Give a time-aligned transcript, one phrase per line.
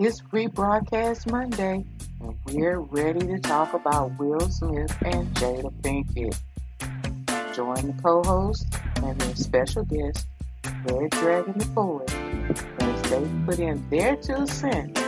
[0.00, 1.84] It's rebroadcast Monday,
[2.20, 6.38] and we're ready to talk about Will Smith and Jada Pinkett.
[7.52, 8.64] Join the co-host
[9.02, 10.28] and their special guest,
[10.84, 12.14] Red Dragon the Poet,
[12.78, 15.02] as they put in their two cents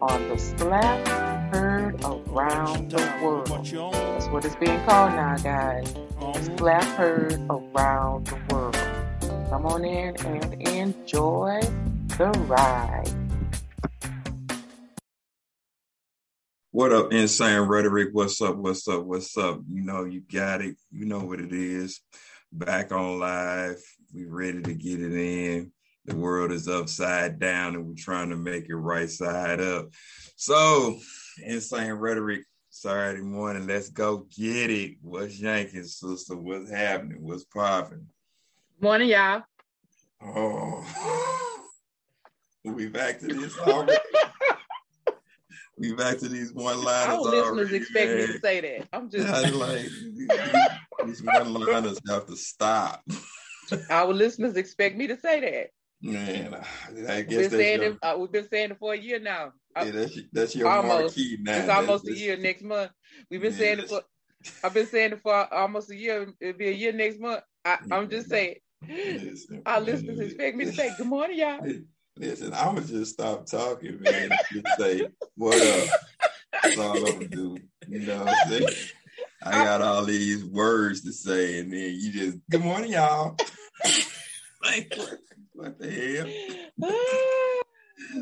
[0.00, 3.48] on the slap heard around the world.
[3.48, 5.94] That's what it's being called now, guys.
[6.56, 8.78] Slap heard around the world.
[9.50, 11.60] Come on in and enjoy
[12.16, 13.25] the ride.
[16.76, 18.10] What up, insane rhetoric?
[18.12, 18.56] What's up?
[18.56, 19.04] What's up?
[19.04, 19.62] What's up?
[19.66, 20.76] You know, you got it.
[20.92, 22.02] You know what it is.
[22.52, 23.82] Back on live.
[24.14, 25.72] We ready to get it in.
[26.04, 29.88] The world is upside down and we're trying to make it right side up.
[30.36, 30.98] So,
[31.42, 33.66] insane rhetoric, Saturday morning.
[33.66, 34.96] Let's go get it.
[35.00, 36.36] What's yanking, sister?
[36.36, 37.22] What's happening?
[37.22, 38.06] What's popping?
[38.82, 39.44] Morning, y'all.
[40.22, 41.64] Oh,
[42.64, 43.96] we back to this already.
[45.78, 47.14] we back to these one liners.
[47.14, 48.88] Our listeners expect me to say that.
[48.92, 49.88] I'm just I like
[51.06, 53.02] these one liners have to stop.
[53.90, 55.70] our listeners expect me to say that.
[56.02, 56.54] Man,
[57.08, 57.98] I guess We've been that's saying your, it.
[58.02, 59.52] Uh, we've been saying it for a year now.
[59.76, 61.16] Yeah, that's, that's your almost.
[61.16, 61.52] marquee now.
[61.56, 62.90] it's That's- almost a year next month.
[63.30, 64.02] We've been Yeah, saying it for.
[64.62, 66.32] I've been saying it for almost a year.
[66.40, 67.42] It'll be a year next month.
[67.64, 68.56] I, I'm just saying.
[69.64, 71.60] Our listeners expect me to say good morning, y'all.
[72.18, 74.30] Listen, I'ma just stop talking, man.
[74.50, 75.88] Just say what up.
[76.62, 77.58] That's all I'm gonna do.
[77.86, 78.68] You know what I'm saying?
[79.42, 83.36] I got all these words to say, and then you just good morning, y'all.
[84.64, 85.18] like what,
[85.52, 86.34] what the
[86.80, 86.92] hell?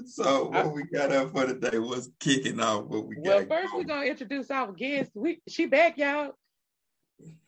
[0.06, 3.48] So what we got up for today was kicking off what we well, got.
[3.48, 3.87] first we're going.
[3.87, 5.12] gonna introduce our guest.
[5.15, 6.33] We she back, y'all.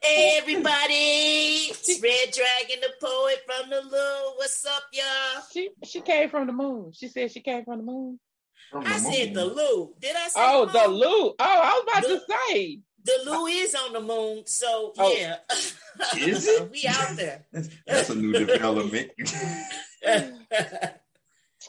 [0.02, 4.36] Hey everybody, it's Red Dragon the poet from the Lou.
[4.36, 5.42] What's up, y'all?
[5.52, 6.92] She she came from the moon.
[6.92, 8.20] She said she came from the moon.
[8.70, 9.54] From I the said the moon.
[9.56, 9.94] Lou.
[10.00, 10.98] Did I say Oh, the the moon?
[11.00, 11.28] Lou.
[11.28, 12.80] Oh, I was about to say.
[13.04, 15.14] The Lou is on the moon, so Oh.
[15.16, 15.36] yeah.
[16.16, 16.70] Is it?
[16.70, 17.46] we out there.
[17.52, 19.10] That's, that's a new development.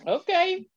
[0.05, 0.67] Okay.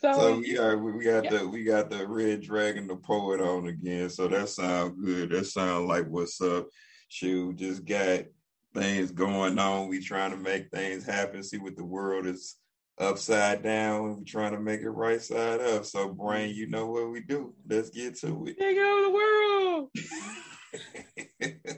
[0.00, 3.66] So, So we are we got the we got the red dragon the poet on
[3.66, 4.10] again.
[4.10, 5.30] So that sounds good.
[5.30, 6.68] That sounds like what's up.
[7.08, 8.24] Shoot, just got
[8.74, 9.88] things going on.
[9.88, 11.42] We trying to make things happen.
[11.42, 12.56] See what the world is
[12.98, 14.18] upside down.
[14.18, 15.84] We trying to make it right side up.
[15.84, 17.54] So brain, you know what we do.
[17.68, 18.58] Let's get to it.
[18.58, 19.90] take over the world.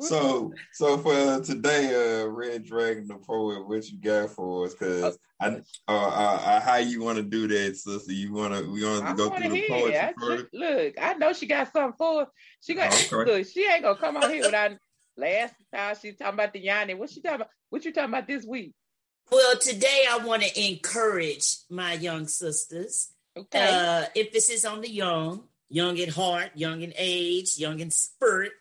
[0.00, 4.74] so so for today, uh, Red Dragon the poet, what you got for us?
[4.74, 8.12] Because I uh, uh, uh, how you want to do that, sister?
[8.12, 10.46] You want to we want to go going through the poetry I, first?
[10.52, 12.28] look, I know she got something for us.
[12.60, 13.38] She got Oh, okay.
[13.38, 14.72] look, she ain't gonna come out here without
[15.16, 16.94] last time she talking about the Yanni.
[16.94, 17.50] What she talking about?
[17.70, 18.72] What you talking about this week?
[19.30, 23.10] well, today I want to encourage my young sisters.
[23.36, 23.68] Okay.
[23.70, 28.52] Uh, emphasis on the young, young at heart, young in age, young in spirit.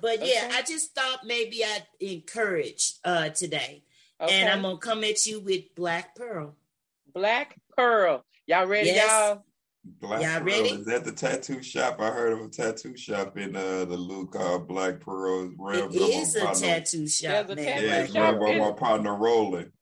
[0.00, 0.56] But yeah, Okay.
[0.56, 3.82] I just thought maybe I'd encourage uh, today.
[4.20, 4.40] okay.
[4.40, 6.54] And I'm gonna come at you with Black Pearl.
[7.14, 8.24] Black Pearl.
[8.46, 9.08] Y'all ready, Yes.
[9.10, 9.42] y'all?
[9.84, 10.44] Black Y'all Pearl.
[10.44, 10.68] ready?
[10.70, 12.00] Is that the tattoo shop?
[12.00, 15.46] I heard of a tattoo shop in uh, the Lou called Black Pearl.
[15.46, 17.64] It's run It by my is a partner- tattoo shop, There's a man.
[17.64, 19.72] tattoo Yeah, it's shop run by in- my partner Roland.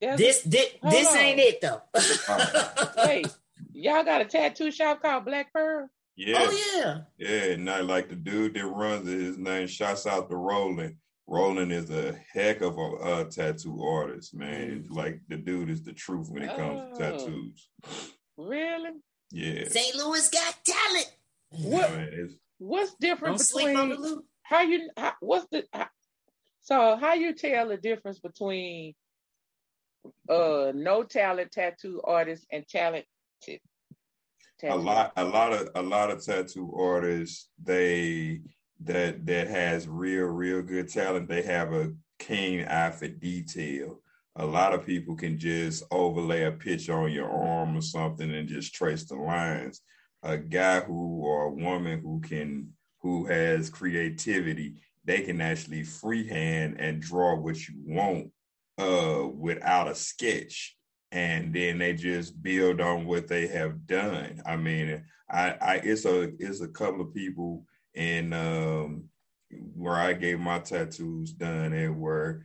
[0.00, 1.16] There's This this, this on.
[1.18, 1.82] ain't it though.
[1.94, 2.92] Oh.
[3.06, 3.26] wait,
[3.72, 5.90] y'all got a tattoo shop called Black Pearl?
[6.20, 7.46] Yeah, Oh yeah.
[7.48, 7.56] yeah.
[7.56, 9.20] Not like the dude that runs it.
[9.20, 10.96] His name shouts out to Roland.
[11.28, 14.84] Roland is a heck of a uh, tattoo artist, man.
[14.84, 14.96] Mm.
[14.96, 16.92] Like the dude is the truth when it comes Oh.
[16.92, 17.68] to tattoos.
[18.36, 18.90] Really?
[19.30, 19.68] Yeah.
[19.68, 19.94] St.
[19.94, 21.16] Louis got talent.
[21.50, 24.24] What- Man, What's different Don't sleep on the between loop.
[24.42, 25.86] how you how, what's the how,
[26.62, 28.94] so how you tell the difference between
[30.28, 33.06] uh no talent tattoo artists and talented
[34.64, 38.40] a lot a lot of a lot of tattoo artists they
[38.80, 44.00] that that has real real good talent they have a keen eye for detail.
[44.36, 48.48] A lot of people can just overlay a picture on your arm or something and
[48.48, 49.80] just trace the lines.
[50.22, 56.76] A guy who or a woman who can who has creativity they can actually freehand
[56.78, 58.30] and draw what you want
[58.78, 60.76] uh without a sketch
[61.12, 64.42] and then they just build on what they have done.
[64.46, 67.64] I mean, I, I it's a it's a couple of people
[67.94, 69.04] in um
[69.74, 72.44] where I gave my tattoos done and where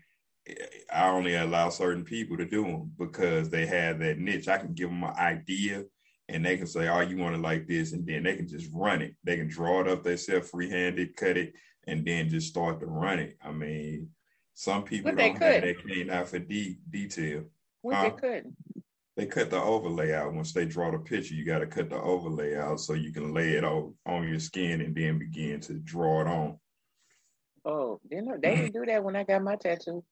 [0.94, 4.48] I only allow certain people to do them because they have that niche.
[4.48, 5.83] I can give them an idea
[6.30, 8.69] and they can say, "Oh, you want it like this," and then they can just
[8.74, 9.15] run it.
[9.24, 11.54] They can draw it up themselves, freehanded, cut it,
[11.86, 13.38] and then just start to run it.
[13.44, 14.10] I mean,
[14.54, 15.63] some people But they don't have could.
[15.63, 17.44] that keen eye for de- detail.
[17.83, 18.03] What huh?
[18.03, 18.56] they couldn't
[19.15, 21.35] they cut the overlay out once they draw the picture.
[21.35, 24.39] You got to cut the overlay out so you can lay it on on your
[24.39, 26.57] skin and then begin to draw it on.
[27.65, 30.03] Oh, didn't they didn't do that when I got my tattoo?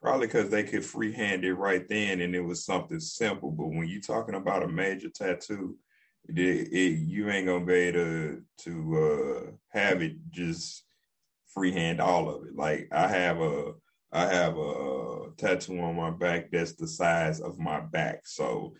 [0.00, 3.50] Probably because they could freehand it right then and it was something simple.
[3.50, 5.76] But when you're talking about a major tattoo,
[6.26, 10.84] it, it, you ain't gonna be able to to uh, have it just
[11.52, 12.56] freehand all of it.
[12.56, 13.74] Like I have a
[14.12, 18.74] I have a tattoo on my back that's the size of my back, so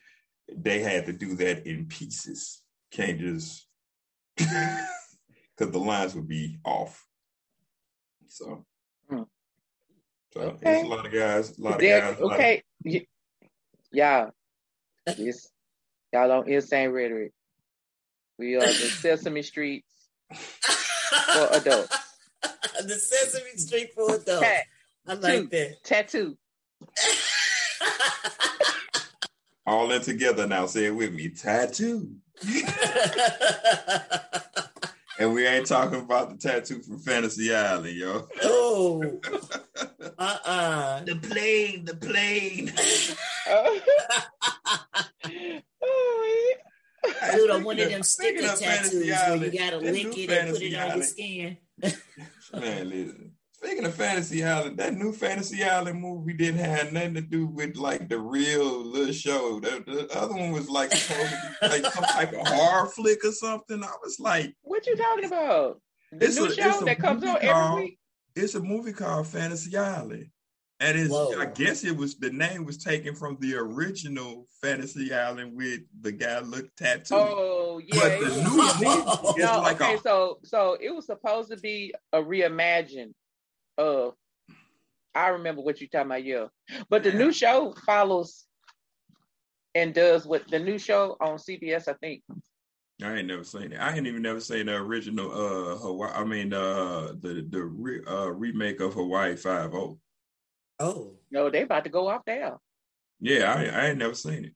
[0.52, 2.62] they had to do that in pieces.
[2.90, 3.66] Can't just
[4.36, 7.06] because the lines would be off.
[8.28, 8.64] So
[9.08, 9.22] hmm.
[10.32, 10.80] so okay.
[10.80, 12.20] it's a lot of guys, a lot of guys.
[12.20, 13.02] Okay, of...
[13.92, 14.30] y'all,
[15.06, 15.48] it's,
[16.12, 17.32] y'all on insane rhetoric.
[18.38, 21.96] We are the Sesame Streets for adults.
[22.84, 24.40] the Sesame Street for adults.
[24.40, 24.64] Tat-
[25.10, 26.36] I like that tattoo.
[29.66, 30.66] All in together now.
[30.66, 31.30] Say it with me.
[31.30, 32.14] Tattoo.
[35.20, 38.26] And we ain't talking about the tattoo from Fantasy Island, yo.
[38.42, 39.20] Oh.
[40.18, 41.04] uh-uh.
[41.04, 42.66] The plane, the plane.
[47.34, 50.74] Dude, I'm one of them sticker tattoos where you gotta lick it and put it
[50.74, 51.58] on your skin.
[52.54, 53.32] Man, listen.
[53.62, 57.76] Speaking of Fantasy Island, that new Fantasy Island movie didn't have nothing to do with
[57.76, 59.60] like the real little show.
[59.60, 63.22] The, the other one was like supposed to be like some type of horror flick
[63.22, 63.84] or something.
[63.84, 67.36] I was like, "What you talking about?" The it's new a, show that comes on
[67.42, 67.98] every week.
[68.34, 70.30] It's a movie called Fantasy Island,
[70.80, 75.54] and it's I guess it was the name was taken from the original Fantasy Island
[75.54, 77.18] with the guy looked tattooed.
[77.18, 81.04] Oh yeah, but the new movie is no, like okay, a, so so it was
[81.04, 83.12] supposed to be a reimagined
[83.80, 84.10] uh
[85.14, 86.46] I remember what you're talking about, yeah.
[86.88, 88.46] But the new show follows
[89.74, 92.22] and does what the new show on CBS, I think.
[93.02, 93.78] I ain't never seen it.
[93.80, 96.12] I ain't even never seen the original uh Hawaii.
[96.12, 99.98] I mean uh the the re, uh, remake of Hawaii Five O.
[100.78, 102.58] Oh no, they about to go off there.
[103.20, 104.54] Yeah, I I ain't never seen it.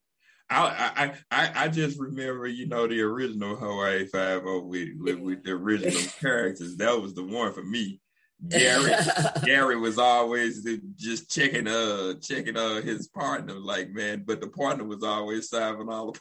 [0.51, 5.19] I I I, I just remember you know the original Hawaii Five O with, with
[5.19, 6.77] with the original characters.
[6.77, 8.01] That was the one for me.
[8.49, 8.93] Gary
[9.45, 14.85] Gary was always just checking uh checking uh his partner like man, but the partner
[14.85, 16.21] was always solving all the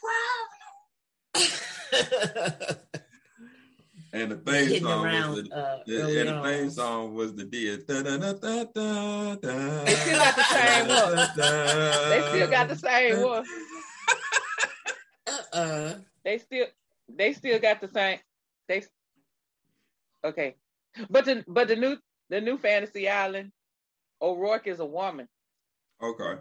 [1.34, 2.78] problems.
[4.12, 7.44] and the theme song around, was the, uh, the and the theme song was the
[7.44, 7.76] deal.
[7.76, 8.02] They still
[10.18, 11.16] got the same one.
[12.10, 13.44] They still got the same one.
[15.26, 15.94] Uh-uh.
[16.24, 16.66] They still
[17.08, 18.18] they still got the same
[18.68, 18.82] they
[20.24, 20.54] okay.
[21.10, 21.96] But the but the new
[22.30, 23.52] the new Fantasy Island,
[24.20, 25.28] O'Rourke is a woman.
[26.02, 26.40] Okay.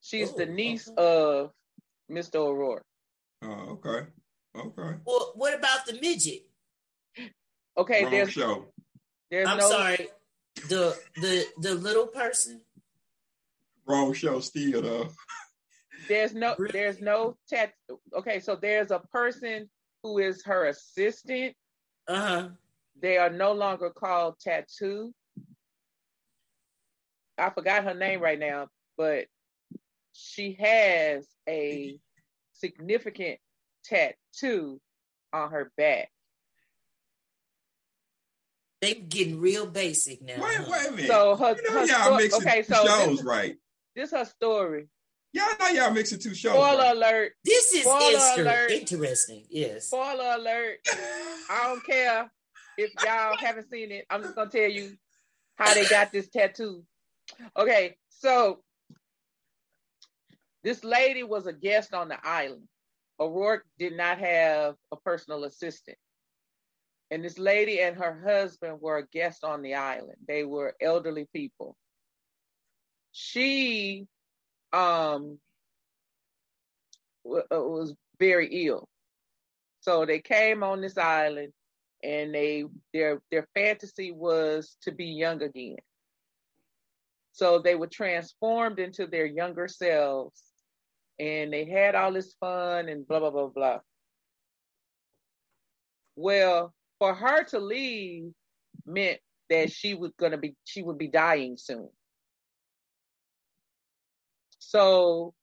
[0.00, 1.02] She's oh, the niece okay.
[1.02, 1.50] of
[2.10, 2.36] Mr.
[2.36, 2.84] O'Rourke.
[3.42, 4.06] Oh, okay.
[4.56, 4.98] Okay.
[5.04, 6.42] Well, what about the midget?
[7.78, 8.66] Okay, Wrong there's show.
[9.30, 10.08] There's I'm no, sorry.
[10.68, 12.62] The the the little person.
[13.86, 15.08] Wrong show still though.
[16.08, 17.72] There's no there's no tat
[18.16, 19.68] okay, so there's a person
[20.02, 21.54] who is her assistant.
[22.08, 22.48] Uh-huh.
[23.00, 25.12] They are no longer called tattoo.
[27.38, 29.26] I forgot her name right now, but
[30.12, 31.98] she has a
[32.54, 33.38] significant
[33.84, 34.80] tattoo
[35.32, 36.08] on her back.
[38.80, 40.34] They getting real basic now.
[40.38, 41.06] Wait, wait a minute.
[41.08, 43.56] So her, you know her y'all sto- mixing okay, two so shows, this, right?
[43.94, 44.88] This her story.
[45.32, 46.52] Y'all know y'all mixing two shows.
[46.52, 46.96] Spoiler right?
[46.96, 47.32] alert.
[47.44, 48.70] This is Spoiler alert.
[48.70, 49.44] interesting.
[49.50, 49.86] Yes.
[49.88, 50.78] Spoiler alert.
[51.50, 52.30] I don't care
[52.76, 54.96] if y'all haven't seen it, I'm just gonna tell you
[55.56, 56.84] how they got this tattoo.
[57.56, 58.60] Okay, so
[60.62, 62.68] this lady was a guest on the island.
[63.18, 65.96] O'Rourke did not have a personal assistant.
[67.10, 70.18] And this lady and her husband were a guest on the island.
[70.26, 71.76] They were elderly people.
[73.12, 74.06] She
[74.72, 75.38] um
[77.24, 78.88] uh, was very ill.
[79.80, 81.52] So they came on this island
[82.06, 85.76] and they their their fantasy was to be young again.
[87.32, 90.42] So they were transformed into their younger selves
[91.18, 93.78] and they had all this fun and blah blah blah blah.
[96.14, 98.32] Well, for her to leave
[98.86, 99.18] meant
[99.50, 101.88] that she was gonna be she would be dying soon.
[104.60, 105.34] So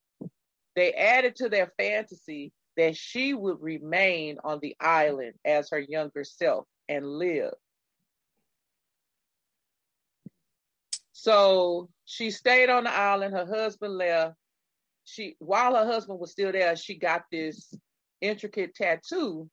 [0.75, 6.23] they added to their fantasy that she would remain on the island as her younger
[6.23, 7.53] self and live.
[11.11, 13.33] So she stayed on the island.
[13.33, 14.35] Her husband left.
[15.05, 17.73] she while her husband was still there, she got this
[18.21, 19.49] intricate tattoo,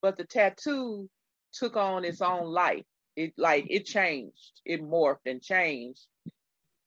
[0.00, 1.08] but the tattoo
[1.52, 2.84] took on its own life.
[3.16, 6.06] It like it changed, it morphed and changed.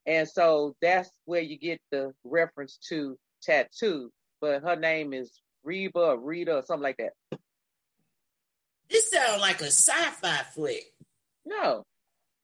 [0.06, 4.10] And so that's where you get the reference to tattoo.
[4.40, 5.30] But her name is
[5.64, 7.12] Reba or Rita or something like that.
[8.90, 10.84] This sounds like a sci-fi flick.
[11.44, 11.84] No.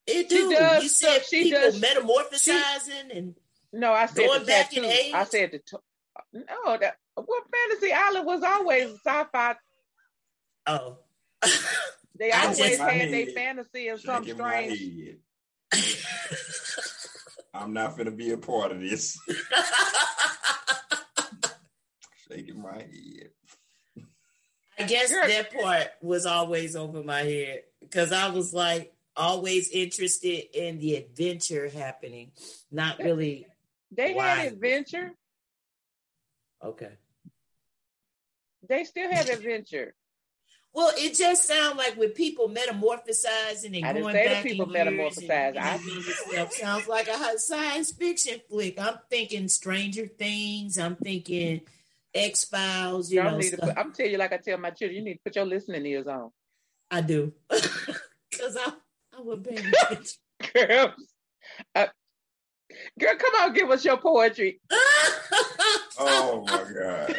[0.06, 0.50] It do.
[0.50, 3.34] does you said stuff- she people does- metamorphosizing and
[3.72, 5.12] No, I said Going the back in age?
[5.14, 5.76] I said the t-
[6.32, 6.76] no.
[6.78, 9.54] That well, Fantasy Island was always sci-fi.
[10.66, 10.98] oh.
[12.16, 15.16] They always just- had their fantasy of some strange.
[17.54, 19.18] I'm not gonna be a part of this.
[22.34, 23.30] Shaking my head.
[24.78, 25.26] I guess Girl.
[25.28, 30.96] that part was always over my head because I was like always interested in the
[30.96, 32.32] adventure happening,
[32.72, 33.46] not really.
[33.92, 34.28] They Why?
[34.28, 35.12] had adventure.
[36.62, 36.90] Okay.
[38.68, 39.94] They still have adventure.
[40.72, 44.74] Well, it just sounds like with people metamorphosizing and I going say the back people
[44.74, 45.56] in years and metamorphosize.
[45.56, 48.80] I- doing stuff sounds like a science fiction flick.
[48.80, 50.76] I'm thinking Stranger Things.
[50.76, 51.60] I'm thinking
[52.14, 53.10] X Files.
[53.10, 55.04] You Y'all know, need to put, I'm telling you, like I tell my children, you
[55.04, 56.30] need to put your listening ears on.
[56.90, 58.72] I do because I
[59.16, 60.18] I would pay attention.
[60.54, 60.94] Girl,
[61.74, 61.86] uh,
[62.98, 64.60] girl, come on, give us your poetry.
[65.96, 67.14] Oh my god.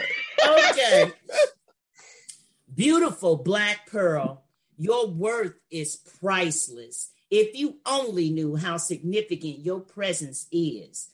[0.72, 1.12] okay.
[2.74, 4.44] Beautiful black pearl,
[4.78, 7.12] your worth is priceless.
[7.32, 11.10] If you only knew how significant your presence is.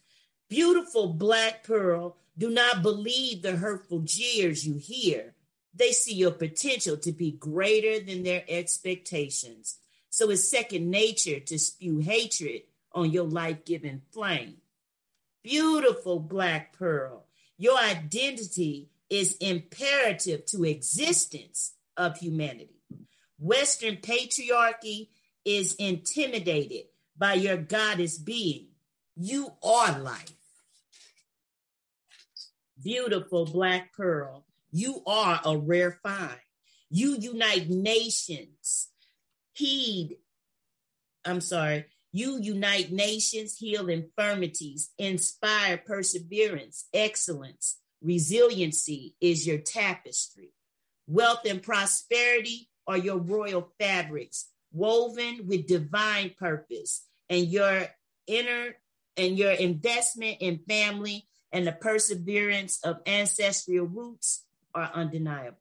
[0.50, 5.36] Beautiful black pearl, do not believe the hurtful jeers you hear.
[5.76, 9.78] They see your potential to be greater than their expectations.
[10.10, 14.56] So it's second nature to spew hatred on your life giving flame.
[15.44, 17.28] Beautiful black pearl,
[17.60, 22.82] your identity is imperative to existence of humanity.
[23.38, 25.10] Western patriarchy
[25.46, 28.70] is intimidated by your goddess being.
[29.16, 30.41] You are life.
[32.84, 36.40] Beautiful black pearl, you are a rare find.
[36.90, 38.90] You unite nations.
[39.54, 40.18] Heed,
[41.26, 50.52] I'm sorry, you unite nations, heal infirmities, inspire perseverance, excellence, resiliency is your tapestry.
[51.08, 57.88] Wealth and prosperity are your royal fabrics, woven with divine purpose, and your
[58.28, 58.76] inner
[59.18, 65.58] and your investment in family and the perseverance of ancestral roots are undeniable.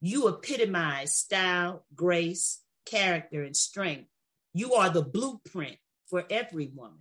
[0.00, 4.08] You epitomize style, grace, character, and strength.
[4.54, 5.76] You are the blueprint
[6.08, 7.00] for every woman.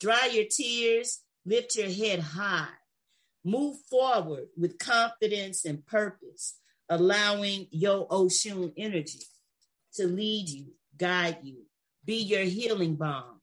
[0.00, 2.68] Dry your tears, lift your head high,
[3.44, 6.58] move forward with confidence and purpose,
[6.88, 9.22] allowing your Oshun energy
[9.94, 11.62] to lead you, guide you,
[12.04, 13.37] be your healing balm.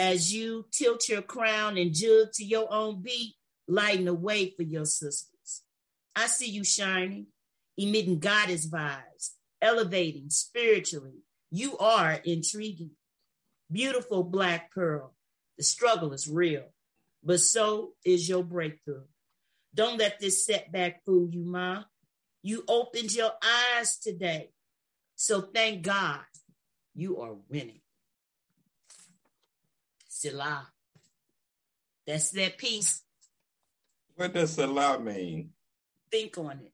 [0.00, 3.34] As you tilt your crown and jug to your own beat,
[3.68, 5.60] lighten the way for your sisters.
[6.16, 7.26] I see you shining,
[7.76, 11.18] emitting goddess vibes, elevating spiritually.
[11.50, 12.92] You are intriguing.
[13.70, 15.14] Beautiful black pearl.
[15.58, 16.64] The struggle is real,
[17.22, 19.04] but so is your breakthrough.
[19.74, 21.84] Don't let this setback fool you, Ma.
[22.42, 24.48] You opened your eyes today.
[25.16, 26.20] So thank God
[26.94, 27.82] you are winning.
[30.20, 30.68] Selah.
[32.06, 33.02] That's that piece.
[34.16, 35.50] What does Selah mean?
[36.10, 36.72] Think on it.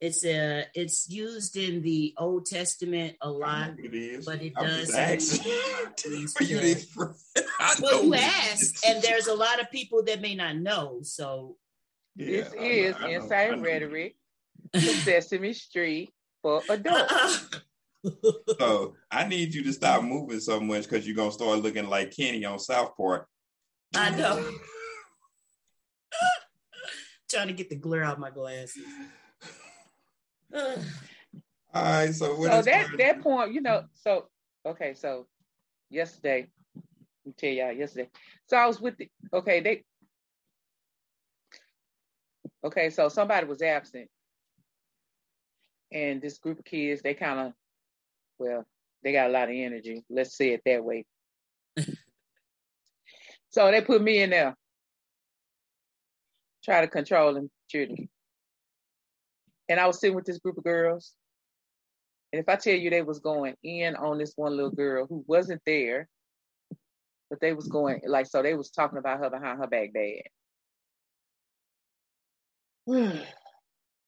[0.00, 3.70] It's a it's used in the Old Testament a lot.
[3.78, 4.26] know it is.
[4.26, 5.92] but it I'm does just asking mean-
[6.40, 7.32] you to express.
[7.58, 10.98] I Well, you asked, and there's a lot of people that may not know.
[11.02, 11.56] So
[12.16, 13.62] Yeah, this I is know- Insane know.
[13.62, 14.16] Rhetoric
[14.74, 16.12] Sesame Street
[16.42, 17.48] for adults.
[18.58, 22.14] So I need you to stop moving so much because you're gonna start looking like
[22.14, 23.26] Kenny on South Park.
[23.94, 24.50] I know.
[27.30, 28.82] Trying to get the glare out of my glasses.
[30.54, 34.28] All right, so what so is that part- that point, you know, so
[34.66, 35.26] okay, so
[35.90, 36.46] yesterday,
[36.76, 38.08] let me tell y'all yesterday.
[38.46, 39.84] So I was with the okay, they
[42.64, 44.08] okay, so somebody was absent.
[45.90, 47.52] And this group of kids, they kind of
[48.38, 48.64] well,
[49.02, 50.02] they got a lot of energy.
[50.10, 51.04] Let's say it that way.
[53.50, 54.54] so they put me in there.
[56.64, 58.08] Try to control them children.
[59.68, 61.12] And I was sitting with this group of girls.
[62.32, 65.24] And if I tell you they was going in on this one little girl who
[65.26, 66.08] wasn't there,
[67.30, 70.22] but they was going like so they was talking about her behind her back bad.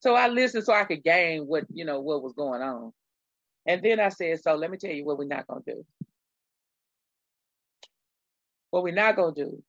[0.00, 2.92] so I listened so I could gain what you know what was going on.
[3.66, 5.85] And then I said, so let me tell you what we're not gonna do.
[8.70, 9.62] What we're not gonna do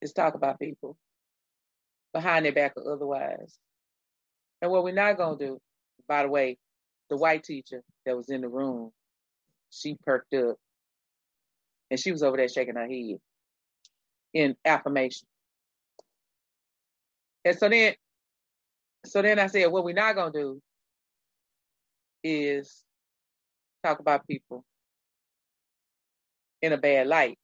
[0.00, 0.96] is talk about people
[2.12, 3.58] behind their back or otherwise.
[4.62, 5.60] And what we're not gonna do,
[6.08, 6.56] by the way,
[7.10, 8.90] the white teacher that was in the room,
[9.70, 10.56] she perked up
[11.90, 13.18] and she was over there shaking her head
[14.32, 15.26] in affirmation.
[17.44, 17.94] And so then,
[19.04, 20.62] so then I said, what we're not gonna do
[22.22, 22.82] is
[23.84, 24.64] talk about people
[26.62, 27.38] in a bad light.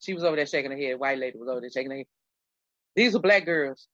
[0.00, 0.98] She was over there shaking her head.
[0.98, 2.06] White lady was over there shaking her head.
[2.96, 3.86] These are black girls.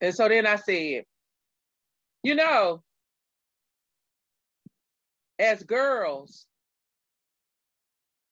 [0.00, 1.04] And so then I said,
[2.22, 2.82] you know,
[5.38, 6.46] as girls,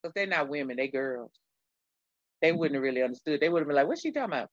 [0.02, 1.32] because they're not women, they girls.
[2.42, 3.40] They wouldn't have really understood.
[3.40, 4.50] They would have been like, what's she talking about?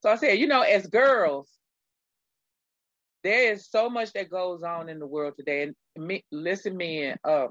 [0.00, 1.48] So I said, you know, as girls,
[3.24, 5.62] there is so much that goes on in the world today.
[5.96, 7.48] And me, listen, men, uh,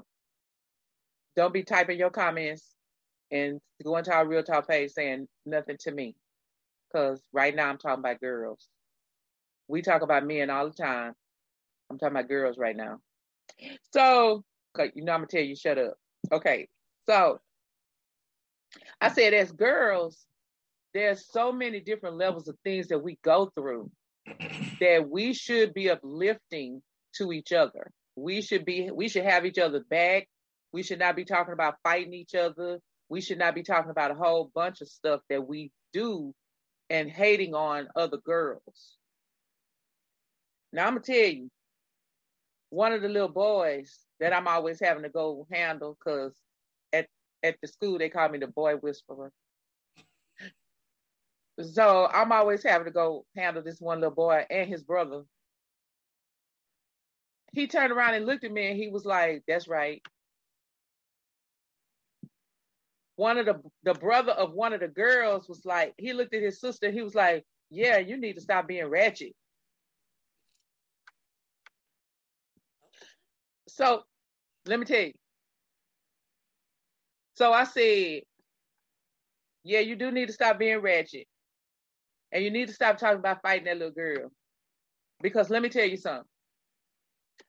[1.36, 2.74] don't be typing your comments
[3.30, 6.14] and going to our real talk page saying nothing to me.
[6.92, 8.68] Because right now I'm talking about girls.
[9.68, 11.14] We talk about men all the time.
[11.90, 12.98] I'm talking about girls right now.
[13.92, 14.44] So,
[14.94, 15.94] you know, I'm to tell you, shut up.
[16.30, 16.68] Okay.
[17.08, 17.40] So,
[19.00, 20.26] I said, as girls,
[20.94, 23.90] there's so many different levels of things that we go through
[24.80, 26.82] that we should be uplifting
[27.16, 27.90] to each other.
[28.16, 30.28] We should be we should have each other back.
[30.72, 32.80] We should not be talking about fighting each other.
[33.08, 36.34] We should not be talking about a whole bunch of stuff that we do
[36.88, 38.96] and hating on other girls.
[40.72, 41.50] Now I'm gonna tell you,
[42.70, 46.34] one of the little boys that I'm always having to go handle because
[46.92, 47.06] at
[47.42, 49.30] at the school they call me the boy whisperer.
[51.60, 55.24] So I'm always having to go handle this one little boy and his brother.
[57.52, 60.02] He turned around and looked at me and he was like, That's right.
[63.16, 66.42] One of the the brother of one of the girls was like, he looked at
[66.42, 69.34] his sister, he was like, Yeah, you need to stop being ratchet.
[73.68, 74.02] So
[74.66, 75.12] let me tell you.
[77.34, 78.22] So I said,
[79.64, 81.26] Yeah, you do need to stop being ratchet.
[82.32, 84.30] And you need to stop talking about fighting that little girl.
[85.20, 86.24] Because let me tell you something.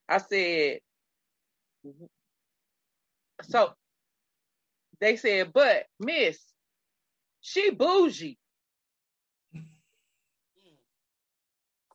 [0.08, 0.80] I said,
[3.42, 3.70] so
[5.00, 6.38] they said, but miss,
[7.40, 8.38] she bougie.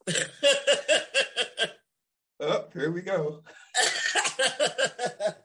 [2.40, 3.44] oh, here we go.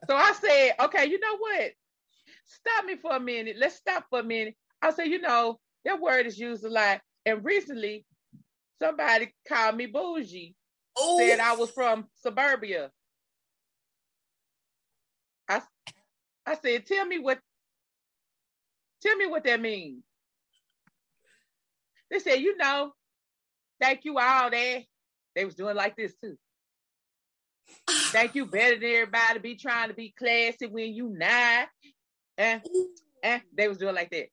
[0.09, 1.72] so I said, okay, you know what?
[2.46, 3.57] Stop me for a minute.
[3.59, 4.57] Let's stop for a minute.
[4.80, 7.00] I said, you know, that word is used a lot.
[7.26, 8.04] And recently,
[8.80, 10.54] somebody called me bougie.
[11.00, 11.18] Ooh.
[11.18, 12.90] Said I was from suburbia.
[15.48, 15.60] I,
[16.46, 17.38] I said, tell me what,
[19.02, 20.02] tell me what that means.
[22.10, 22.92] They said, you know,
[23.80, 24.82] thank you all that.
[25.34, 26.37] They was doing like this too.
[27.88, 31.68] Thank you better than everybody be trying to be classy when you not.
[32.38, 32.62] Eh, and,
[33.22, 34.28] and eh, they was doing like that.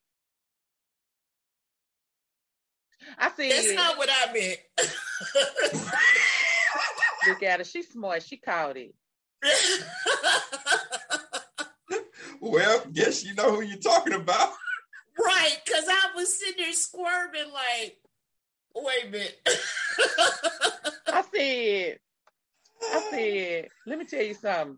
[3.17, 3.49] I see.
[3.49, 4.59] That's not what I meant.
[7.27, 7.65] Look at her.
[7.65, 8.23] She's smart.
[8.23, 8.95] She caught it.
[12.39, 14.49] well, guess you know who you're talking about.
[15.17, 17.97] Right, because I was sitting there squirming like,
[18.75, 19.39] wait a minute.
[21.07, 21.99] I said,
[22.81, 24.77] I said, let me tell you something.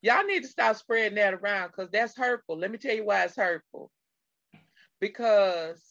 [0.00, 2.58] Y'all need to stop spreading that around because that's hurtful.
[2.58, 3.90] Let me tell you why it's hurtful
[5.02, 5.82] because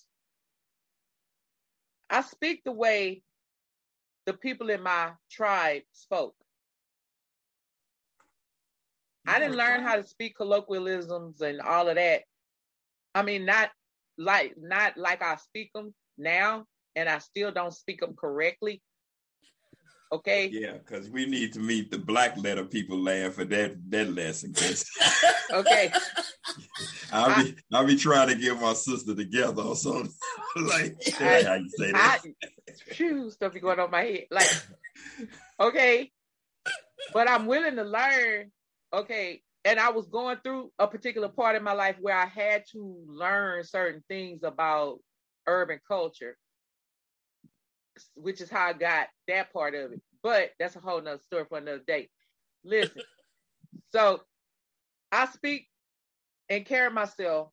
[2.09, 3.23] I speak the way
[4.25, 6.33] the people in my tribe spoke.
[9.27, 12.21] I didn't learn how to speak colloquialisms and all of that.
[13.13, 13.69] I mean, not
[14.17, 18.81] like not like I speak them now, and I still don't speak them correctly.
[20.13, 20.49] Okay.
[20.51, 24.53] Yeah, because we need to meet the black letter people land for that that lesson.
[25.51, 25.91] okay.
[27.13, 30.11] I'll be I, will be trying to get my sister together or something.
[30.55, 32.21] like I, how you say that.
[32.25, 34.25] I, stuff be going on my head.
[34.31, 34.49] Like,
[35.59, 36.11] okay.
[37.13, 38.51] But I'm willing to learn.
[38.93, 39.41] Okay.
[39.63, 42.97] And I was going through a particular part in my life where I had to
[43.07, 44.99] learn certain things about
[45.47, 46.37] urban culture
[48.15, 50.01] which is how I got that part of it.
[50.23, 52.09] But that's a whole nother story for another day.
[52.63, 53.01] Listen,
[53.91, 54.21] so
[55.11, 55.67] I speak
[56.49, 57.49] and carry myself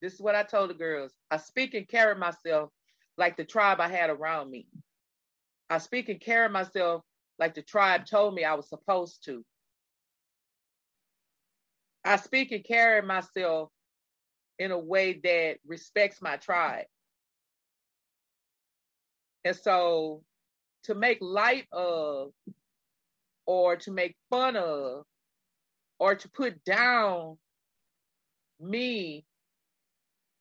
[0.00, 1.12] this is what I told the girls.
[1.30, 2.70] I speak and carry myself
[3.16, 4.68] like the tribe I had around me.
[5.70, 7.02] I speak and carry myself
[7.38, 9.44] like the tribe told me I was supposed to.
[12.04, 13.70] I speak and carry myself
[14.58, 16.86] in a way that respects my tribe.
[19.44, 20.22] And so
[20.84, 22.30] to make light of
[23.46, 25.04] or to make fun of
[25.98, 27.38] or to put down
[28.60, 29.24] me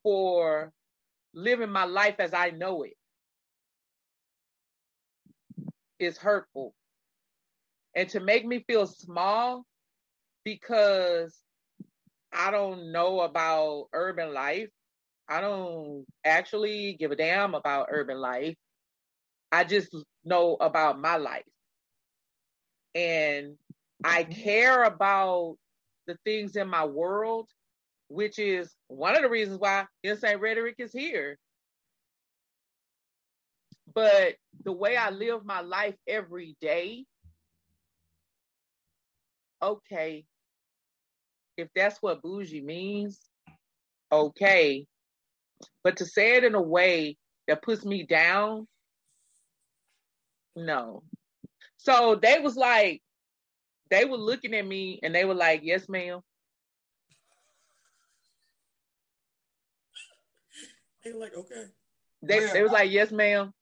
[0.04, 0.72] for
[1.34, 2.94] living my life as I know it
[6.00, 6.74] is hurtful.
[7.96, 9.66] And to make me feel small
[10.44, 11.42] because
[12.32, 14.70] I don't know about urban life.
[15.28, 18.56] I don't actually give a damn about urban life.
[19.52, 21.44] I just know about my life.
[22.96, 23.56] And
[24.04, 24.32] I mm-hmm.
[24.32, 25.56] care about
[26.08, 27.50] the things in my world,
[28.10, 31.38] which is one of the reasons why Insane Rhetoric is here.
[33.94, 37.06] But the way I live my life every day,
[39.62, 40.26] okay,
[41.58, 43.20] if that's what bougie means,
[44.12, 44.86] okay.
[45.84, 48.68] But to say it in a way that puts me down,
[50.58, 51.04] no.
[51.78, 53.02] So they was like,
[53.90, 56.20] they were looking at me and they were like, yes, ma'am.
[61.04, 61.64] They were like, okay.
[62.22, 63.54] They, they was like, yes, ma'am.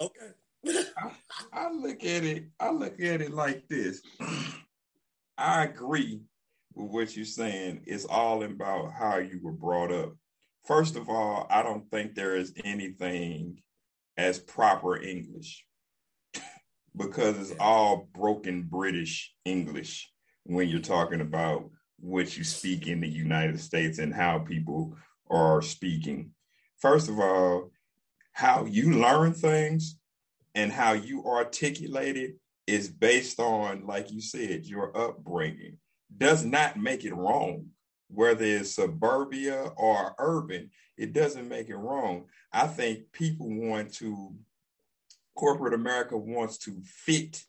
[0.00, 0.30] Okay.
[0.96, 1.10] I,
[1.52, 4.00] I look at it, I look at it like this.
[5.38, 6.20] I agree
[6.74, 7.82] with what you're saying.
[7.86, 10.14] It's all about how you were brought up.
[10.66, 13.62] First of all, I don't think there is anything
[14.16, 15.64] as proper English
[16.96, 20.10] because it's all broken British English
[20.44, 24.96] when you're talking about what you speak in the United States and how people
[25.30, 26.30] are speaking.
[26.78, 27.70] First of all,
[28.32, 29.98] how you learn things
[30.54, 35.78] and how you articulate it is based on, like you said, your upbringing.
[36.16, 37.66] Does not make it wrong.
[38.08, 42.24] Whether it's suburbia or urban, it doesn't make it wrong.
[42.52, 44.34] I think people want to
[45.36, 47.44] corporate America wants to fit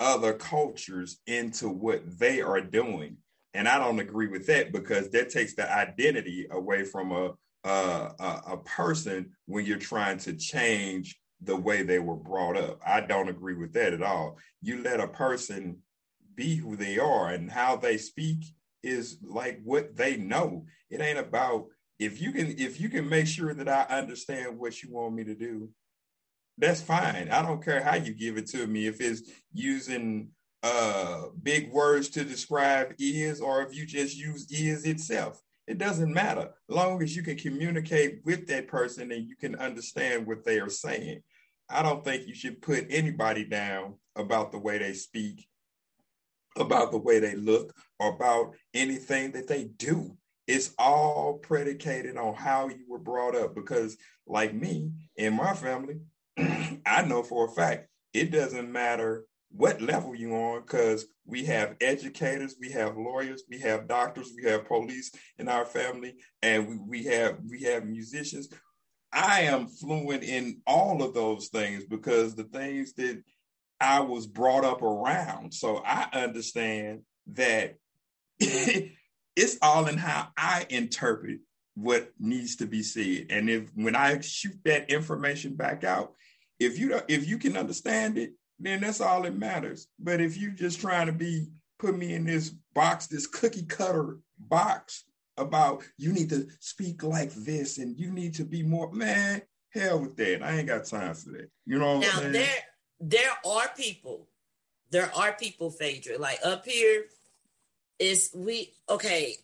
[0.00, 3.16] other cultures into what they are doing.
[3.54, 7.32] And I don't agree with that because that takes the identity away from a,
[7.64, 12.80] a, a person when you're trying to change the way they were brought up.
[12.86, 14.38] I don't agree with that at all.
[14.60, 15.78] You let a person
[16.34, 18.44] be who they are and how they speak
[18.82, 20.66] is like what they know.
[20.90, 21.66] It ain't about
[21.98, 25.24] if you can if you can make sure that I understand what you want me
[25.24, 25.68] to do,
[26.58, 27.28] that's fine.
[27.30, 28.86] I don't care how you give it to me.
[28.86, 30.30] If it's using
[30.64, 35.40] uh big words to describe is or if you just use is itself.
[35.68, 36.50] It doesn't matter.
[36.68, 40.70] Long as you can communicate with that person and you can understand what they are
[40.70, 41.20] saying.
[41.68, 45.46] I don't think you should put anybody down about the way they speak,
[46.56, 50.16] about the way they look, or about anything that they do.
[50.46, 55.96] It's all predicated on how you were brought up because, like me and my family,
[56.86, 61.76] I know for a fact it doesn't matter what level you on because we have
[61.80, 66.76] educators, we have lawyers, we have doctors, we have police in our family, and we,
[66.76, 68.48] we have we have musicians.
[69.12, 73.22] I am fluent in all of those things because the things that
[73.80, 75.54] I was brought up around.
[75.54, 77.76] So I understand that
[78.40, 81.40] it's all in how I interpret
[81.74, 83.26] what needs to be said.
[83.30, 86.12] And if when I shoot that information back out,
[86.58, 89.88] if you if you can understand it, then that's all that matters.
[89.98, 94.18] But if you're just trying to be put me in this box, this cookie cutter
[94.38, 95.04] box
[95.36, 100.00] about you need to speak like this and you need to be more man, hell
[100.00, 100.42] with that.
[100.42, 101.50] I ain't got time for that.
[101.64, 102.48] You know now there
[103.00, 104.26] there are people,
[104.90, 107.04] there are people, Phaedra, like up here
[108.00, 109.36] is we okay,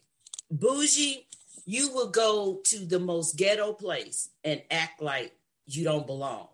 [0.51, 1.27] bougie,
[1.65, 6.49] you will go to the most ghetto place and act like you don't belong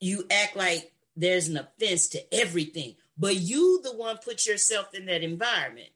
[0.00, 5.06] you act like there's an offense to everything, but you the one put yourself in
[5.06, 5.90] that environment.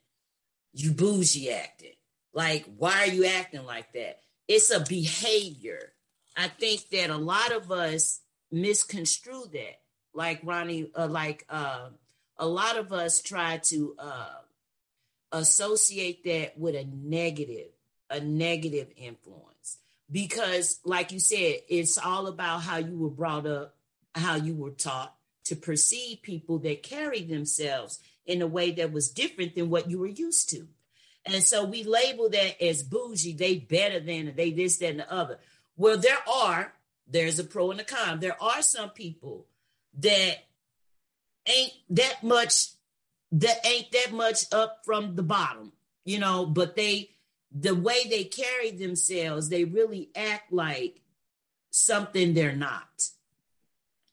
[0.73, 1.95] You bougie acting.
[2.33, 4.21] Like, why are you acting like that?
[4.49, 5.93] It's a behavior.
[6.37, 9.81] I think that a lot of us misconstrue that.
[10.13, 11.89] Like Ronnie, uh, like uh,
[12.39, 14.35] a lot of us try to uh,
[15.33, 17.69] associate that with a negative,
[18.11, 19.79] a negative influence.
[20.11, 23.75] Because, like you said, it's all about how you were brought up
[24.15, 29.11] how you were taught to perceive people that carry themselves in a way that was
[29.11, 30.67] different than what you were used to.
[31.27, 35.13] And so we label that as bougie, they better than they this, that, and the
[35.13, 35.39] other.
[35.77, 36.73] Well, there are,
[37.07, 38.21] there's a pro and a con.
[38.21, 39.47] There are some people
[39.99, 40.37] that
[41.47, 42.69] ain't that much,
[43.33, 45.73] that ain't that much up from the bottom,
[46.05, 47.11] you know, but they
[47.55, 51.01] the way they carry themselves, they really act like
[51.71, 53.11] something they're not.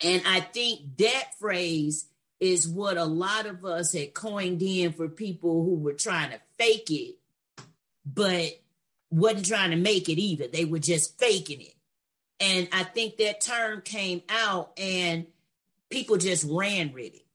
[0.03, 2.07] And I think that phrase
[2.39, 6.39] is what a lot of us had coined in for people who were trying to
[6.57, 7.15] fake it,
[8.05, 8.59] but
[9.11, 10.47] wasn't trying to make it either.
[10.47, 11.75] They were just faking it.
[12.39, 15.27] And I think that term came out and
[15.91, 17.25] people just ran with it.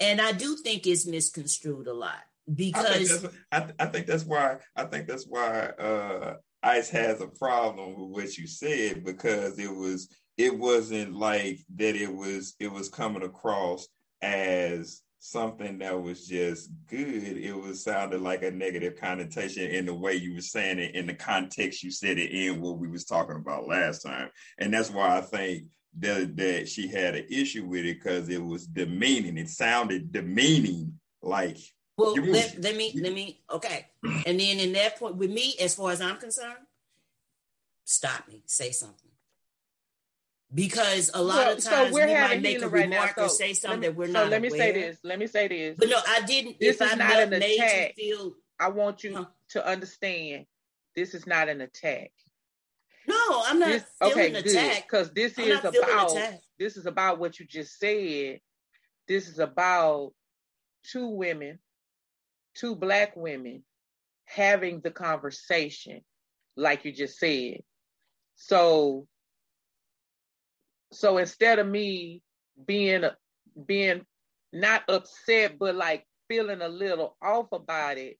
[0.00, 4.24] And I do think it's misconstrued a lot because I think, I, I think that's
[4.24, 9.58] why I think that's why uh, Ice has a problem with what you said because
[9.58, 10.08] it was
[10.38, 13.88] it wasn't like that it was it was coming across
[14.22, 17.36] as something that was just good.
[17.36, 21.08] It was sounded like a negative connotation in the way you were saying it in
[21.08, 24.30] the context you said it in what we was talking about last time.
[24.58, 25.64] And that's why i think
[25.98, 29.36] that, that she had an issue with it because it was demeaning.
[29.36, 31.58] It sounded demeaning like
[31.96, 33.86] well let, let me let me okay.
[34.24, 36.54] And then in that point with me as far as i'm concerned
[37.84, 39.07] stop me say something
[40.54, 43.28] because a lot so, of times so we might make a right remark so, or
[43.28, 44.30] say something me, that we're so not.
[44.30, 44.58] let me aware.
[44.58, 44.98] say this.
[45.02, 45.76] Let me say this.
[45.78, 46.58] But no, I didn't.
[46.58, 47.94] This is I not an attack.
[47.96, 49.24] Feel, I want you huh?
[49.50, 50.46] to understand.
[50.96, 52.10] This is not an attack.
[53.06, 53.68] No, I'm not.
[53.68, 54.82] This, okay, good.
[54.82, 56.16] Because this I'm is about
[56.58, 58.40] this is about what you just said.
[59.06, 60.12] This is about
[60.84, 61.58] two women,
[62.54, 63.64] two black women,
[64.24, 66.00] having the conversation,
[66.56, 67.60] like you just said.
[68.36, 69.06] So
[70.92, 72.22] so instead of me
[72.66, 73.04] being
[73.66, 74.04] being
[74.52, 78.18] not upset but like feeling a little off about it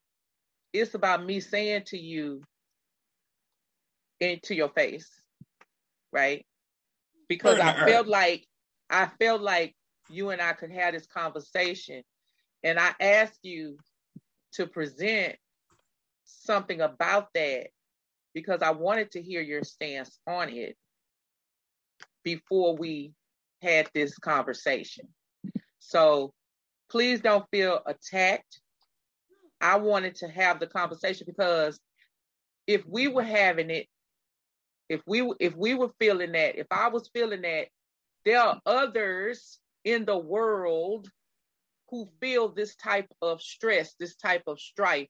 [0.73, 2.43] it's about me saying to you
[4.21, 5.09] into your face
[6.13, 6.45] right?
[7.29, 8.11] Because i felt uh-huh.
[8.11, 8.47] like
[8.89, 9.75] i felt like
[10.09, 12.03] you and i could have this conversation
[12.65, 13.77] and i asked you
[14.53, 15.37] to present
[16.25, 17.67] something about that
[18.33, 20.75] because i wanted to hear your stance on it
[22.35, 23.13] before we
[23.63, 25.09] had this conversation.
[25.79, 26.35] So
[26.91, 28.61] please don't feel attacked.
[29.63, 31.81] I wanted to have the conversation because
[32.67, 33.87] if we were having it,
[34.91, 37.69] if we if we were feeling that, if I was feeling that,
[38.27, 41.09] there are others in the world
[41.89, 45.09] who feel this type of stress, this type of strife,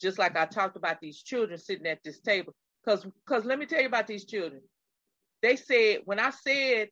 [0.00, 2.54] just like I talked about these children sitting at this table.
[2.82, 4.62] Because because let me tell you about these children
[5.44, 6.88] they said when I said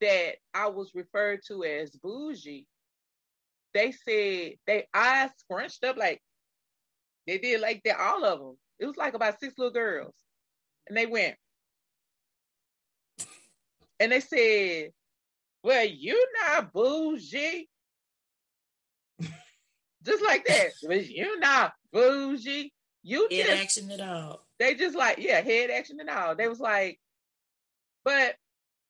[0.00, 2.66] that I was referred to as bougie,
[3.72, 6.20] they said they eyes scrunched up like
[7.28, 8.00] they did like that.
[8.00, 8.56] All of them.
[8.80, 10.12] It was like about six little girls,
[10.88, 11.36] and they went
[14.00, 14.90] and they said,
[15.62, 17.68] "Well, you not bougie."
[20.04, 20.70] just like that.
[21.08, 22.72] you not bougie.
[23.04, 24.44] You head just, action at all.
[24.58, 26.34] They just like, yeah, head action and all.
[26.34, 26.98] They was like,
[28.04, 28.34] but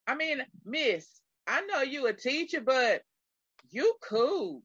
[0.07, 1.09] I mean, Miss,
[1.47, 3.03] I know you a teacher, but
[3.71, 4.63] you cool.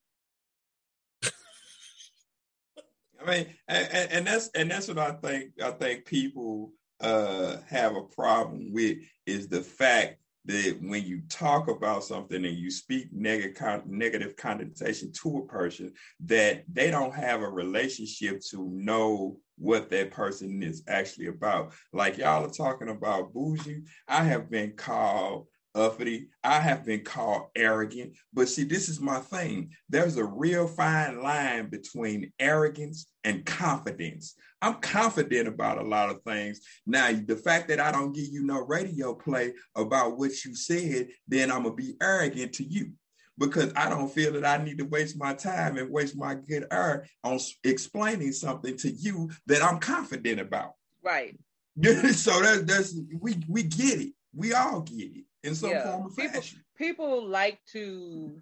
[3.22, 5.52] I mean, and, and, that's and that's what I think.
[5.62, 11.68] I think people uh, have a problem with is the fact that when you talk
[11.68, 15.92] about something and you speak negative negative connotation to a person,
[16.26, 21.74] that they don't have a relationship to know what that person is actually about.
[21.92, 23.84] Like y'all are talking about bougie.
[24.08, 26.30] I have been called uppity.
[26.44, 28.14] I have been called arrogant.
[28.34, 29.72] But see, this is my thing.
[29.90, 34.36] There's a real fine line between arrogance and confidence.
[34.62, 36.62] I'm confident about a lot of things.
[36.86, 41.10] Now, the fact that I don't give you no radio play about what you said,
[41.28, 42.92] then I'm going to be arrogant to you
[43.38, 46.68] because I don't feel that I need to waste my time and waste my good
[46.72, 50.74] air on explaining something to you that I'm confident about.
[51.02, 51.38] Right.
[51.84, 54.14] so that's that's we we get it.
[54.36, 55.84] We all get it in some yeah.
[55.84, 56.64] form of people, fashion.
[56.78, 58.42] People like to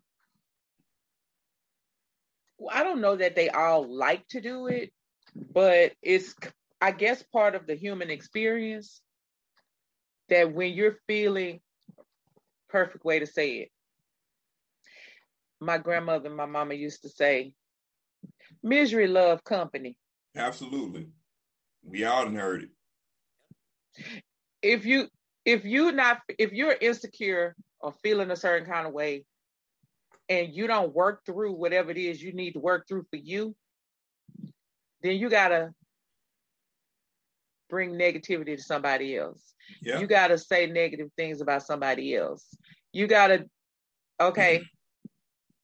[2.57, 4.91] Well, I don't know that they all like to do it,
[5.35, 6.35] but it's
[6.81, 9.01] I guess part of the human experience
[10.29, 11.61] that when you're feeling
[12.69, 13.69] perfect way to say it
[15.59, 17.53] my grandmother and my mama used to say,
[18.63, 19.97] misery love company.
[20.35, 21.07] Absolutely.
[21.83, 22.69] We all heard it.
[24.61, 25.07] If you
[25.47, 29.23] if you not if you're insecure or feeling a certain kind of way
[30.27, 33.55] and you don't work through whatever it is you need to work through for you,
[35.01, 35.73] then you gotta
[37.69, 39.53] bring negativity to somebody else.
[39.81, 39.99] Yeah.
[39.99, 42.45] You got to say negative things about somebody else.
[42.93, 43.45] You got to,
[44.19, 44.57] okay.
[44.57, 44.63] Mm-hmm.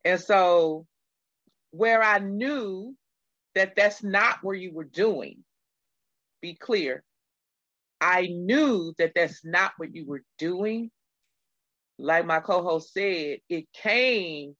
[0.05, 0.85] And so,
[1.71, 2.95] where I knew
[3.55, 5.43] that that's not where you were doing,
[6.41, 7.03] be clear.
[8.03, 10.91] I knew that that's not what you were doing.
[11.97, 14.55] Like my co-host said, it came,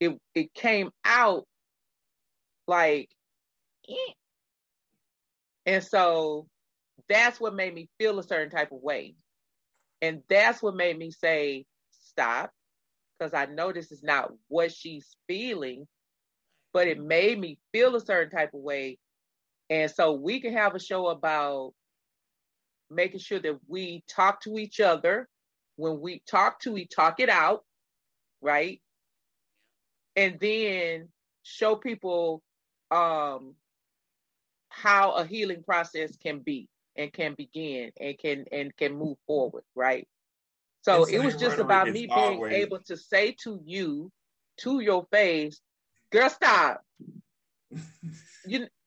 [0.00, 1.46] it it came out
[2.66, 3.10] like,
[3.88, 4.12] eh.
[5.66, 6.48] and so
[7.08, 9.16] that's what made me feel a certain type of way.
[10.02, 12.50] And that's what made me say, stop,
[13.18, 15.86] because I know this is not what she's feeling,
[16.72, 18.98] but it made me feel a certain type of way.
[19.70, 21.74] And so we can have a show about
[22.94, 25.28] making sure that we talk to each other.
[25.76, 27.64] When we talk to, we talk it out,
[28.40, 28.80] right?
[30.16, 31.08] And then
[31.42, 32.42] show people
[32.90, 33.54] um,
[34.68, 39.64] how a healing process can be and can begin and can and can move forward,
[39.74, 40.06] right?
[40.82, 42.54] So it was just about me being always...
[42.54, 44.10] able to say to you,
[44.58, 45.60] to your face,
[46.10, 46.82] girl, stop.
[48.46, 48.66] you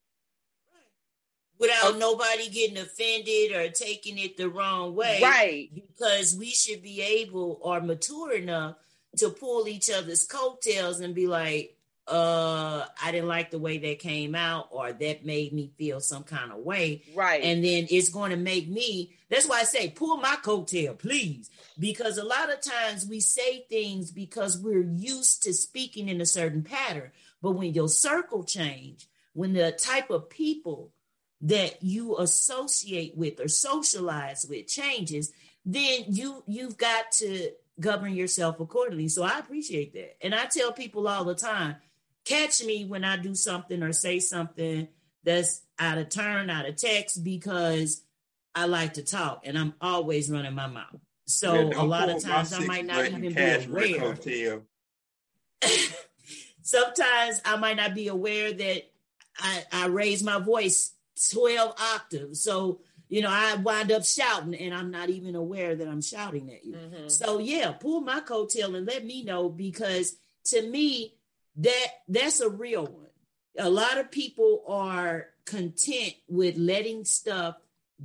[1.59, 5.19] without nobody getting offended or taking it the wrong way.
[5.21, 5.69] Right.
[5.73, 8.75] Because we should be able or mature enough
[9.17, 11.75] to pull each other's coattails and be like,
[12.07, 16.21] uh i didn't like the way that came out or that made me feel some
[16.21, 19.89] kind of way right and then it's going to make me that's why i say
[19.89, 25.41] pull my coattail please because a lot of times we say things because we're used
[25.41, 27.09] to speaking in a certain pattern
[27.41, 30.91] but when your circle change when the type of people
[31.45, 35.31] that you associate with or socialize with changes
[35.65, 40.71] then you you've got to govern yourself accordingly so i appreciate that and i tell
[40.71, 41.75] people all the time
[42.25, 44.87] catch me when I do something or say something
[45.23, 48.01] that's out of turn, out of text, because
[48.53, 50.99] I like to talk and I'm always running my mouth.
[51.27, 54.61] So yeah, a lot of times I might not even be aware.
[56.61, 58.83] Sometimes I might not be aware that
[59.37, 60.91] I, I raise my voice
[61.31, 62.41] 12 octaves.
[62.41, 66.51] So, you know, I wind up shouting and I'm not even aware that I'm shouting
[66.51, 66.73] at you.
[66.73, 67.07] Mm-hmm.
[67.07, 71.15] So, yeah, pull my coattail and let me know because to me,
[71.57, 73.07] that that's a real one.
[73.57, 77.55] A lot of people are content with letting stuff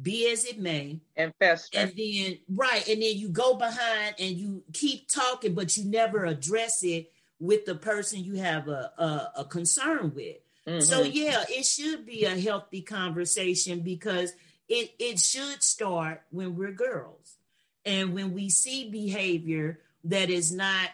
[0.01, 1.79] be as it may and fester.
[1.79, 6.25] And then right, and then you go behind and you keep talking, but you never
[6.25, 10.37] address it with the person you have a a, a concern with.
[10.71, 10.81] Mm-hmm.
[10.83, 14.33] So yeah, it should be a healthy conversation because
[14.69, 17.37] it it should start when we're girls
[17.85, 20.91] and when we see behavior that is not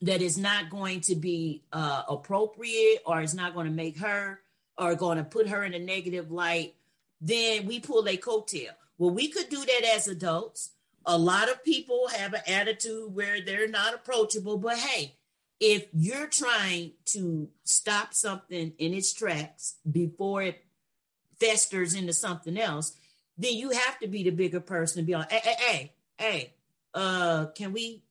[0.00, 4.40] that is not going to be uh, appropriate or is not going to make her
[4.76, 6.74] or going to put her in a negative light,
[7.20, 8.70] then we pull a coattail.
[8.98, 10.70] Well, we could do that as adults.
[11.06, 15.14] A lot of people have an attitude where they're not approachable, but hey,
[15.62, 20.64] if you're trying to stop something in its tracks before it
[21.38, 22.96] festers into something else,
[23.38, 26.54] then you have to be the bigger person and be like, hey, hey, hey, hey,
[26.94, 28.02] uh, can we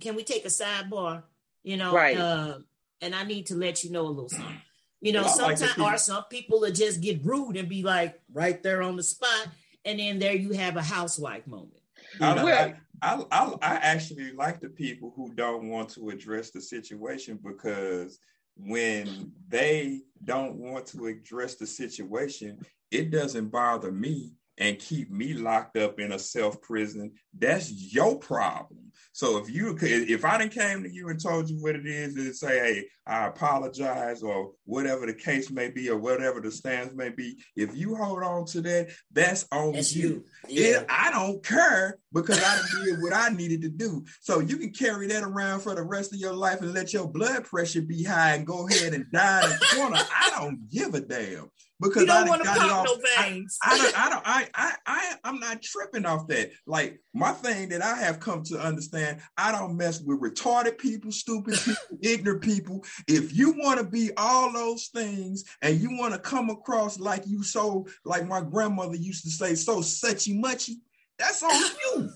[0.00, 1.22] can we take a sidebar?
[1.62, 2.18] You know, right.
[2.18, 2.58] Uh,
[3.00, 4.60] and I need to let you know a little something.
[5.00, 8.60] You know, sometimes like or some people will just get rude and be like right
[8.60, 9.46] there on the spot,
[9.84, 11.80] and then there you have a housewife moment.
[12.20, 16.60] I, I, I, I, I actually like the people who don't want to address the
[16.60, 18.18] situation because
[18.56, 22.58] when they don't want to address the situation,
[22.90, 27.12] it doesn't bother me and keep me locked up in a self prison.
[27.36, 28.92] That's your problem.
[29.12, 32.16] So if you if I didn't came to you and told you what it is
[32.16, 36.94] and say, hey, I apologize or whatever the case may be or whatever the stance
[36.94, 40.08] may be, if you hold on to that, that's on that's you.
[40.08, 40.24] you.
[40.48, 40.80] Yeah.
[40.80, 44.04] It, I don't care because I did what I needed to do.
[44.20, 47.08] So you can carry that around for the rest of your life and let your
[47.08, 49.96] blood pressure be high and go ahead and die in the corner.
[49.96, 51.50] I don't give a damn
[51.80, 53.58] because you don't I want to pop no veins.
[53.62, 56.50] I, I, don't, I don't, I, I, I, I'm not tripping off that.
[56.66, 61.12] Like my thing that I have come to understand, I don't mess with retarded people,
[61.12, 62.84] stupid people, ignorant people.
[63.06, 67.26] If you want to be all those things and you want to come across like
[67.26, 70.76] you so, like my grandmother used to say, so suchy muchy,
[71.18, 72.10] that's on you.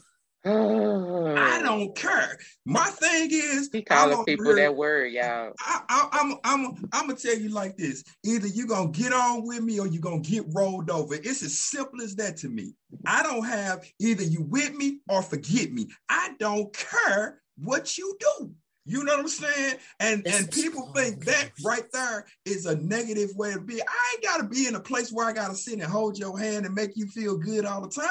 [0.45, 2.37] I don't care.
[2.65, 5.53] My thing is, he calling people real, that word, y'all.
[5.61, 9.47] I, am I'm, I'm, I'm gonna tell you like this: either you're gonna get on
[9.47, 11.15] with me or you're gonna get rolled over.
[11.15, 12.75] It's as simple as that to me.
[13.07, 15.89] I don't have either you with me or forget me.
[16.09, 18.53] I don't care what you do.
[18.85, 19.77] You know what I'm saying?
[20.01, 23.81] And That's and people think that right there is a negative way to be.
[23.81, 26.67] I ain't gotta be in a place where I gotta sit and hold your hand
[26.67, 28.11] and make you feel good all the time.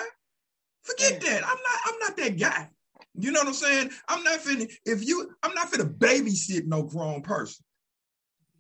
[0.84, 1.44] Forget that.
[1.44, 2.70] I'm not, I'm not that guy.
[3.16, 3.92] You know what I'm saying?
[4.08, 7.64] I'm not finna, if you, I'm not finna babysit no grown person.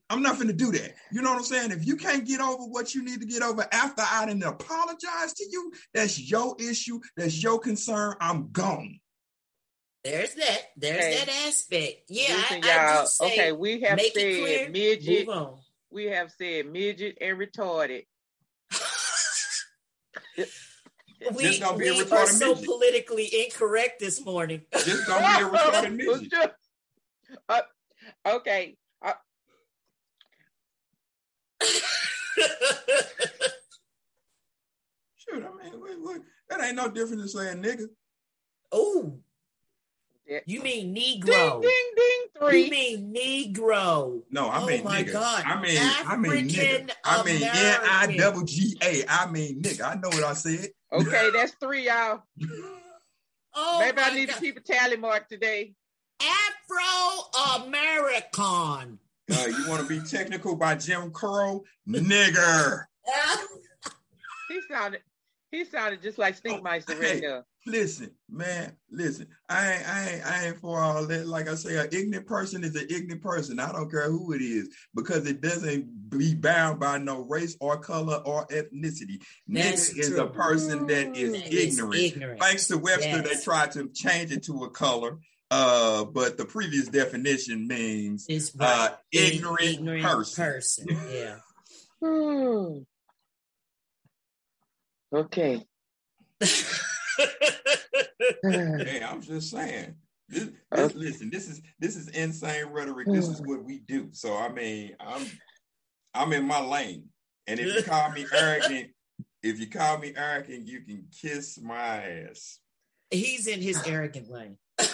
[0.10, 0.96] I'm not finna do that.
[1.12, 1.72] You know what I'm saying?
[1.72, 5.34] If you can't get over what you need to get over after I didn't apologize
[5.36, 7.00] to you, that's your issue.
[7.16, 8.16] That's your concern.
[8.20, 9.00] I'm gone.
[10.04, 10.62] There's that.
[10.76, 12.10] There's that aspect.
[12.10, 13.52] Yeah, Listen, I, I say, okay.
[13.54, 15.30] We have said clear, midget.
[15.92, 18.06] We have said midget and retarded.
[21.30, 22.66] we, we are so midget.
[22.66, 24.62] politically incorrect this morning.
[24.74, 26.54] Just don't be a retarded midget.
[27.48, 27.62] Uh,
[28.26, 28.78] okay.
[29.02, 29.14] Uh,
[35.16, 36.22] Shoot, I mean, wait, wait.
[36.50, 37.86] that ain't no different than saying nigga.
[38.72, 39.20] Oh,
[40.46, 41.62] you mean Negro?
[41.62, 42.64] Ding ding ding three.
[42.66, 44.22] You mean Negro?
[44.30, 45.14] No, I oh mean my nigga.
[45.14, 45.44] God.
[45.46, 46.92] I mean African I mean nigga.
[47.04, 49.04] I mean N I double G A.
[49.10, 49.82] I mean nigga.
[49.84, 50.70] I know what I said.
[50.94, 52.24] Okay, that's three, y'all.
[53.56, 54.36] oh, maybe I need God.
[54.36, 55.74] to keep a tally mark today.
[56.22, 59.00] Afro American.
[59.32, 62.86] Uh, you want to be technical by Jim Crow, nigger.
[64.50, 65.02] he sounded.
[65.52, 67.44] He sounded just like Stinkmeister oh, right now.
[67.68, 69.28] Listen, man, listen.
[69.48, 71.28] I ain't, I ain't, I ain't for all that.
[71.28, 73.60] Like I say, an ignorant person is an ignorant person.
[73.60, 77.78] I don't care who it is because it doesn't be bound by no race or
[77.78, 79.22] color or ethnicity.
[79.48, 80.02] That's Nigga true.
[80.02, 81.96] is a person that is that ignorant.
[81.96, 82.40] Is ignorant.
[82.40, 83.30] Thanks to Webster, yes.
[83.30, 85.20] they tried to change it to a color.
[85.52, 88.92] Uh, but the previous definition means is uh, right.
[88.92, 90.46] uh, ignorant, ignorant person.
[90.46, 90.88] person.
[91.12, 91.36] Yeah.
[92.02, 92.78] hmm.
[95.14, 95.64] Okay.
[98.44, 99.96] hey, I'm just saying.
[100.30, 103.08] This, this, listen, this is this is insane rhetoric.
[103.08, 103.48] This is mm.
[103.48, 104.10] what we do.
[104.12, 105.26] So I mean, I'm
[106.14, 107.06] I'm in my lane.
[107.48, 108.92] And if you call me arrogant,
[109.44, 112.60] if you call me arrogant, you can kiss my ass.
[113.10, 114.58] He's in his arrogant lane.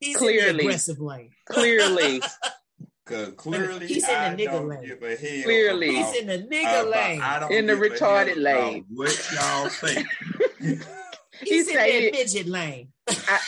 [0.00, 1.30] He's clearly in the aggressive lane.
[1.46, 2.20] Clearly.
[3.06, 5.42] Cause clearly he's in the I nigga lane.
[5.42, 7.52] clearly he's in the nigga lane.
[7.52, 8.86] In the retarded lane.
[8.88, 10.06] What y'all think?
[11.42, 12.88] He's in the midget lane.
[13.08, 13.38] I,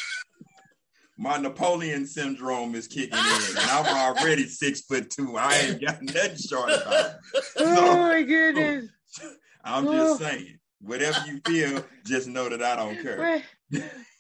[1.19, 5.37] my Napoleon syndrome is kicking in, and I'm already six foot two.
[5.37, 7.17] I ain't got nothing short about it.
[7.59, 8.91] Oh, so, oh my goodness!
[9.65, 10.25] I'm just oh.
[10.25, 13.43] saying, whatever you feel, just know that I don't care.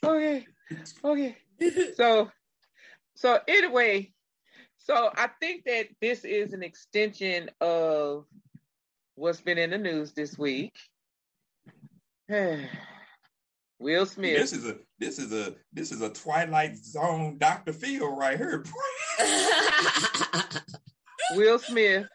[0.05, 0.47] okay,
[1.05, 1.36] okay.
[1.97, 2.30] So,
[3.14, 4.12] so anyway,
[4.78, 8.26] so I think that this is an extension of
[9.14, 10.74] what's been in the news this week.
[13.79, 14.39] Will Smith.
[14.39, 17.72] This is a this is a this is a Twilight Zone Dr.
[17.72, 18.64] Phil right here.
[21.33, 22.07] Will Smith,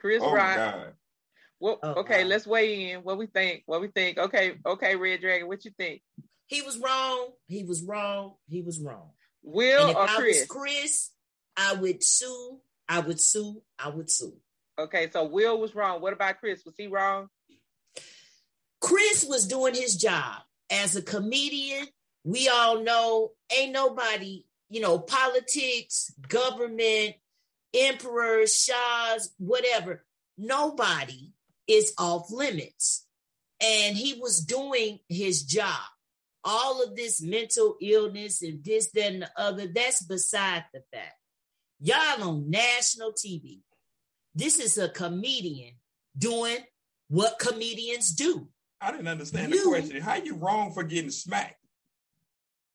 [0.00, 0.94] Chris oh Rock.
[1.60, 2.30] Well, oh, okay, wow.
[2.30, 3.00] let's weigh in.
[3.00, 3.62] What we think?
[3.66, 4.18] What we think?
[4.18, 6.02] Okay, okay, Red Dragon, what you think?
[6.48, 7.28] He was wrong.
[7.46, 8.34] He was wrong.
[8.48, 9.10] He was wrong.
[9.44, 10.46] Will or Chris?
[10.46, 11.10] Chris,
[11.56, 12.58] I would sue.
[12.88, 13.62] I would sue.
[13.78, 14.34] I would sue.
[14.78, 16.00] Okay, so Will was wrong.
[16.00, 16.64] What about Chris?
[16.64, 17.28] Was he wrong?
[18.82, 21.86] Chris was doing his job as a comedian.
[22.24, 27.14] We all know ain't nobody, you know, politics, government,
[27.72, 30.04] emperors, shahs, whatever.
[30.36, 31.30] Nobody
[31.68, 33.06] is off limits.
[33.60, 35.80] And he was doing his job.
[36.44, 41.14] All of this mental illness and this, that, and the other, that's beside the fact.
[41.80, 43.60] Y'all on national TV.
[44.34, 45.74] This is a comedian
[46.18, 46.58] doing
[47.08, 48.48] what comedians do.
[48.82, 50.00] I didn't understand you, the question.
[50.02, 51.56] How you wrong for getting smacked?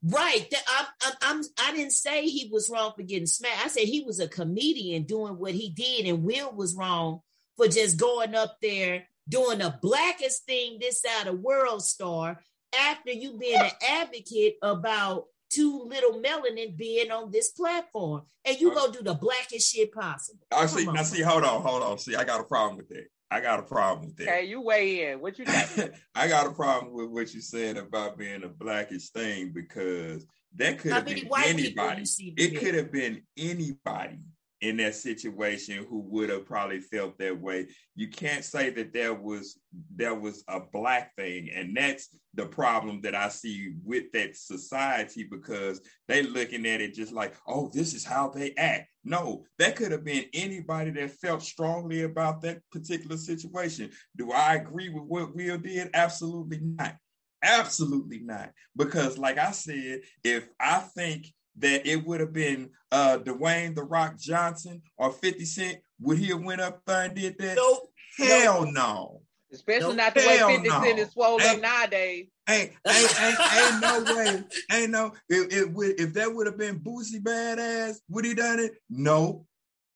[0.03, 0.47] Right.
[0.67, 3.65] I'm, I'm, I'm, I didn't say he was wrong for getting smacked.
[3.65, 7.21] I said he was a comedian doing what he did, and Will was wrong
[7.57, 12.39] for just going up there doing the blackest thing this side of world star
[12.79, 18.73] after you being an advocate about too little melanin being on this platform, and you
[18.73, 20.45] go do the blackest shit possible.
[20.51, 20.85] I see.
[20.85, 21.97] Now, see, hold on, hold on.
[21.97, 23.07] See, I got a problem with that.
[23.29, 24.27] I got a problem with that.
[24.27, 25.19] Hey, you weigh in.
[25.19, 25.93] What you think?
[26.15, 30.25] I got a problem with what you said about being a blackish thing because
[30.55, 32.03] that could have been anybody.
[32.37, 34.19] It could have been anybody
[34.61, 37.67] in that situation who would have probably felt that way.
[37.95, 39.59] You can't say that there was
[39.93, 45.27] there was a black thing, and that's the problem that I see with that society
[45.29, 48.89] because they looking at it just like, oh, this is how they act.
[49.03, 53.89] No, that could have been anybody that felt strongly about that particular situation.
[54.15, 55.89] Do I agree with what Will did?
[55.93, 56.95] Absolutely not.
[57.43, 58.51] Absolutely not.
[58.75, 63.83] Because, like I said, if I think that it would have been uh Dwayne the
[63.83, 67.55] Rock Johnson or 50 Cent, would he have went up there and did that?
[67.55, 67.89] Nope.
[68.17, 69.21] Hell no.
[69.51, 70.81] Especially not the way Hell 50 no.
[70.83, 72.27] Cent is swole up Ain't- nowadays.
[72.49, 74.43] Ain't, ain't, ain't, ain't no way.
[74.71, 75.13] Ain't no.
[75.29, 78.73] If, if, if that would have been Boosie Badazz, would he done it?
[78.89, 79.45] No.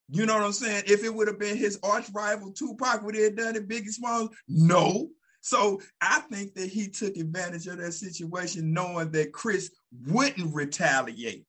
[0.09, 0.83] You know what I'm saying?
[0.87, 3.69] If it would have been his arch rival Tupac, would he have done it?
[3.69, 4.29] Biggie Smalls?
[4.49, 5.09] No.
[5.41, 9.71] So I think that he took advantage of that situation, knowing that Chris
[10.07, 11.45] wouldn't retaliate.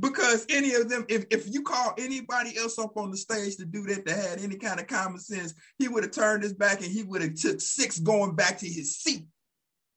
[0.00, 3.64] Because any of them, if, if you call anybody else up on the stage to
[3.64, 6.82] do that, that had any kind of common sense, he would have turned his back
[6.82, 9.26] and he would have took six going back to his seat.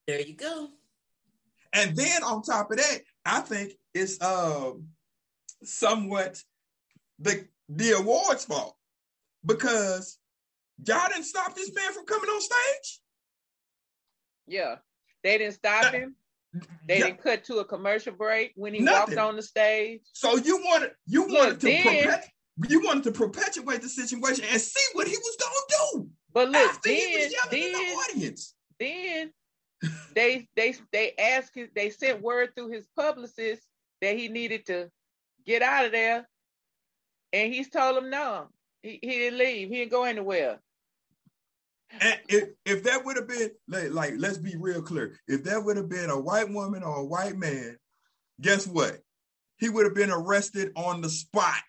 [0.07, 0.69] There you go.
[1.73, 4.87] And then on top of that, I think it's um
[5.63, 6.41] somewhat
[7.19, 8.75] the the awards fault
[9.45, 10.17] because
[10.83, 13.01] y'all didn't stop this man from coming on stage.
[14.47, 14.75] Yeah.
[15.23, 16.15] They didn't stop him.
[16.87, 17.05] They Yeah.
[17.07, 19.15] didn't cut to a commercial break when he Nothing.
[19.15, 20.01] walked on the stage.
[20.13, 22.23] So you wanted you Look, wanted to then-
[22.69, 26.69] you wanted to perpetuate the situation and see what he was gonna do But look,
[26.69, 28.55] after he then, was yelling in then, the audience.
[28.79, 29.33] then
[30.15, 33.63] they they they asked his, they sent word through his publicist
[34.01, 34.91] that he needed to
[35.45, 36.27] get out of there,
[37.33, 38.49] and he's told him no,
[38.83, 40.59] he, he didn't leave, he didn't go anywhere.
[41.99, 45.19] And if, if that would have been like, like, let's be real clear.
[45.27, 47.77] If that would have been a white woman or a white man,
[48.39, 48.99] guess what?
[49.57, 51.59] He would have been arrested on the spot.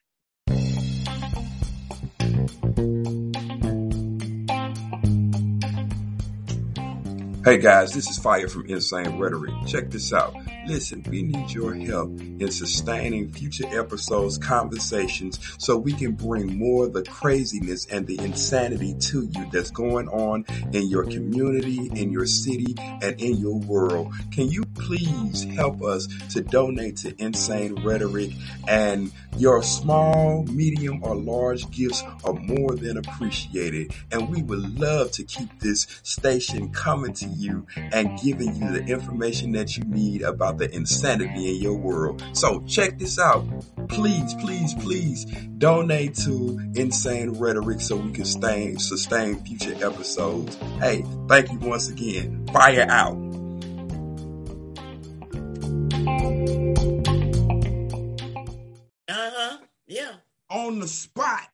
[7.45, 9.53] Hey guys, this is Fire from Insane Rhetoric.
[9.66, 10.35] Check this out.
[10.65, 16.87] Listen, we need your help in sustaining future episodes, conversations, so we can bring more
[16.87, 22.13] of the craziness and the insanity to you that's going on in your community, in
[22.13, 24.15] your city, and in your world.
[24.31, 28.31] Can you please help us to donate to Insane Rhetoric?
[28.69, 33.93] And your small, medium, or large gifts are more than appreciated.
[34.13, 38.85] And we would love to keep this station coming to you and giving you the
[38.85, 42.22] information that you need about the insanity in your world.
[42.32, 43.44] So check this out.
[43.88, 45.24] Please, please, please
[45.59, 50.57] donate to Insane Rhetoric so we can stay, sustain future episodes.
[50.80, 52.46] Hey, thank you once again.
[52.53, 53.16] Fire out.
[59.09, 59.59] Uh-huh.
[59.86, 60.12] Yeah.
[60.50, 61.48] on the spot.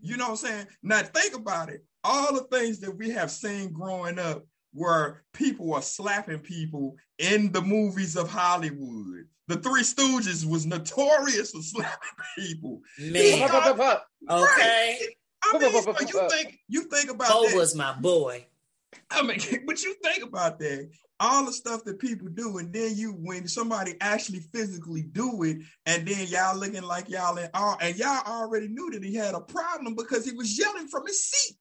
[0.00, 0.66] You know what I'm saying?
[0.82, 1.84] Now think about it.
[2.04, 7.52] All the things that we have seen growing up where people are slapping people in
[7.52, 9.26] the movies of Hollywood.
[9.48, 12.80] The Three Stooges was notorious for slapping people.
[12.98, 13.48] Man.
[14.28, 14.98] Okay.
[15.44, 17.56] I mean, so you think you think about Bo that.
[17.56, 18.46] was my boy.
[19.10, 20.90] I mean, but you think about that.
[21.20, 25.58] All the stuff that people do, and then you when somebody actually physically do it,
[25.86, 29.34] and then y'all looking like y'all in awe, and y'all already knew that he had
[29.34, 31.56] a problem because he was yelling from his seat.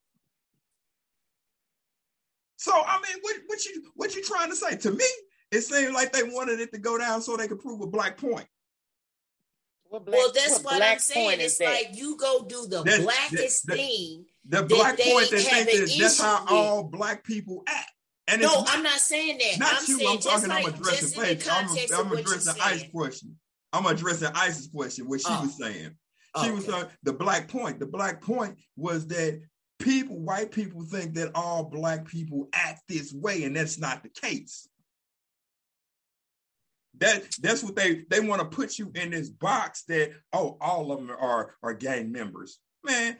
[2.62, 5.05] So I mean, what what you what you trying to say to me?
[5.51, 8.18] It seemed like they wanted it to go down so they could prove a black
[8.18, 8.45] point.
[9.89, 11.39] Black- Well, that's what what, black I'm saying.
[11.41, 11.66] It's that?
[11.74, 14.26] like you go do the That- blackest that- that- thing.
[14.45, 16.51] The That black they point that have think that that's how with.
[16.51, 17.89] all black people act.
[18.28, 19.59] And No, it's I'm not saying that.
[19.59, 19.97] not I'm you.
[19.97, 20.49] saying I'm talking.
[20.49, 21.47] like I'm addressing just the Faith.
[21.51, 21.68] I'm,
[22.05, 23.39] I'm addressing you're Ice question.
[23.74, 25.07] I'm addressing Ice's question.
[25.09, 25.41] What she Oh.
[25.41, 25.95] was saying.
[26.43, 26.80] She was Okay.
[26.80, 27.80] uh, the black point.
[27.80, 29.41] The black point was that
[29.82, 34.09] people, white people, think that all black people act this way, and that's not the
[34.09, 34.67] case.
[36.97, 40.91] That that's what they they want to put you in this box that oh all
[40.91, 42.59] of them are are gang members.
[42.84, 43.17] Man,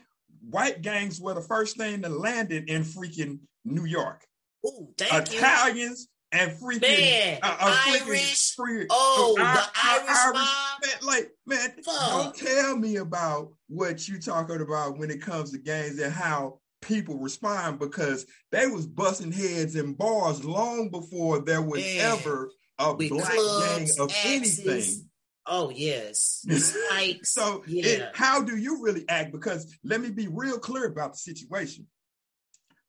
[0.50, 4.26] white gangs were the first thing that landed in freaking New York.
[4.68, 5.38] Ooh, thank you.
[5.38, 8.56] Italians and freaking Man, uh, uh, freaking Irish.
[8.56, 10.82] free- Oh, uh, the Ir- Irish mob.
[10.84, 15.58] man, like man, don't tell me about what you talking about when it comes to
[15.58, 21.62] gangs and how people respond because they was busting heads in bars long before there
[21.62, 23.66] was Man, ever a black clubs,
[23.96, 24.26] gang of axes.
[24.66, 25.10] anything.
[25.46, 27.34] Oh yes, spikes.
[27.34, 27.86] So yeah.
[27.86, 29.32] it, how do you really act?
[29.32, 31.88] Because let me be real clear about the situation.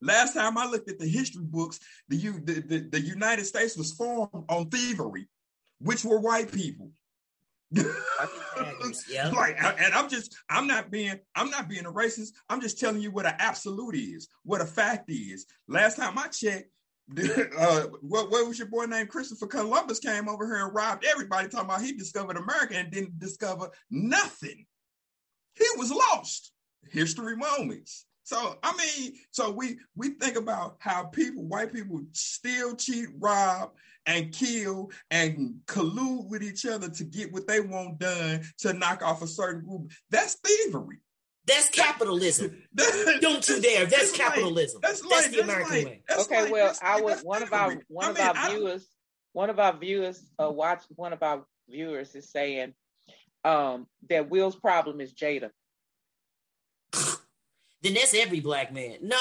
[0.03, 1.79] Last time I looked at the history books,
[2.09, 5.29] the, the, the, the United States was formed on thievery,
[5.81, 6.91] which were white people.
[7.71, 9.31] yeah.
[9.35, 12.33] Like, and I'm just, I'm not being, I'm not being a racist.
[12.49, 15.47] I'm just telling you what an absolute is, what a fact is.
[15.69, 16.69] Last time I checked,
[17.59, 21.49] uh, what, what was your boy named Christopher Columbus came over here and robbed everybody,
[21.49, 24.67] talking about he discovered America and didn't discover nothing.
[25.55, 26.53] He was lost.
[26.91, 28.07] History moments.
[28.25, 33.73] So I mean, so we we think about how people, white people, steal, cheat, rob,
[34.07, 39.03] and kill and collude with each other to get what they want done to knock
[39.03, 39.91] off a certain group.
[40.11, 40.99] That's thievery.
[41.47, 42.63] That's capitalism.
[42.75, 43.87] That, Don't you dare.
[43.87, 44.81] That's, that's capitalism.
[44.83, 46.03] Like, that's, that's like, the American like, way.
[46.19, 48.89] Okay, like, well, I was one of our one I of mean, our viewers,
[49.33, 52.75] one of our viewers, uh, watch one of our viewers is saying
[53.45, 55.51] um, that Will's problem is Jada.
[57.83, 58.99] Then that's every black man.
[59.03, 59.17] No,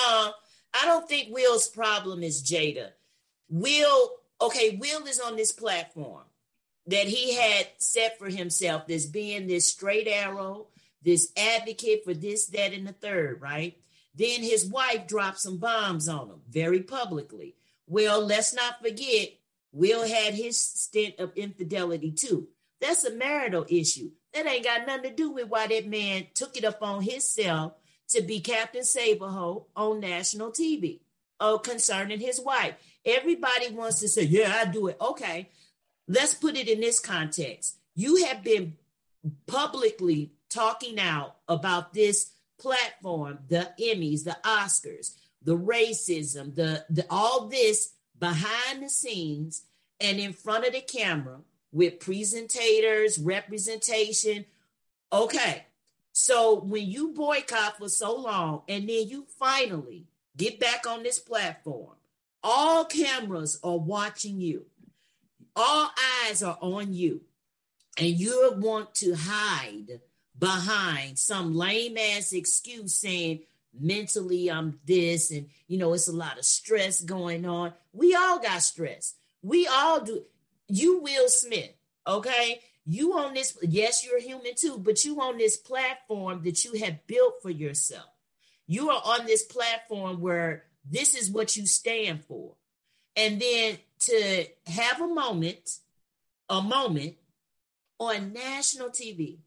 [0.74, 2.90] I don't think Will's problem is Jada.
[3.50, 6.24] Will, okay, Will is on this platform
[6.88, 10.68] that he had set for himself as being this straight arrow,
[11.04, 13.78] this advocate for this, that, and the third, right?
[14.16, 17.56] Then his wife dropped some bombs on him very publicly.
[17.88, 19.30] Well, let's not forget,
[19.74, 22.48] Will had his stint of infidelity too.
[22.80, 24.12] That's a marital issue.
[24.34, 27.74] That ain't got nothing to do with why that man took it up on himself
[28.12, 31.00] to be Captain Saberho on national TV
[31.40, 32.76] oh, uh, concerning his wife.
[33.06, 34.98] Everybody wants to say, yeah, I do it.
[35.02, 35.50] Okay,
[36.08, 37.78] let's put it in this context.
[37.96, 38.76] You have been
[39.48, 47.48] publicly talking out about this platform, the Emmys, the Oscars, the racism, the, the all
[47.48, 49.64] this behind the scenes
[50.00, 51.40] and in front of the camera
[51.72, 54.46] with presentators, representation.
[55.12, 55.66] Okay,
[56.22, 60.06] so when you boycott for so long and then you finally
[60.38, 61.96] get back on this platform,
[62.44, 64.68] all cameras are watching you,
[65.56, 65.90] all
[66.24, 67.22] eyes are on you,
[67.98, 70.00] and you want to hide
[70.38, 73.40] behind some lame ass excuse saying,
[73.80, 77.74] mentally I'm this, and you know, it's a lot of stress going on.
[77.94, 79.16] We all got stress.
[79.42, 80.22] We all do.
[80.68, 81.72] You, Will Smith,
[82.06, 82.62] okay?
[82.86, 87.06] You on this, yes, you're human too, but you on this platform that you have
[87.08, 88.08] built for yourself.
[88.68, 92.56] You are on this platform where this is what you stand for.
[93.16, 95.78] And then to have a moment,
[96.50, 97.16] a moment
[98.00, 99.38] on national TV,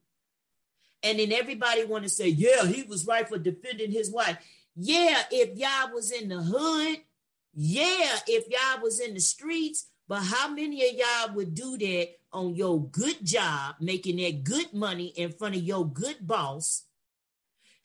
[1.02, 4.38] and then everybody want to say, yeah, he was right for defending his wife.
[4.74, 6.98] Yeah, if y'all was in the hood,
[7.52, 12.08] yeah, if y'all was in the streets, but how many of y'all would do that
[12.34, 16.84] on your good job, making that good money in front of your good boss,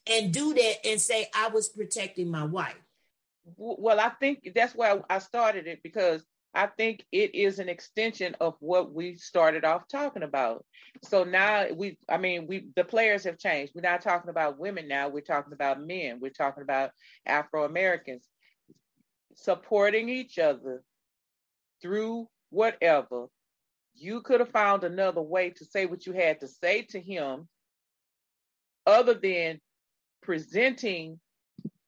[0.09, 2.75] and do that and say, I was protecting my wife?
[3.55, 8.35] Well, I think that's why I started it because I think it is an extension
[8.39, 10.65] of what we started off talking about.
[11.03, 13.73] So now we, I mean, we the players have changed.
[13.75, 15.09] We're not talking about women now.
[15.09, 16.19] We're talking about men.
[16.19, 16.91] We're talking about
[17.25, 18.27] Afro Americans
[19.35, 20.83] supporting each other
[21.81, 23.27] through whatever,
[23.99, 27.47] you could have found another way to say what you had to say to him
[28.85, 29.59] other than
[30.21, 31.19] presenting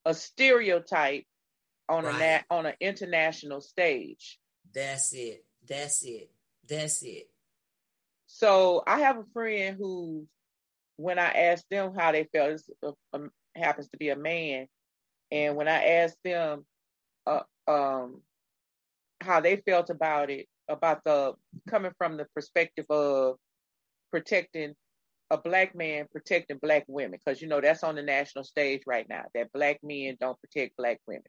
[0.06, 1.26] a stereotype
[1.90, 2.44] on right.
[2.50, 4.40] a on an international stage.
[4.74, 5.46] That's it.
[5.68, 6.32] That's it.
[6.68, 7.30] That's it.
[8.28, 10.26] So I have a friend who,
[10.96, 12.70] when I asked them how they felt, this
[13.56, 14.68] happens to be a man,
[15.32, 16.66] and when I asked them,
[17.28, 18.22] uh, um,
[19.20, 21.34] how they felt about it, about the
[21.68, 23.38] coming from the perspective of
[24.12, 24.76] protecting
[25.32, 29.08] a black man protecting black women, because you know that's on the national stage right
[29.08, 31.24] now that black men don't protect black women.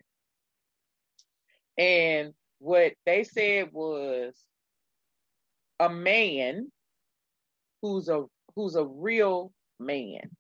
[1.79, 4.35] And what they said was
[5.79, 6.71] a man
[7.81, 8.25] who's a
[8.57, 10.31] who's a real man.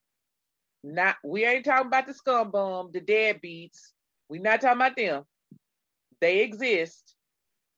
[0.82, 3.92] Not we ain't talking about the scumbum the deadbeats.
[4.28, 5.22] we not talking about them.
[6.20, 7.14] They exist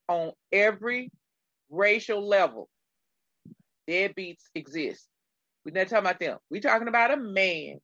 [0.08, 1.10] on every
[1.70, 2.68] racial level.
[3.88, 5.08] Deadbeats exist.
[5.64, 6.38] We're not talking about them.
[6.50, 7.78] We're talking about a man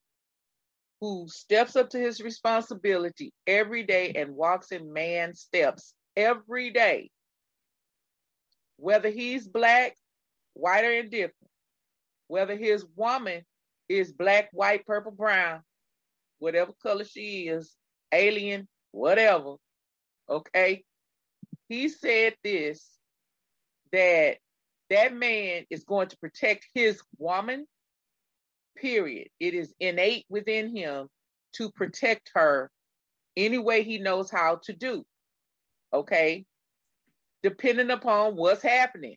[1.00, 7.10] who steps up to his responsibility every day and walks in man steps every day.
[8.76, 9.94] Whether he's black,
[10.54, 11.34] white, or indifferent,
[12.28, 13.42] whether his woman
[13.88, 15.60] is black, white, purple, brown,
[16.38, 17.74] whatever color she is,
[18.12, 19.56] alien, whatever,
[20.28, 20.84] okay?
[21.70, 22.86] He said this
[23.92, 24.36] that
[24.90, 27.66] that man is going to protect his woman
[28.76, 29.28] period.
[29.40, 31.08] It is innate within him
[31.54, 32.70] to protect her
[33.36, 35.04] any way he knows how to do
[35.92, 36.44] okay?
[37.42, 39.16] Depending upon what's happening.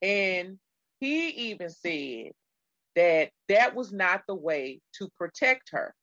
[0.00, 0.58] And
[1.00, 2.32] he even said
[2.96, 5.94] that that was not the way to protect her.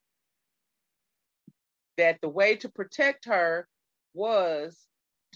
[1.98, 3.68] That the way to protect her
[4.14, 4.78] was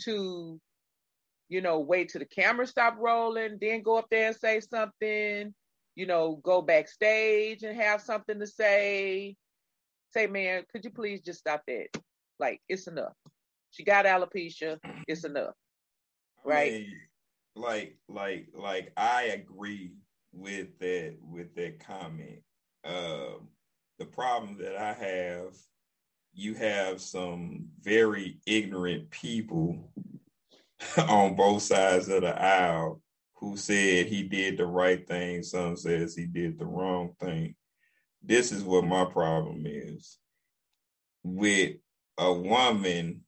[0.02, 0.60] to,
[1.50, 5.54] you know, wait till the camera stop rolling, then go up there and say something,
[5.96, 9.36] you know, go backstage and have something to say,
[10.12, 11.88] say, man, could you please just stop that?
[12.40, 13.14] Like, it's enough.
[13.72, 14.80] She got alopecia.
[15.08, 15.56] It's enough.
[16.44, 16.74] Right.
[16.74, 16.94] I mean,
[17.56, 19.94] like, like, like, I agree
[20.32, 22.42] with that with that comment.
[22.84, 23.50] Um,
[24.00, 25.56] the problem that I have,
[26.34, 29.92] you have some very ignorant people
[30.98, 33.02] on both sides of the aisle
[33.36, 35.44] who said he did the right thing.
[35.44, 37.56] Some says he did the wrong thing.
[38.24, 40.18] This is what my problem is
[41.24, 41.74] with
[42.18, 43.22] a woman.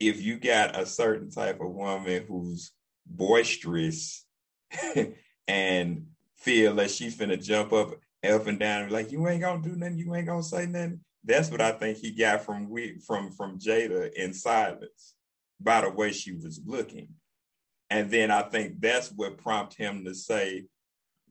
[0.00, 2.70] If you got a certain type of woman who's
[3.04, 4.24] boisterous
[5.48, 7.94] and feel like she's finna jump up,
[8.24, 11.00] up and down, like you ain't gonna do nothing, you ain't gonna say nothing.
[11.24, 15.14] That's what I think he got from we from from Jada in silence
[15.60, 17.08] by the way she was looking.
[17.90, 20.66] And then I think that's what prompted him to say,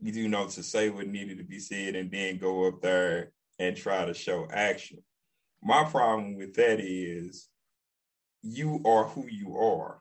[0.02, 3.76] you know, to say what needed to be said and then go up there and
[3.76, 5.00] try to show action.
[5.62, 7.48] My problem with that is
[8.42, 10.00] you are who you are.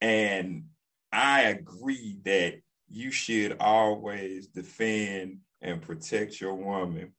[0.00, 0.64] And
[1.12, 7.12] I agree that you should always defend and protect your woman,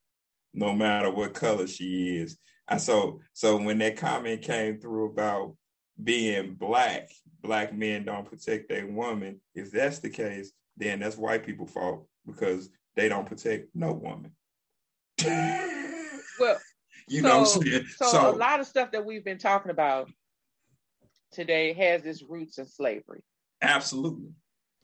[0.53, 2.37] no matter what color she is.
[2.67, 5.55] And so, so when that comment came through about
[6.01, 7.09] being black,
[7.41, 9.41] black men don't protect their woman.
[9.53, 14.31] If that's the case, then that's white people' fault because they don't protect no woman.
[15.23, 16.57] well,
[17.07, 17.85] you so, know what I'm saying?
[17.97, 20.09] So, so a lot of stuff that we've been talking about
[21.31, 23.23] today has its roots in slavery.
[23.61, 24.31] Absolutely.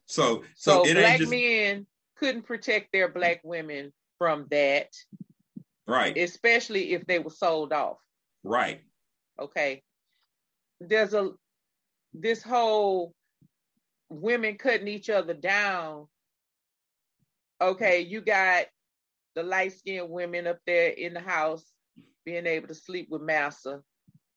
[0.06, 1.32] So, so, so black just...
[1.32, 1.86] men
[2.20, 4.90] couldn't protect their black women from that.
[5.88, 6.18] Right.
[6.18, 7.98] Especially if they were sold off.
[8.44, 8.82] Right.
[9.40, 9.84] Okay
[10.80, 11.32] there's a
[12.14, 13.14] this whole
[14.10, 16.08] women cutting each other down.
[17.60, 18.66] Okay, you got
[19.36, 21.66] the light skinned women up there in the house
[22.26, 23.82] being able to sleep with massa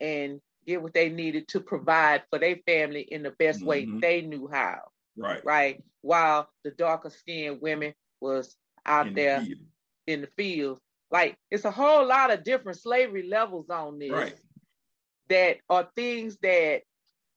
[0.01, 3.69] and get what they needed to provide for their family in the best mm-hmm.
[3.69, 4.81] way they knew how.
[5.21, 5.45] Right.
[5.45, 5.85] Right.
[6.03, 8.57] While the darker skinned women was
[8.87, 9.57] out in there the
[10.07, 10.81] in the fields.
[11.11, 14.11] Like it's a whole lot of different slavery levels on this.
[14.11, 14.35] Right
[15.31, 16.83] that are things that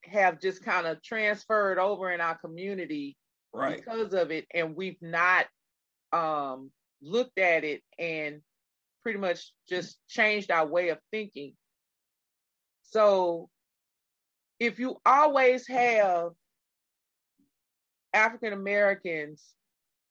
[0.04, 3.16] have just kind of transferred over in our community
[3.54, 3.78] right.
[3.78, 5.46] because of it and we've not
[6.12, 6.70] um,
[7.00, 8.42] looked at it and
[9.02, 11.54] pretty much just changed our way of thinking
[12.82, 13.48] so
[14.60, 16.30] if you always have
[18.14, 19.54] african americans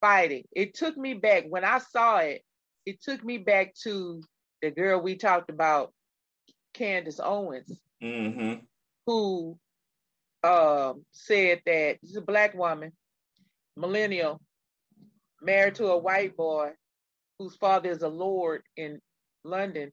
[0.00, 2.42] fighting it took me back when i saw it
[2.86, 4.22] it took me back to
[4.62, 5.92] the girl we talked about
[6.74, 7.70] Candace Owens,
[8.02, 8.54] mm-hmm.
[9.06, 9.58] who
[10.42, 12.92] uh, said that she's a black woman,
[13.76, 14.40] millennial,
[15.40, 16.70] married to a white boy
[17.38, 19.00] whose father is a lord in
[19.44, 19.92] London.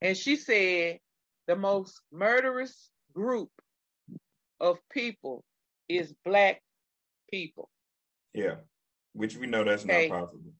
[0.00, 0.98] And she said
[1.46, 3.50] the most murderous group
[4.60, 5.44] of people
[5.88, 6.60] is black
[7.30, 7.70] people.
[8.32, 8.56] Yeah,
[9.12, 10.08] which we know that's okay.
[10.08, 10.52] not possible.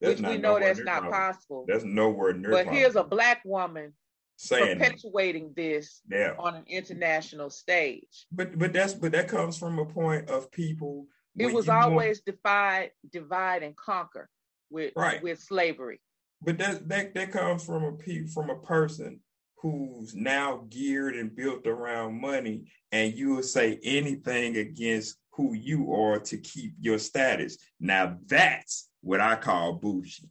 [0.00, 1.64] That's which we know that's not possible.
[1.68, 2.50] That's nowhere near.
[2.50, 2.76] But possible.
[2.76, 3.92] here's a black woman
[4.36, 6.34] saying perpetuating this yeah.
[6.38, 8.26] on an international stage.
[8.32, 11.06] But but that's but that comes from a point of people.
[11.36, 12.38] It was always want...
[12.42, 14.28] divide, divide and conquer
[14.70, 15.22] with right.
[15.22, 16.00] with slavery.
[16.42, 19.20] But that that that comes from a pe- from a person
[19.64, 25.90] who's now geared and built around money, and you will say anything against who you
[25.94, 27.56] are to keep your status.
[27.80, 30.28] Now that's what I call bougie.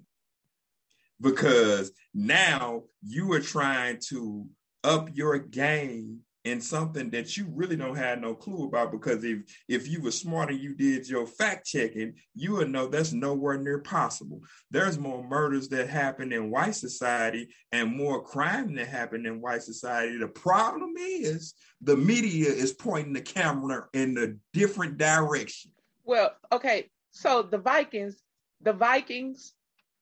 [1.20, 4.46] Because now you are trying to
[4.84, 9.40] up your game in something that you really don't have no clue about because if
[9.68, 13.58] if you were smart and you did your fact checking you would know that's nowhere
[13.58, 19.26] near possible there's more murders that happen in white society and more crime that happen
[19.26, 24.98] in white society the problem is the media is pointing the camera in a different
[24.98, 25.72] direction
[26.04, 28.24] well okay so the vikings
[28.64, 29.54] the Vikings,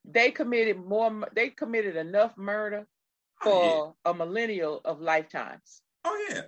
[0.04, 2.86] they committed more, they committed enough murder
[3.44, 4.10] oh, for yeah.
[4.10, 5.81] a millennial of lifetimes.
[6.04, 6.42] Oh yeah.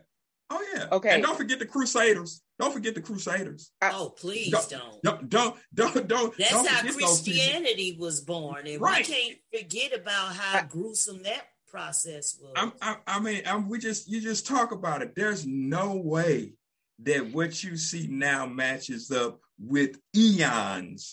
[0.50, 0.86] Oh yeah.
[0.92, 1.10] Okay.
[1.10, 2.42] And don't forget the Crusaders.
[2.58, 3.72] Don't forget the Crusaders.
[3.82, 5.02] Oh, please don't.
[5.02, 6.08] Don't don't don't.
[6.08, 9.06] don't That's don't how Christianity was born, and right.
[9.06, 12.52] we can't forget about how gruesome that process was.
[12.56, 15.14] I'm, I, I mean, I'm, we just you just talk about it.
[15.16, 16.52] There's no way
[17.00, 21.10] that what you see now matches up with eons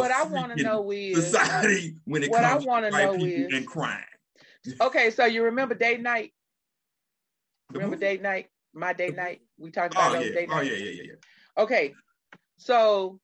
[0.00, 3.14] what I want to know is society when it what comes I want to know
[3.14, 4.04] is and crime.
[4.80, 6.32] Okay, so you remember date night?
[7.72, 8.48] Remember date night?
[8.74, 9.40] My date night.
[9.58, 10.32] We talked about oh, yeah.
[10.32, 10.66] date oh, night.
[10.66, 11.62] yeah, yeah, yeah, yeah.
[11.62, 11.94] Okay,
[12.56, 13.20] so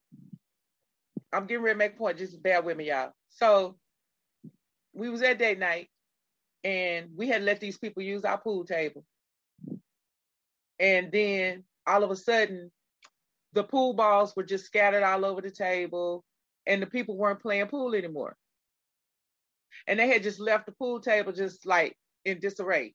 [1.33, 2.19] I'm getting ready to make a point.
[2.19, 3.13] Just bear with me, y'all.
[3.31, 3.77] So
[4.93, 5.89] we was at date night
[6.65, 9.05] and we had let these people use our pool table.
[10.79, 12.71] And then all of a sudden,
[13.53, 16.25] the pool balls were just scattered all over the table,
[16.67, 18.37] and the people weren't playing pool anymore.
[19.87, 22.95] And they had just left the pool table just like in disarray.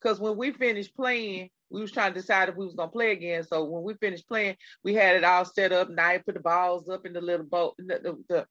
[0.00, 3.12] Because when we finished playing, we was trying to decide if we was gonna play
[3.12, 3.42] again.
[3.44, 5.88] So when we finished playing, we had it all set up.
[5.88, 7.74] And I put the balls up in the little boat.
[7.78, 8.46] The, the, the,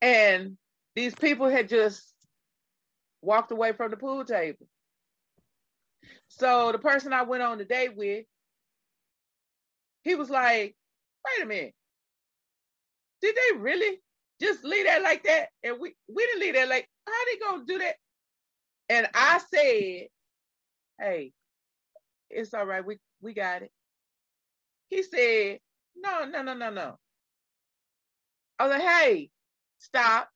[0.00, 0.56] and
[0.94, 2.14] these people had just
[3.22, 4.66] walked away from the pool table.
[6.28, 8.24] So the person I went on the date with,
[10.02, 10.76] he was like,
[11.24, 11.74] wait a minute.
[13.20, 14.00] Did they really
[14.40, 15.48] just leave that like that?
[15.64, 17.96] And we, we didn't leave that like, how they gonna do that?
[18.88, 20.06] And I said,
[21.00, 21.32] hey,
[22.30, 22.84] it's all right.
[22.84, 23.70] We we got it.
[24.88, 25.58] He said,
[25.96, 26.98] no, no, no, no, no.
[28.58, 29.30] I was like, hey,
[29.78, 30.28] stop.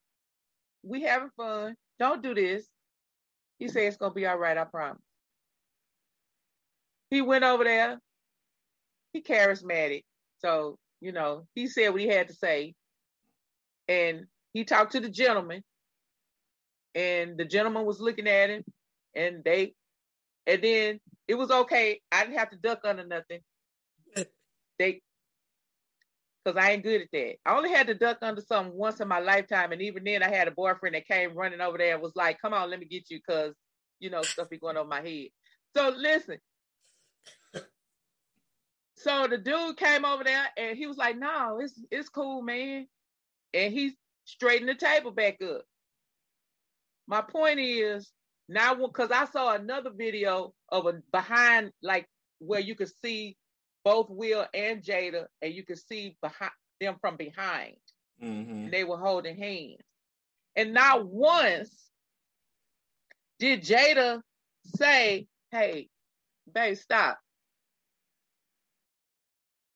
[0.82, 1.76] We having fun.
[1.98, 2.66] Don't do this.
[3.58, 5.02] He said it's gonna be all right, I promise.
[7.10, 7.98] He went over there.
[9.12, 10.04] He charismatic.
[10.38, 12.74] So, you know, he said what he had to say.
[13.88, 15.62] And he talked to the gentleman.
[16.94, 18.64] And the gentleman was looking at him.
[19.14, 19.74] And they
[20.46, 22.00] and then it was okay.
[22.10, 23.40] I didn't have to duck under nothing.
[24.78, 25.00] they
[26.44, 27.34] because I ain't good at that.
[27.44, 30.30] I only had to duck under something once in my lifetime, and even then, I
[30.34, 32.86] had a boyfriend that came running over there and was like, "Come on, let me
[32.86, 33.54] get you," because
[33.98, 35.28] you know stuff be going over my head.
[35.76, 36.38] So listen.
[38.96, 42.86] so the dude came over there and he was like, "No, it's it's cool, man,"
[43.52, 45.62] and he straightened the table back up.
[47.06, 48.10] My point is,
[48.50, 52.08] now, because I saw another video of a behind, like
[52.40, 53.36] where you could see
[53.84, 57.76] both Will and Jada, and you could see behind them from behind.
[58.20, 58.70] Mm-hmm.
[58.70, 59.80] they were holding hands.
[60.56, 61.70] And not once
[63.38, 64.20] did Jada
[64.76, 65.88] say, Hey,
[66.52, 67.18] babe, stop.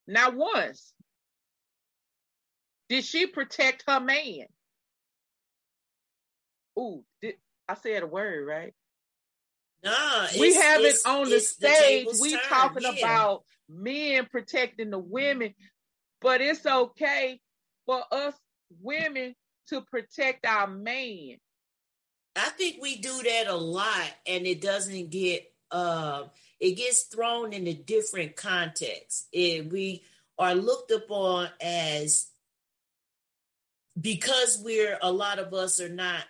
[0.09, 0.93] Not once
[2.89, 4.47] did she protect her man.
[6.79, 7.37] Ooh, did,
[7.69, 8.75] I said a word, right?
[9.83, 12.07] Nah, we have it on the stage.
[12.07, 12.99] The we talking yeah.
[12.99, 15.55] about men protecting the women,
[16.21, 17.41] but it's okay
[17.85, 18.35] for us
[18.81, 19.35] women
[19.69, 21.37] to protect our man.
[22.37, 26.25] I think we do that a lot, and it doesn't get uh,
[26.61, 29.29] it gets thrown in a different context.
[29.33, 30.03] It, we
[30.39, 32.29] are looked upon as
[34.01, 36.25] because we're a lot of us are not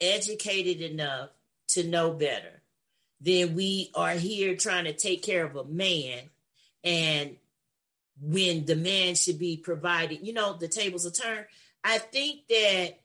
[0.00, 1.30] educated enough
[1.68, 2.62] to know better,
[3.20, 6.20] then we are here trying to take care of a man.
[6.82, 7.36] And
[8.20, 11.46] when the man should be provided, you know, the tables are turned.
[11.84, 12.98] I think that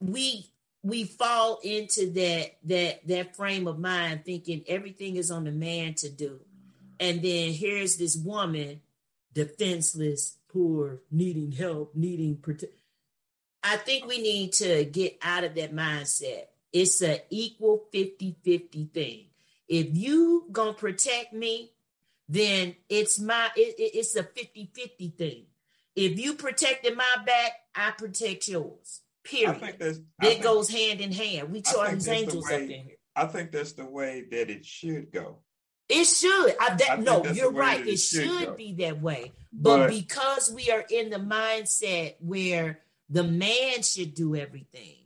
[0.00, 0.50] we
[0.82, 5.94] we fall into that that that frame of mind thinking everything is on the man
[5.94, 6.40] to do.
[7.00, 8.80] And then here's this woman
[9.32, 12.76] defenseless, poor, needing help, needing protection
[13.68, 16.44] I think we need to get out of that mindset.
[16.72, 19.26] It's an equal 50-50 thing.
[19.68, 21.72] If you gonna protect me,
[22.28, 25.44] then it's my it, it's a 50-50 thing.
[25.94, 29.02] If you protected my back, I protect yours.
[29.22, 29.76] Period.
[30.22, 31.50] It goes hand in hand.
[31.52, 32.96] We charge angels way, up in here.
[33.14, 35.40] I think that's the way that it should go.
[35.90, 36.54] It should.
[36.60, 37.80] I, that, I no, you're right.
[37.80, 39.32] It, it, should, should be that way.
[39.52, 44.96] But, but because we are in the mindset where the man should do everything.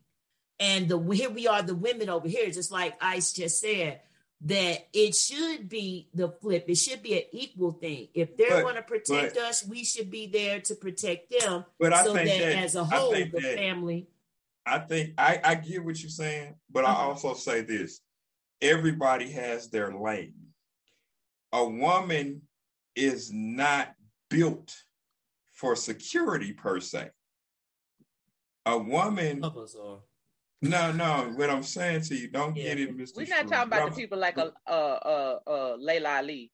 [0.58, 4.00] And the here we are, the women over here, just like Ice just said,
[4.42, 6.64] that it should be the flip.
[6.68, 8.08] It should be an equal thing.
[8.14, 11.64] If they want to protect but, us, we should be there to protect them.
[11.78, 14.08] But I so think that, that as a whole, the that, family.
[14.64, 16.92] I think I, I get what you're saying, but uh-huh.
[16.92, 18.00] I also say this:
[18.60, 20.34] everybody has their lane.
[21.52, 22.42] A woman
[22.94, 23.94] is not
[24.30, 24.74] built
[25.52, 27.10] for security per se
[28.66, 29.40] a woman.
[30.64, 31.32] No, no.
[31.34, 32.74] What I'm saying to you, don't yeah.
[32.74, 33.16] get it, Mr.
[33.16, 36.52] We're not talking about the people like a uh uh uh Laila Ali.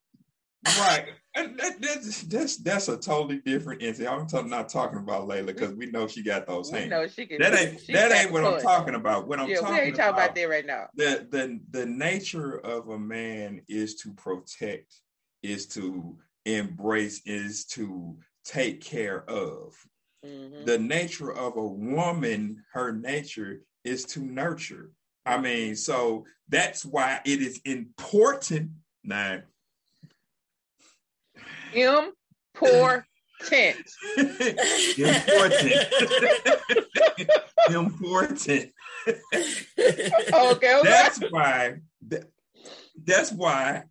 [0.79, 1.07] Right.
[1.35, 4.13] that, that's, that's that's a totally different incident.
[4.13, 6.91] I'm talking, not talking about Laila because we know she got those hands.
[6.91, 9.29] No, she can, that ain't that ain't what I'm talking about.
[9.29, 10.87] What I'm yeah, talking, we ain't talking about, about that right now.
[10.97, 14.95] The the the nature of a man is to protect,
[15.43, 19.75] is to embrace, is to take care of.
[20.25, 20.65] Mm-hmm.
[20.65, 24.91] The nature of a woman, her nature is to nurture.
[25.25, 28.71] I mean, so that's why it is important
[29.05, 29.41] now.
[32.55, 33.05] Important.
[34.99, 35.75] Important.
[37.69, 38.73] Important.
[39.07, 39.21] okay,
[40.33, 40.81] okay.
[40.83, 41.77] That's why.
[42.09, 42.25] That,
[43.05, 43.85] that's why.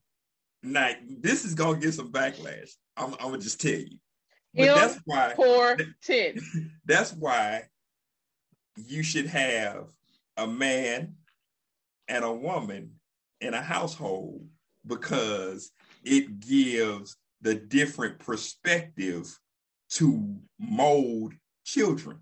[0.64, 2.72] Like this is gonna get some backlash.
[2.98, 3.98] I'm, I'm gonna just tell you.
[4.54, 5.30] But that's why.
[5.32, 5.90] Important.
[6.86, 7.64] That's why
[8.76, 9.88] you should have
[10.38, 11.16] a man
[12.08, 12.92] and a woman
[13.42, 14.48] in a household
[14.86, 15.72] because
[16.04, 19.38] it gives the different perspective
[19.90, 21.34] to mold
[21.66, 22.20] children.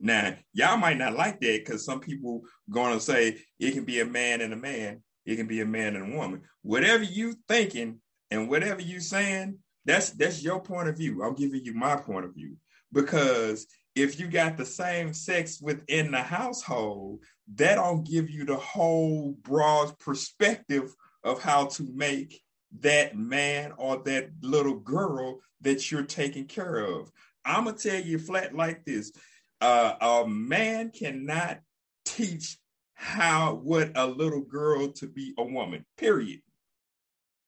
[0.00, 4.06] Now, y'all might not like that because some people gonna say it can be a
[4.06, 6.42] man and a man, it can be a man and a woman.
[6.62, 8.00] Whatever you thinking
[8.30, 11.22] and whatever you saying, that's that's your point of view.
[11.22, 12.56] I'm giving you my point of view
[12.92, 17.20] because if you got the same sex within the household,
[17.54, 22.40] that don't give you the whole broad perspective of how to make
[22.80, 27.10] that man or that little girl that you're taking care of.
[27.44, 29.12] I'm gonna tell you flat like this:
[29.60, 31.60] uh, a man cannot
[32.04, 32.58] teach
[32.92, 35.86] how what a little girl to be a woman.
[35.96, 36.40] Period.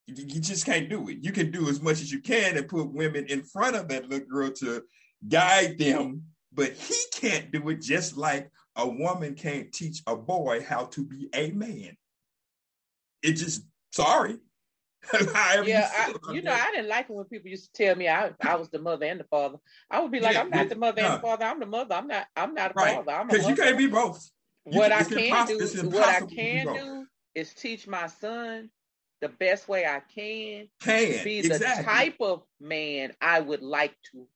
[0.06, 1.18] You, just can't do it.
[1.20, 4.08] You can do as much as you can and put women in front of that
[4.08, 4.82] little girl to
[5.28, 10.62] guide them, but he can't do it just like a woman can't teach a boy
[10.62, 11.96] how to be a man.
[13.22, 14.38] It just sorry.
[15.64, 18.32] yeah, I, you know, I didn't like it when people used to tell me I,
[18.42, 19.56] I was the mother and the father.
[19.90, 21.44] I would be like, yeah, I'm not the mother and the father.
[21.46, 21.94] I'm the mother.
[21.94, 22.26] I'm not.
[22.36, 23.04] I'm not a right.
[23.04, 23.24] father.
[23.28, 24.30] Because you can't be both.
[24.66, 28.68] You, what I can do, what I can do, is teach my son
[29.20, 31.84] the best way I can, can be the exactly.
[31.84, 34.26] type of man I would like to,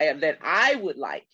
[0.00, 1.26] and that I would like,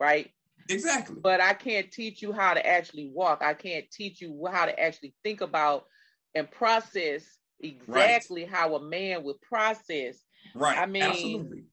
[0.00, 0.30] right?
[0.68, 1.16] Exactly.
[1.20, 3.42] But I can't teach you how to actually walk.
[3.42, 5.86] I can't teach you how to actually think about
[6.34, 7.24] and process
[7.60, 8.52] exactly right.
[8.52, 10.18] how a man would process.
[10.54, 10.76] Right.
[10.76, 11.64] I mean, Absolutely.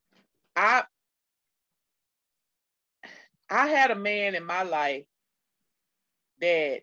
[0.56, 0.84] I
[3.50, 5.06] I had a man in my life
[6.42, 6.82] that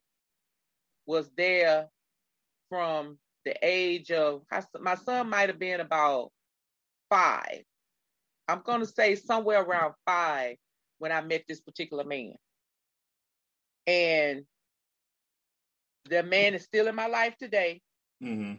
[1.07, 1.89] was there
[2.69, 4.43] from the age of
[4.81, 6.31] my son might have been about
[7.11, 7.63] five.
[8.49, 10.57] I'm going to say somewhere around five
[10.99, 12.35] when I met this particular man.
[13.87, 14.45] And
[16.09, 17.81] the man is still in my life today.
[18.23, 18.55] Mm-hmm.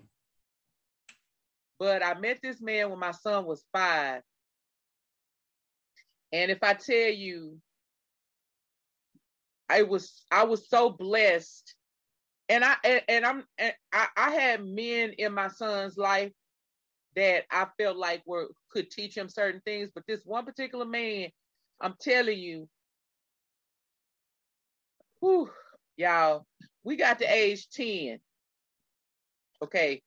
[1.79, 4.21] But I met this man when my son was five.
[6.31, 7.57] And if I tell you,
[9.69, 11.75] I was I was so blessed,
[12.53, 12.75] and I
[13.07, 16.31] and, I'm and I, I had men in my son's life
[17.15, 21.29] that I felt like were could teach him certain things, but this one particular man,
[21.81, 22.69] I'm telling you,
[25.19, 25.49] whew,
[25.97, 26.45] y'all,
[26.83, 28.19] we got to age 10.
[29.63, 30.03] Okay,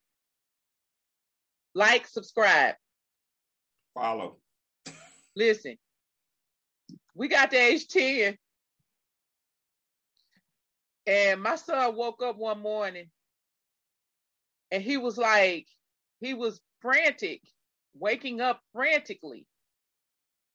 [1.74, 2.76] like, subscribe,
[3.92, 4.36] follow.
[5.34, 5.76] Listen,
[7.14, 8.36] we got to age 10.
[11.06, 13.06] And my son woke up one morning
[14.70, 15.66] and he was like,
[16.20, 17.42] he was frantic,
[17.94, 19.46] waking up frantically.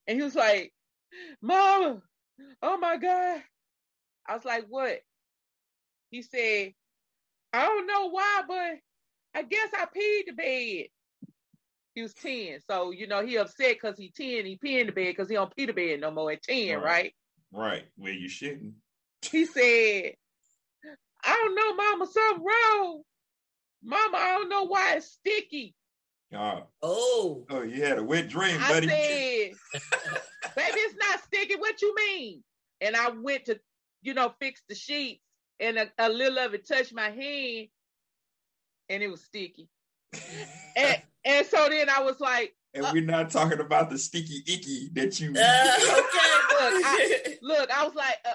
[0.06, 0.72] And he was like,
[1.40, 2.02] Mama,
[2.62, 3.42] oh my God.
[4.28, 4.98] I was like, what?
[6.10, 6.72] He said,
[7.52, 8.78] I don't know why, but
[9.34, 10.86] I guess I peed the bed.
[11.94, 12.60] He was 10.
[12.68, 15.34] So, you know, he upset because he 10, he pee in the bed because he
[15.34, 16.82] don't pee the bed no more at 10, right?
[16.82, 17.12] Right.
[17.52, 17.84] right.
[17.96, 18.74] Well, you shouldn't.
[19.22, 20.14] He said,
[21.24, 23.02] I don't know, mama, something wrong.
[23.82, 25.74] Mama, I don't know why it's sticky.
[26.34, 27.44] Uh, oh.
[27.50, 28.88] Oh, you had a wet dream, buddy.
[28.90, 29.80] I said,
[30.56, 31.56] baby, it's not sticky.
[31.56, 32.42] What you mean?
[32.80, 33.60] And I went to,
[34.02, 35.22] you know, fix the sheets
[35.60, 37.68] and a, a little of it touched my hand
[38.88, 39.68] and it was sticky.
[40.76, 44.42] and and so then I was like, and uh, we're not talking about the sticky
[44.46, 45.34] icky that you.
[45.42, 48.32] Uh, okay, look, I, look, I was like, uh,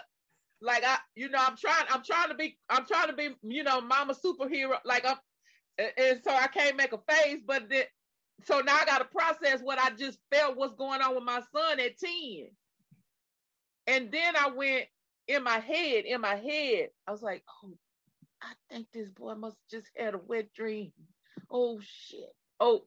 [0.62, 3.64] like I, you know, I'm trying, I'm trying to be, I'm trying to be, you
[3.64, 4.78] know, mama superhero.
[4.86, 5.18] Like I'm,
[5.78, 7.84] and, so I can't make a face, but then,
[8.45, 11.41] so now I got to process what I just felt what's going on with my
[11.53, 12.47] son at ten.
[13.88, 14.86] And then I went
[15.28, 17.78] in my head, in my head, I was like, oh,
[18.41, 20.91] I think this boy must just had a wet dream.
[21.49, 22.84] Oh shit oh,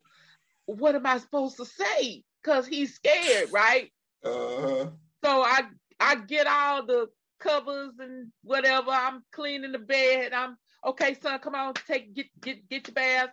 [0.66, 2.24] what am I supposed to say?
[2.44, 3.90] Cause he's scared, right?
[4.24, 4.86] Uh-huh.
[5.22, 5.62] So I
[5.98, 7.08] I get all the
[7.40, 8.90] covers and whatever.
[8.90, 10.32] I'm cleaning the bed.
[10.32, 11.38] I'm okay, son.
[11.40, 13.30] Come on, take get get get your bath.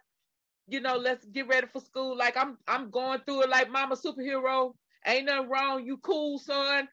[0.67, 2.17] You know, let's get ready for school.
[2.17, 4.73] Like I'm I'm going through it like mama superhero.
[5.05, 5.85] Ain't nothing wrong.
[5.85, 6.87] You cool, son.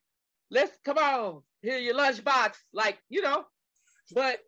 [0.50, 1.42] Let's come on.
[1.62, 2.54] Here your lunchbox.
[2.72, 3.44] Like you know,
[4.12, 4.40] but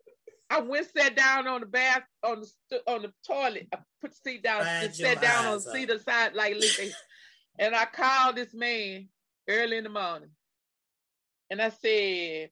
[0.49, 3.67] I went sat down on the bath on the on the toilet.
[3.73, 6.91] I put the seat down, and sat down on the seat side, like listen.
[7.59, 9.09] And I called this man
[9.49, 10.29] early in the morning.
[11.49, 12.49] And I said,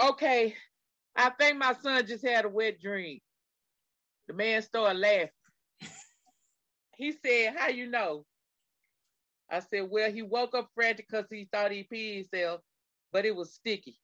[0.00, 0.54] okay,
[1.16, 3.20] I think my son just had a wet dream.
[4.28, 5.28] The man started laughing.
[6.96, 8.24] He said, How you know?
[9.50, 12.60] I said, Well, he woke up frantic because he thought he peed himself,
[13.12, 13.98] but it was sticky.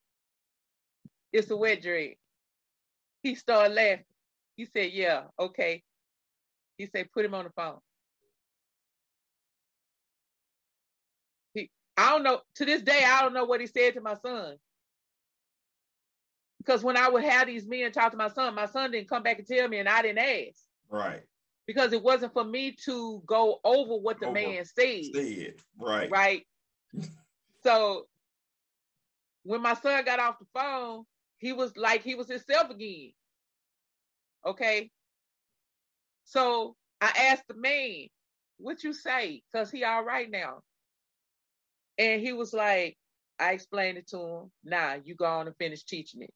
[1.31, 2.15] It's a wet dream.
[3.23, 4.05] He started laughing.
[4.55, 5.83] He said, Yeah, okay.
[6.77, 7.79] He said, Put him on the phone.
[11.53, 14.15] He, I don't know, to this day, I don't know what he said to my
[14.15, 14.57] son.
[16.67, 19.23] Because when I would have these men talk to my son, my son didn't come
[19.23, 20.59] back and tell me, and I didn't ask.
[20.89, 21.23] Right
[21.67, 24.33] because it wasn't for me to go over what the over.
[24.33, 25.03] man said.
[25.13, 26.47] Said right, right.
[27.63, 28.07] so
[29.43, 31.03] when my son got off the phone,
[31.37, 33.11] he was like he was himself again.
[34.45, 34.89] Okay.
[36.23, 38.07] So I asked the man,
[38.57, 40.61] "What you say?" Because he all right now.
[41.99, 42.95] And he was like,
[43.39, 44.51] I explained it to him.
[44.63, 46.33] Nah, you go on and finish teaching it.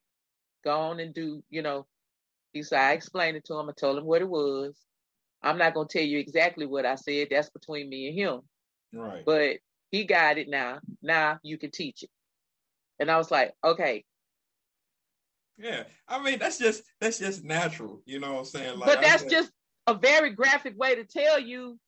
[0.63, 1.85] Go on and do, you know.
[2.53, 3.69] He said, I explained it to him.
[3.69, 4.75] I told him what it was.
[5.41, 7.29] I'm not gonna tell you exactly what I said.
[7.31, 8.41] That's between me and him.
[8.93, 9.23] Right.
[9.25, 9.57] But
[9.89, 10.79] he got it now.
[11.01, 12.09] Now you can teach it.
[12.99, 14.03] And I was like, okay.
[15.57, 15.83] Yeah.
[16.07, 18.79] I mean, that's just that's just natural, you know what I'm saying?
[18.79, 19.51] Like, but that's just
[19.87, 21.79] a very graphic way to tell you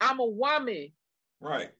[0.00, 0.88] I'm a woman.
[1.40, 1.70] Right.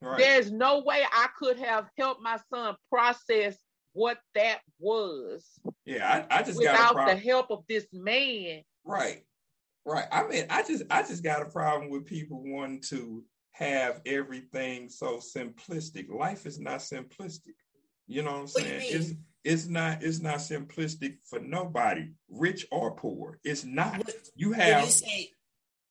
[0.00, 0.18] Right.
[0.18, 3.56] There's no way I could have helped my son process
[3.92, 5.46] what that was.
[5.84, 8.62] Yeah, I, I just without the help of this man.
[8.84, 9.24] Right.
[9.84, 10.06] Right.
[10.12, 14.88] I mean, I just I just got a problem with people wanting to have everything
[14.88, 16.08] so simplistic.
[16.08, 17.54] Life is not simplistic.
[18.06, 18.74] You know what I'm saying?
[18.74, 19.12] What it's
[19.44, 23.38] it's not it's not simplistic for nobody, rich or poor.
[23.42, 23.98] It's not.
[23.98, 25.30] What, you have when you say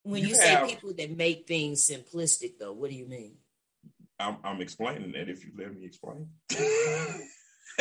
[0.04, 3.36] when you, you say have, people that make things simplistic though, what do you mean?
[4.20, 6.30] I'm I'm explaining that if you let me explain.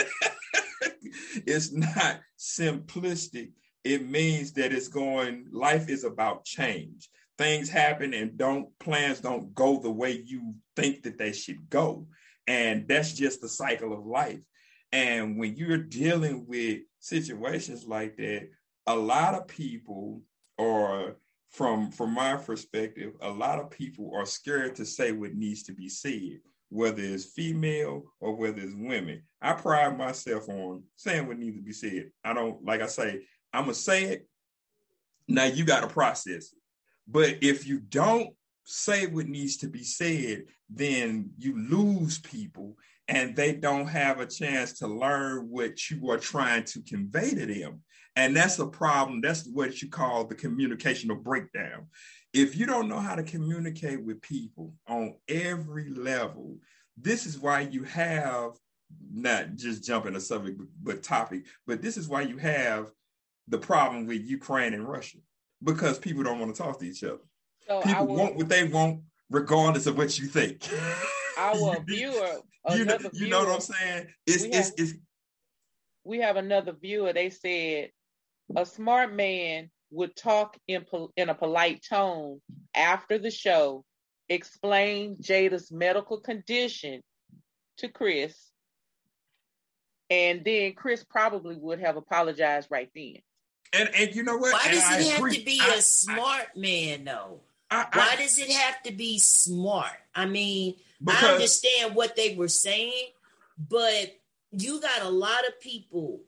[1.47, 3.51] it's not simplistic
[3.85, 7.09] it means that it's going, life is about change.
[7.39, 12.07] Things happen and don't, plans don't go the way you think that they should go.
[12.47, 14.45] And that's just the cycle of life.
[14.93, 18.49] And when you're dealing with situations like that,
[18.87, 20.23] a lot of people
[20.59, 21.17] are
[21.51, 25.73] from from my perspective, a lot of people are scared to say what needs to
[25.73, 26.39] be said,
[26.71, 29.23] whether it's female or whether it's women.
[29.43, 32.11] I pride myself on saying what needs to be said.
[32.25, 34.27] I don't like I say, I'm gonna say it.
[35.29, 36.59] Now you got to process it.
[37.07, 38.31] But if you don't
[38.65, 42.77] say what needs to be said, then you lose people
[43.09, 47.47] and they don't have a chance to learn what you are trying to convey to
[47.47, 47.83] them.
[48.17, 49.21] And that's a problem.
[49.21, 51.87] That's what you call the communicational breakdown.
[52.33, 56.59] If you don't know how to communicate with people on every level,
[56.97, 58.53] this is why you have
[59.13, 62.91] not just jumping a subject but topic, but this is why you have
[63.49, 65.19] the problem with Ukraine and Russia
[65.63, 67.19] because people don't want to talk to each other.
[67.67, 70.69] So people will, want what they want, regardless of what you think.
[71.39, 72.41] Our viewer,
[72.75, 74.07] you know, you know what I'm saying?
[74.27, 74.95] It's, it's, have, it's,
[76.05, 77.13] we have another viewer.
[77.13, 77.91] They said
[78.57, 80.85] a smart man would talk in
[81.17, 82.41] in a polite tone
[82.75, 83.85] after the show,
[84.29, 87.03] explain Jada's medical condition
[87.79, 88.37] to Chris,
[90.09, 93.17] and then Chris probably would have apologized right then.
[93.73, 94.53] And and you know what?
[94.53, 97.41] Why and does I it have to be I, a smart I, man though?
[97.71, 99.93] Why does it have to be smart?
[100.13, 103.11] I mean, because, I understand what they were saying,
[103.57, 104.17] but
[104.51, 106.21] you got a lot of people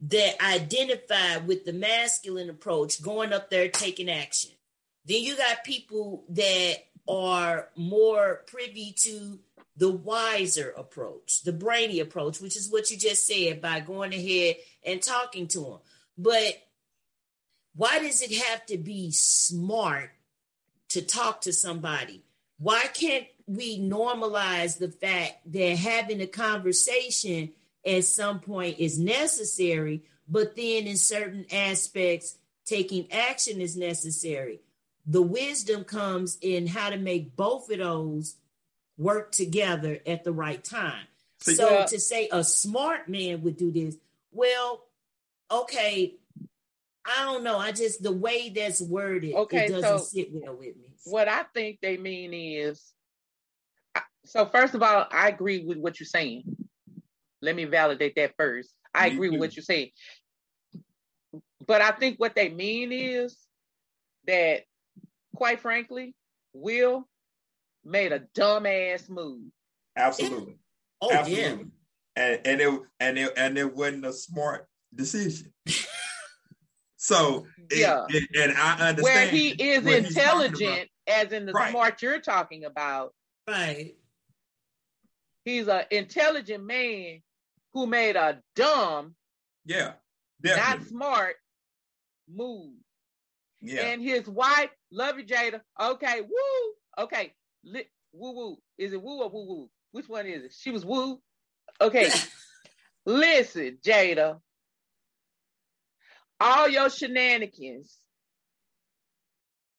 [0.00, 4.50] that identify with the masculine approach going up there taking action.
[5.06, 6.76] Then you got people that
[7.08, 9.38] are more privy to
[9.76, 14.56] the wiser approach, the brainy approach, which is what you just said by going ahead
[14.84, 15.78] and talking to them.
[16.18, 16.62] But
[17.74, 20.10] why does it have to be smart
[20.88, 22.22] to talk to somebody?
[22.58, 27.52] Why can't we normalize the fact that having a conversation
[27.86, 34.60] at some point is necessary, but then in certain aspects, taking action is necessary?
[35.06, 38.36] The wisdom comes in how to make both of those
[38.98, 41.06] work together at the right time.
[41.38, 41.86] So, yeah.
[41.86, 43.96] to say a smart man would do this,
[44.32, 44.82] well,
[45.50, 46.16] okay,
[47.04, 47.58] I don't know.
[47.58, 50.94] I just the way that's worded, okay, it doesn't so sit well with me.
[51.04, 52.92] What I think they mean is,
[54.24, 56.42] so first of all, I agree with what you're saying.
[57.42, 58.70] Let me validate that first.
[58.94, 59.90] I agree with what you're saying,
[61.66, 63.36] but I think what they mean is
[64.26, 64.62] that
[65.34, 66.14] quite frankly,
[66.54, 67.06] Will
[67.84, 69.42] made a dumbass move.
[69.96, 70.56] Absolutely.
[71.00, 71.66] Oh Absolutely.
[72.16, 72.22] yeah.
[72.24, 75.52] And and it and it and it wasn't a smart decision.
[76.96, 78.06] so it- Yeah.
[78.08, 81.70] it- and I understand Where he is what intelligent, as in the Right.
[81.70, 83.14] smart you're talking about,
[83.46, 83.94] Right.
[85.44, 87.20] he's an intelligent man
[87.76, 89.14] who made a dumb,
[89.66, 89.92] Yeah,
[90.42, 91.34] not smart
[92.26, 92.72] move.
[93.60, 95.60] yeah, And his wife, love you, Jada.
[95.78, 96.72] Okay, woo.
[97.04, 97.34] Okay,
[98.14, 98.56] woo woo.
[98.78, 99.70] Is it woo or woo woo?
[99.92, 100.54] Which one is it?
[100.58, 101.20] She was woo.
[101.78, 102.08] Okay,
[103.04, 104.40] listen, Jada.
[106.40, 107.98] All your shenanigans,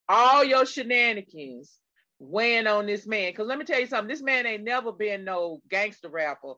[0.08, 1.72] all your shenanigans
[2.20, 3.32] weighing on this man.
[3.32, 6.54] Because let me tell you something, this man ain't never been no gangster rapper.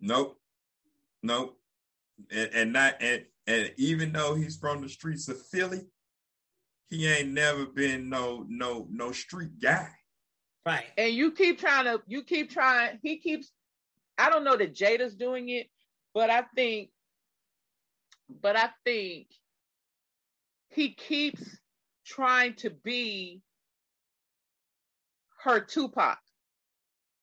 [0.00, 0.39] nope,
[1.22, 1.56] nope,
[2.30, 5.82] and, and not and and even though he's from the streets of Philly,
[6.88, 9.88] he ain't never been no no no street guy.
[10.66, 10.84] Right.
[10.98, 13.50] and you keep trying to you keep trying he keeps
[14.18, 15.68] i don't know that jada's doing it
[16.12, 16.90] but i think
[18.42, 19.28] but i think
[20.68, 21.42] he keeps
[22.04, 23.40] trying to be
[25.44, 26.18] her tupac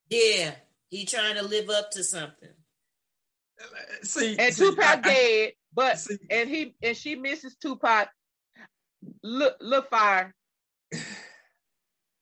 [0.10, 0.56] Yeah.
[0.90, 2.50] He trying to live up to something.
[4.04, 8.10] See, and see, tupac I- dead but see, and he and she misses tupac.
[9.24, 10.34] Look look fire.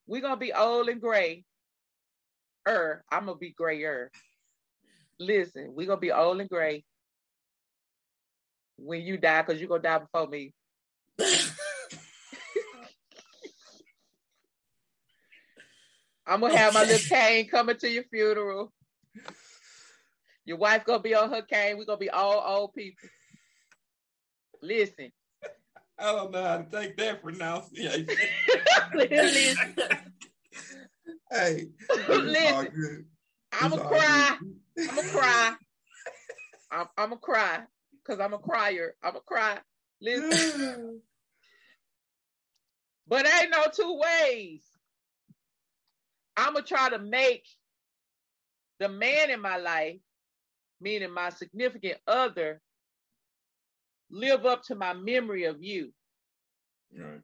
[0.08, 1.44] We're gonna be old and gray.
[2.68, 4.12] Er i'm gonna be grayer.
[5.20, 6.84] Listen we're gonna be old and gray.
[8.78, 10.54] When you die because you're gonna die before me.
[16.28, 18.74] I'm gonna have my little cane coming to your funeral
[20.46, 23.10] your wife gonna be on her cane we're gonna be all old people
[24.62, 25.12] listen
[25.98, 28.10] I don't know how to take that pronunciation.
[28.94, 29.76] listen
[31.32, 33.06] hey, Listen, it's all good.
[33.54, 34.38] i'm It's gonna cry.
[34.90, 35.56] I'm gonna cry.
[36.72, 37.60] I'm, I'm gonna cry
[38.04, 38.96] because I'm a crier.
[39.04, 39.58] I'm gonna cry.
[40.02, 41.02] Listen,
[43.08, 44.64] but ain't no two ways.
[46.38, 47.48] I'm gonna try to make
[48.80, 50.00] the man in my life,
[50.82, 52.60] meaning my significant other,
[54.10, 55.92] live up to my memory of you
[56.98, 57.22] Right.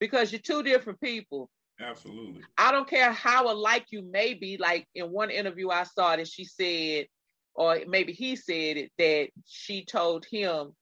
[0.00, 1.50] because you're two different people.
[1.80, 2.42] Absolutely.
[2.56, 4.56] I don't care how alike you may be.
[4.56, 7.06] Like in one interview I saw that she said,
[7.54, 10.72] or maybe he said it, that she told him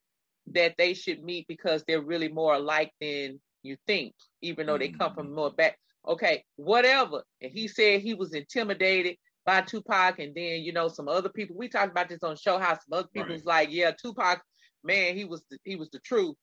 [0.52, 4.88] that they should meet because they're really more alike than you think, even though they
[4.88, 5.36] come from mm-hmm.
[5.36, 5.76] more back.
[6.06, 7.22] Okay, whatever.
[7.42, 9.16] And he said he was intimidated
[9.46, 11.56] by Tupac, and then you know some other people.
[11.56, 13.34] We talked about this on Show how Some other people Right.
[13.34, 14.42] was like, "Yeah, Tupac,
[14.84, 16.36] man, he was the, he was the truth."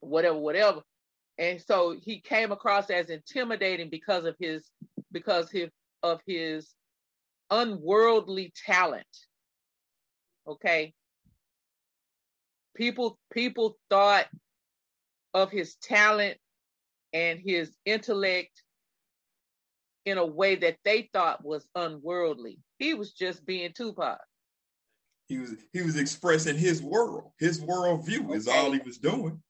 [0.00, 0.82] Whatever, whatever
[1.38, 4.70] and so he came across as intimidating because of his
[5.12, 5.70] because his,
[6.02, 6.74] of his
[7.50, 9.06] unworldly talent
[10.46, 10.92] okay
[12.74, 14.26] people people thought
[15.32, 16.36] of his talent
[17.12, 18.62] and his intellect
[20.04, 24.18] in a way that they thought was unworldly he was just being tupac
[25.28, 27.32] He was he was expressing his world.
[27.38, 29.42] His world view is all he was doing.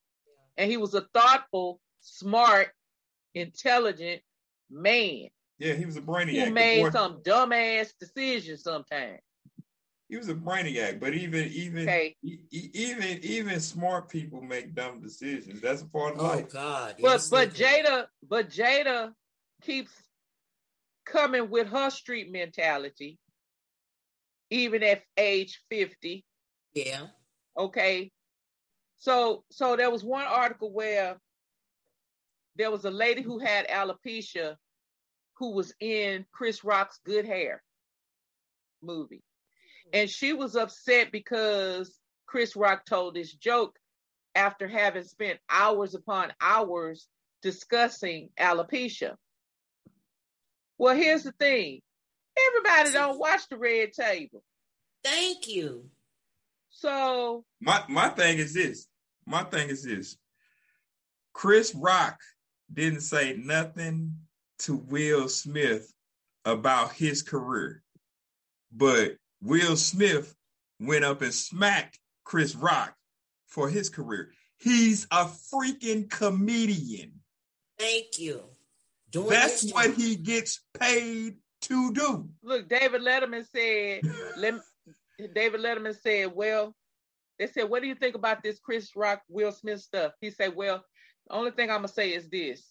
[0.57, 2.69] and he was a thoughtful smart
[3.33, 4.21] intelligent
[4.69, 5.27] man
[5.59, 6.39] Yeah, he was a brainiac.
[6.39, 9.19] who The made boy- some dumbass decisions sometimes.
[10.07, 12.15] he was a brainiac, but even even Okay.
[12.23, 15.59] e- e- even even smart people make dumb decisions.
[15.61, 16.49] That's a part of Oh life.
[16.49, 16.95] God.
[17.01, 17.49] But but.
[17.53, 19.13] Jada, but Jada
[19.61, 19.91] keeps
[21.05, 23.17] coming with her street mentality,
[24.49, 26.25] even at age 50.
[26.73, 27.07] Yeah.
[27.57, 28.11] Okay.
[28.97, 31.17] So so there was one article where
[32.55, 34.55] there was a lady who had alopecia
[35.37, 37.61] who was in Chris Rock's Good Hair
[38.81, 39.23] movie.
[39.93, 43.77] And she was upset because Chris Rock told this joke
[44.33, 47.07] after having spent hours upon hours
[47.41, 49.15] discussing alopecia.
[50.77, 51.81] Well, here's the thing.
[52.49, 54.43] Everybody don't watch the red table.
[55.03, 55.85] Thank you.
[56.69, 58.87] So My my thing is this.
[59.25, 60.17] My thing is this.
[61.33, 62.19] Chris Rock
[62.71, 64.15] didn't say nothing
[64.59, 65.91] to Will Smith
[66.43, 67.81] about his career.
[68.71, 70.35] But Will Smith
[70.79, 72.93] went up and smacked Chris Rock
[73.47, 74.31] for his career.
[74.57, 77.21] He's a freaking comedian.
[77.77, 78.43] Thank you.
[79.15, 82.27] Doing That's his what he gets paid to do.
[82.43, 84.01] look, David Letterman said,
[84.35, 84.55] let,
[85.33, 86.75] David Letterman said, well,
[87.39, 90.11] they said, what do you think about this Chris Rock, Will Smith stuff?
[90.19, 90.83] He said, well,
[91.27, 92.61] the only thing I'm going to say is this.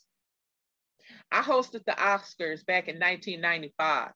[1.33, 4.11] I hosted the Oscars back in 1995.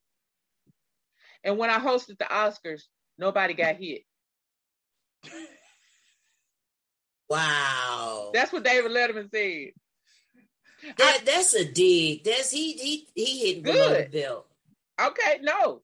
[1.45, 2.83] And when I hosted the Oscars,
[3.17, 4.03] nobody got hit.
[7.31, 8.33] Wow.
[8.35, 9.73] That's what David Letterman said.
[10.99, 12.25] That, that's a dig.
[12.25, 14.13] That's he he he hitting below the Good.
[14.13, 14.47] belt.
[15.01, 15.83] Okay, no.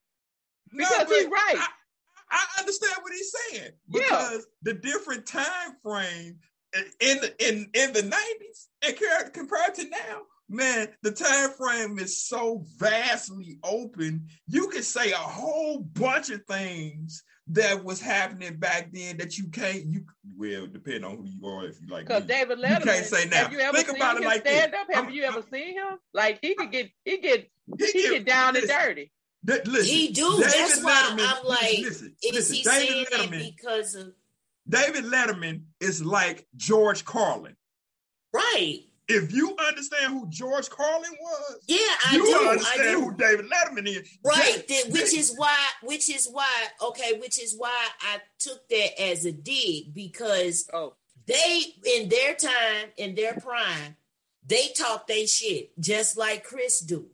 [0.72, 1.54] No, Because he's right.
[1.56, 1.66] I,
[2.30, 4.00] I understand what he's saying Yeah.
[4.02, 6.38] because the different time frame
[7.00, 11.98] in the in in the nineties and compared- compared to now, man, the time frame
[12.00, 14.26] is so vastly open.
[14.48, 19.48] You can say a whole bunch of things that was happening back then that you
[19.48, 19.84] can't.
[19.84, 20.04] You
[20.36, 21.66] well, depend on who you are.
[21.66, 22.28] If you like, Because me.
[22.28, 23.36] David You Letterman, can't say now.
[23.36, 24.64] have you ever Think seen about it him like this.
[24.64, 24.72] up?
[24.92, 25.98] Have I'm- you ever I'm- seen him?
[26.12, 29.12] Like he could get he get He he get- get down and dirty.
[29.46, 30.30] Th- listen, He do.
[30.38, 33.94] David That's why Letterman- I'm like, listen, Is listen, he David saying that Letterman- because
[33.94, 34.14] of
[34.66, 37.54] David Letterman is like George Carlin.
[38.32, 38.80] right?
[39.06, 42.32] If you understand who George Carlin was, Yeah, I you do.
[42.32, 43.00] I understand do.
[43.02, 44.08] who David Letterman is.
[44.24, 44.82] Right, Yeah.
[44.84, 46.50] that, which is why, which is why,
[46.82, 50.94] okay, which is why I took that as a dig because Oh,
[51.26, 51.62] they,
[51.96, 53.96] in their time, in their prime,
[54.46, 57.06] they talk they shit just like Chris do.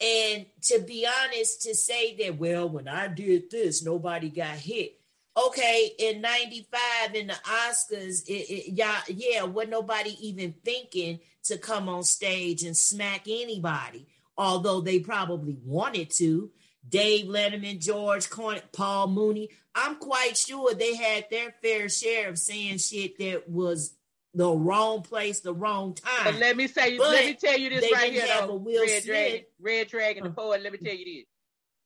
[0.00, 4.99] And to be honest, to say that, well, when I did this, nobody got hit.
[5.36, 11.56] Okay, in '95 in the Oscars, it, it, yeah, yeah, wasn't nobody even thinking to
[11.56, 16.50] come on stage and smack anybody, although they probably wanted to.
[16.88, 19.50] Dave Letterman, George Carlin, Paul Mooney.
[19.74, 23.94] I'm quite sure they had their fair share of saying shit that was
[24.34, 26.24] the wrong place, the wrong time.
[26.24, 28.56] but let me say, But let me tell you this right here, though.
[28.56, 29.04] Will Red Smith.
[29.06, 30.32] Dragon, Red Dragon, the Uh.
[30.32, 30.62] poet.
[30.62, 31.24] Let me tell you this: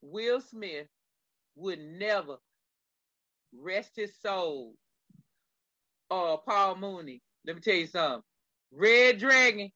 [0.01, 0.87] Will Smith
[1.57, 2.39] would never
[3.61, 4.75] rest his soul.
[6.11, 7.23] Or Paul Mooney.
[7.47, 8.23] Let me tell you something.
[8.73, 9.71] Red Dragon,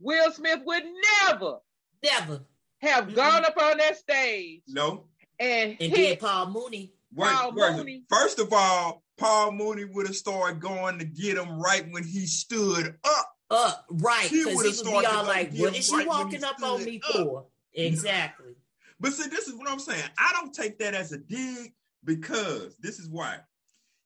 [0.00, 0.82] Will Smith would
[1.28, 1.58] never
[2.02, 2.40] Never.
[2.80, 3.14] have Mm-mm.
[3.14, 5.04] gone up on that stage No.
[5.38, 6.20] and, And then hit.
[6.20, 6.92] Paul Mooney.
[7.14, 7.76] Wait, Paul wait.
[7.76, 8.02] Mooney.
[8.08, 12.26] First of all, Paul Mooney would have started going to get him right when he
[12.26, 13.34] stood up.
[13.50, 15.96] Uh, right, He because would've would be started all like, get "What him is she
[15.96, 18.54] right walking up on me up." for?" Exactly.
[19.00, 20.04] But see, this is what I'm saying.
[20.18, 21.72] I don't take that as a dig
[22.04, 23.38] because this is why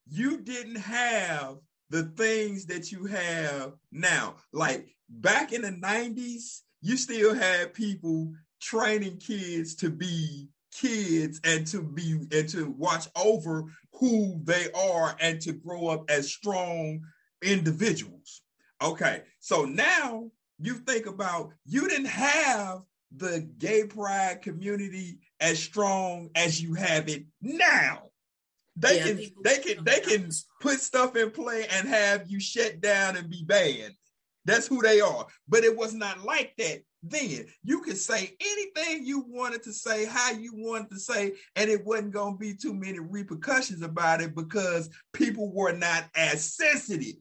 [0.07, 1.57] you didn't have
[1.89, 4.35] the things that you have now.
[4.51, 11.67] Like back in the 90s, you still had people training kids to be kids and
[11.67, 17.01] to be and to watch over who they are and to grow up as strong
[17.41, 18.41] individuals.
[18.81, 20.29] Okay, so now
[20.59, 22.81] you think about you didn't have
[23.15, 28.09] the gay pride community as strong as you have it now.
[28.77, 30.29] They Yeah, can they can they can
[30.61, 33.93] put stuff in play and have you shut down and be banned.
[34.45, 35.27] That's who they are.
[35.47, 37.45] But it was not like that then.
[37.63, 41.85] You could say anything you wanted to say, how you wanted to say, and it
[41.85, 47.15] wasn't going to be too many repercussions about it because people were not as sensitive.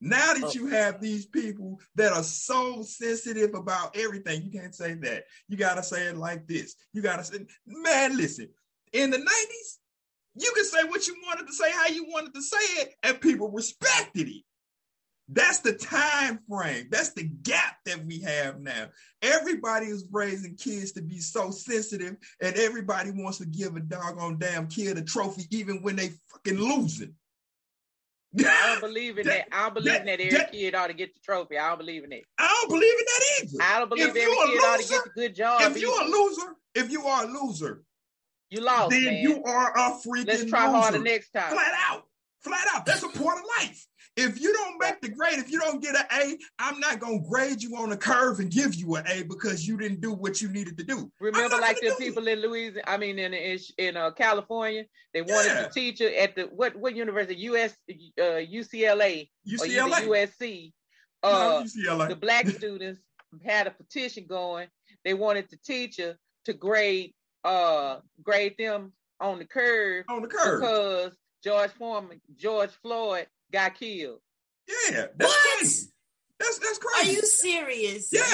[0.00, 0.52] Now that Oh.
[0.52, 5.24] you have these people that are so sensitive about everything, you can't say that.
[5.48, 6.74] You got to say it like this.
[6.92, 8.48] You got to say, man, listen,
[8.92, 9.78] in the 90s,
[10.36, 13.20] you could say what you wanted to say, how you wanted to say it, and
[13.20, 14.42] people respected it.
[15.32, 16.88] That's the time frame.
[16.90, 18.88] That's the gap that we have now.
[19.22, 24.38] Everybody is raising kids to be so sensitive, and everybody wants to give a doggone
[24.38, 27.14] damn kid a trophy, even when they fucking losing.
[28.38, 29.48] I don't believe in that.
[29.50, 31.58] That- I don't believe that- in that every that- kid ought to get the trophy.
[31.58, 32.22] I don't believe in that.
[32.38, 33.62] I don't believe in that either.
[33.62, 35.62] I don't believe If every kid ought to get the good job.
[35.62, 37.82] if you're a loser, if you are a loser,
[38.50, 39.14] you lost, then man.
[39.22, 40.24] you are a freaking loser.
[40.26, 40.78] Let's try loser.
[40.80, 41.52] harder next time.
[41.52, 42.06] Flat out.
[42.42, 42.86] Flat out.
[42.86, 43.86] That's a part of life.
[44.20, 47.20] If you don't make the grade, if you don't get an A, I'm not gonna
[47.28, 50.40] grade you on a curve and give you an A because you didn't do what
[50.42, 51.10] you needed to do.
[51.20, 54.84] Remember, like the people in Louisiana, I mean, in in, in uh, California,
[55.14, 55.62] they wanted Yeah.
[55.62, 57.36] the teacher at the what what university?
[57.50, 58.22] US uh,
[58.58, 59.28] UCLA
[59.60, 60.06] or UCLA.
[60.06, 60.72] USC.
[61.22, 62.08] No, Uh, UCLA.
[62.08, 63.02] the black students
[63.44, 64.68] had a petition going.
[65.04, 67.14] They wanted the teacher to grade
[67.44, 70.60] uh grade them on the curve on the curve.
[70.60, 74.20] because George Foreman, George Floyd got killed.
[74.90, 75.58] yeah, that's What?
[75.58, 75.88] crazy.
[76.38, 77.10] That's that's crazy.
[77.10, 78.08] Are you serious?
[78.12, 78.32] Yes.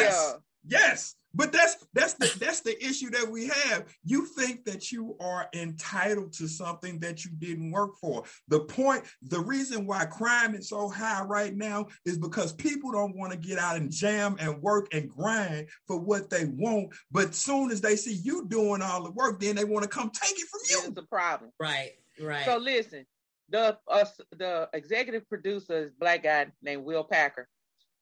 [0.68, 0.80] Yeah.
[0.80, 1.14] Yes.
[1.34, 3.84] But that's that's the that's the issue that we have.
[4.04, 8.22] You think that you are entitled to something that you didn't work for.
[8.48, 13.14] The point, the reason why crime is so high right now is because people don't
[13.18, 16.94] want to get out and jam and work and grind for what they want.
[17.10, 20.10] But soon as they see you doing all the work, then they want to come
[20.10, 20.90] take it from This is you.
[20.94, 21.50] the problem.
[21.60, 22.46] Right, right.
[22.46, 23.04] So listen,
[23.48, 24.04] the uh,
[24.36, 27.48] the executive producer is black guy named Will Packer.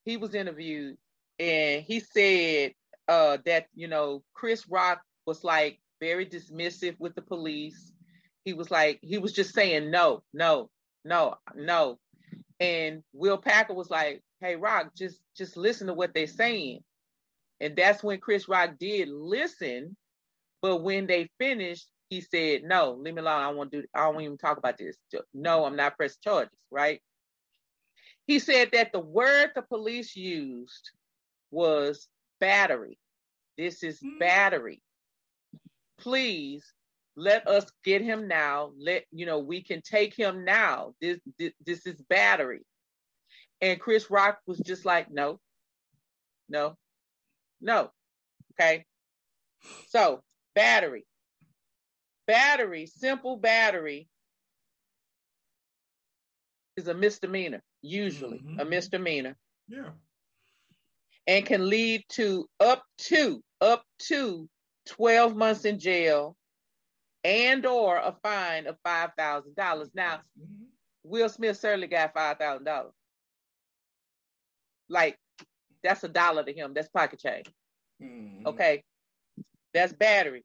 [0.04, 0.96] He was interviewed
[1.38, 2.72] and he said
[3.08, 7.92] uh, that you know Chris Rock was like very dismissive with the police.
[8.44, 10.70] He was like he was just saying no, no,
[11.04, 11.98] no, no,
[12.60, 16.80] and Will Packer was like, "Hey, Rock, just just listen to what they're saying."
[17.60, 19.96] And that's when Chris Rock did listen,
[20.60, 23.42] but when they finished, he said, "No, leave me alone.
[23.42, 23.84] I won't do.
[23.94, 24.96] I don't even talk about this.
[25.32, 27.00] No, I'm not pressing charges." Right?
[28.26, 30.90] He said that the word the police used
[31.50, 32.08] was
[32.40, 32.98] battery.
[33.58, 34.18] This is mm-hmm.
[34.18, 34.82] battery.
[35.98, 36.64] Please
[37.16, 38.72] let us get him now.
[38.78, 40.94] Let you know we can take him now.
[41.00, 42.62] This this, this is battery.
[43.60, 45.38] And Chris Rock was just like, no,
[46.48, 46.76] no,
[47.60, 47.90] no.
[48.52, 48.84] Okay.
[49.88, 50.22] So
[50.54, 51.06] battery.
[52.26, 54.08] Battery, simple battery
[56.76, 58.60] is a misdemeanor, usually mm-hmm.
[58.60, 59.36] a misdemeanor.
[59.68, 59.90] Yeah
[61.26, 64.48] and can lead to up to up to
[64.86, 66.36] 12 months in jail
[67.22, 69.88] and or a fine of $5,000.
[69.94, 70.20] Now,
[71.02, 72.90] Will Smith certainly got $5,000.
[74.90, 75.18] Like
[75.82, 76.74] that's a dollar to him.
[76.74, 77.46] That's pocket change.
[78.02, 78.46] Mm-hmm.
[78.48, 78.82] Okay.
[79.72, 80.44] That's battery.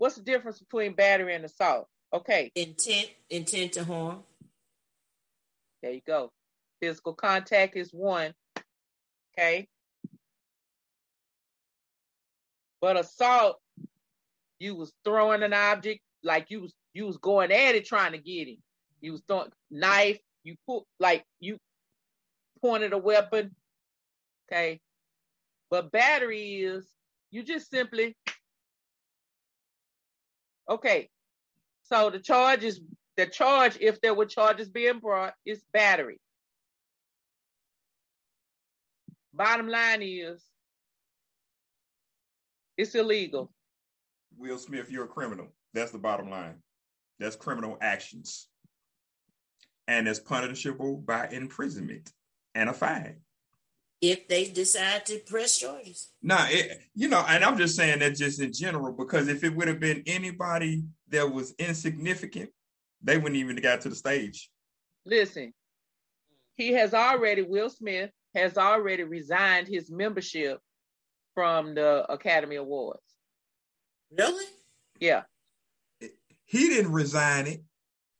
[0.00, 1.86] What's the difference between battery and assault?
[2.10, 2.50] Okay.
[2.54, 4.22] Intent, intent to harm.
[5.82, 6.32] There you go.
[6.80, 8.32] Physical contact is one.
[9.38, 9.68] Okay.
[12.80, 13.58] But assault,
[14.58, 18.18] you was throwing an object like you was you was going at it trying to
[18.18, 18.56] get him.
[19.02, 20.18] You was throwing knife.
[20.44, 21.58] You put like you
[22.62, 23.54] pointed a weapon.
[24.50, 24.80] Okay.
[25.70, 26.88] But battery is
[27.30, 28.16] you just simply
[30.70, 31.10] okay.
[31.82, 32.80] So the charge is
[33.16, 36.20] the charge, if there were charges being brought, is battery.
[39.34, 40.42] Bottom line is
[42.76, 43.52] it's illegal.
[44.38, 45.48] Will Smith, you're a criminal.
[45.74, 46.56] That's the bottom line.
[47.18, 48.48] That's criminal actions.
[49.86, 52.10] And it's punishable by imprisonment
[52.54, 53.16] and a fine.
[54.00, 56.10] If they decide to press charges.
[56.22, 59.54] Nah, it, you know, and I'm just saying that just in general, because if it
[59.54, 62.50] would have been anybody that was insignificant,
[63.02, 64.50] they wouldn't even have got to the stage.
[65.04, 65.52] Listen,
[66.56, 70.60] he has already, Will Smith has already resigned his membership
[71.34, 73.02] from the Academy Awards.
[74.16, 74.46] Really?
[74.98, 75.22] Yeah.
[76.46, 77.62] He didn't resign it.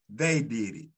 [0.08, 0.88] They did it.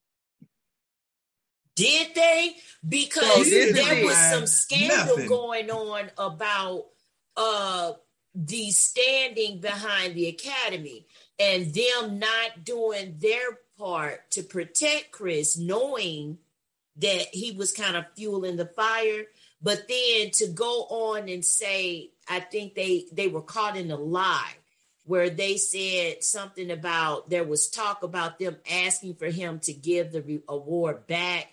[1.74, 2.57] Did they?
[2.86, 5.28] Because so there was some scandal nothing.
[5.28, 6.86] going on about
[7.36, 7.93] uh
[8.35, 11.07] the standing behind the academy
[11.39, 16.39] and them not doing their part to protect Chris, knowing
[16.97, 19.24] that he was kind of fueling the fire.
[19.61, 23.97] But then to go on and say, I think they they were caught in a
[23.97, 24.55] lie
[25.05, 30.12] where they said something about there was talk about them asking for him to give
[30.12, 31.49] the re- award back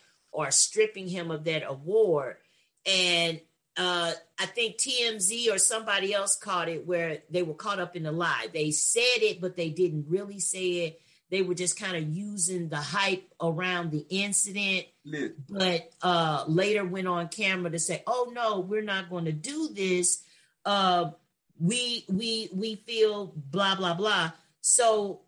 [0.48, 2.38] or stripping him of that award.
[2.86, 3.40] And
[3.78, 8.04] uh, I think TMZ or somebody else caught it where they were caught up in
[8.04, 8.48] the lie.
[8.54, 12.70] They said it, but they didn't really say it they were just kind of using
[12.70, 15.36] the hype around the incident Lit.
[15.48, 19.70] but uh, later went on camera to say oh no we're not going to do
[19.70, 20.24] this
[20.66, 21.12] uh,
[21.60, 25.22] we we we feel blah blah blah so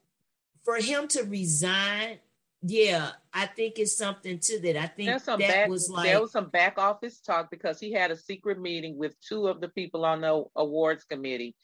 [0.64, 2.18] for him to resign
[2.64, 6.32] yeah i think it's something to that i think that back, was like there was
[6.32, 10.06] some back office talk because he had a secret meeting with two of the people
[10.06, 11.56] on the awards committee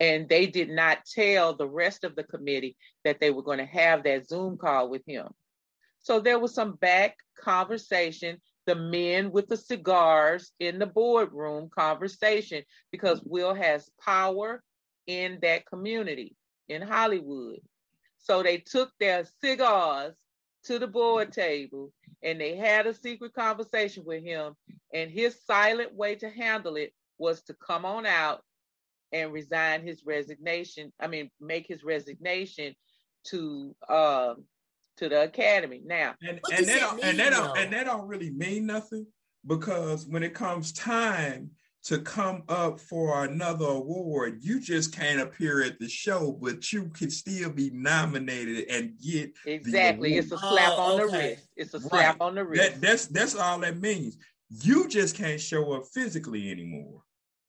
[0.00, 3.66] and they did not tell the rest of the committee that they were going to
[3.66, 5.28] have that Zoom call with him.
[6.00, 12.62] So there was some back conversation, the men with the cigars in the boardroom conversation,
[12.92, 14.62] because Will has power
[15.06, 16.36] in that community
[16.68, 17.60] in Hollywood.
[18.26, 20.14] So they took their cigars
[20.64, 21.92] to the board table
[22.24, 24.54] and they had a secret conversation with him.
[24.92, 28.42] And his silent way to handle it was to come on out
[29.12, 30.92] and resign his resignation.
[31.00, 32.74] I mean, make his resignation
[33.28, 34.34] to uh,
[34.96, 35.82] to the academy.
[35.84, 39.06] Now, and, and that, don't, and that don't and that don't really mean nothing
[39.46, 41.50] because when it comes time
[41.86, 46.88] to come up for another award, you just can't appear at the show, but you
[46.88, 50.16] can still be nominated and get exactly.
[50.16, 51.06] It's a slap oh, on okay.
[51.06, 51.48] the wrist.
[51.56, 52.26] It's a slap right.
[52.26, 52.62] on the wrist.
[52.62, 54.18] That, that's that's all that means.
[54.50, 57.02] You just can't show up physically anymore.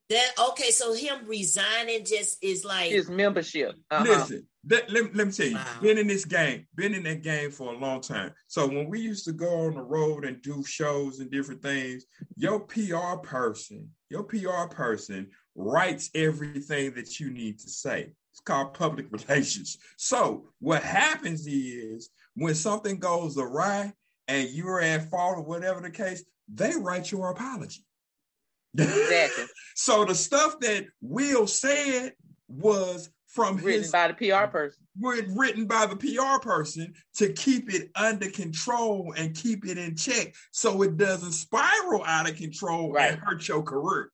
[0.09, 3.75] That okay, so him resigning just is like his membership.
[3.91, 4.03] Uh-huh.
[4.05, 5.65] Listen, let, let, let me tell you, wow.
[5.81, 8.31] been in this game, been in that game for a long time.
[8.47, 12.05] So when we used to go on the road and do shows and different things,
[12.35, 18.13] your PR person, your PR person writes everything that you need to say.
[18.31, 19.77] It's called public relations.
[19.97, 23.93] So what happens is when something goes awry
[24.27, 26.23] and you're at fault or whatever the case,
[26.53, 27.83] they write your apology.
[28.77, 29.45] Exactly.
[29.75, 32.13] so the stuff that Will said
[32.47, 34.83] was from written his by the PR person.
[34.99, 40.33] Written by the PR person to keep it under control and keep it in check
[40.51, 43.11] so it doesn't spiral out of control right.
[43.11, 44.11] and hurt your career.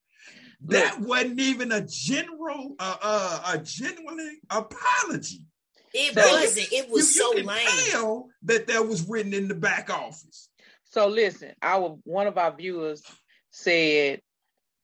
[0.65, 5.45] That wasn't even a general, uh, uh, a genuine apology.
[5.93, 6.73] It so wasn't.
[6.73, 7.67] It was you, you so lame.
[7.91, 10.49] Tell that that was written in the back office.
[10.85, 13.03] So listen, our one of our viewers
[13.51, 14.21] said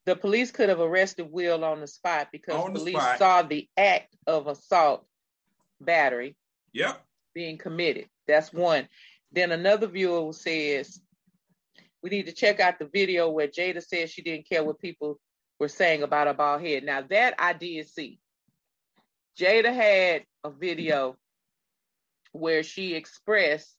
[0.10, 3.20] the police could have arrested Will on the spot because on police spot.
[3.20, 5.06] saw the act of assault
[5.80, 6.36] battery
[6.74, 7.00] yep.
[7.36, 8.08] being committed.
[8.28, 8.88] That's one.
[9.32, 11.00] Then another viewer says
[12.02, 15.20] we need to check out the video where Jada says she didn't care what people
[15.60, 16.84] were saying about her bald head.
[16.84, 18.18] Now that I did see.
[19.40, 21.18] Jada had a video
[22.32, 23.76] where she expressed,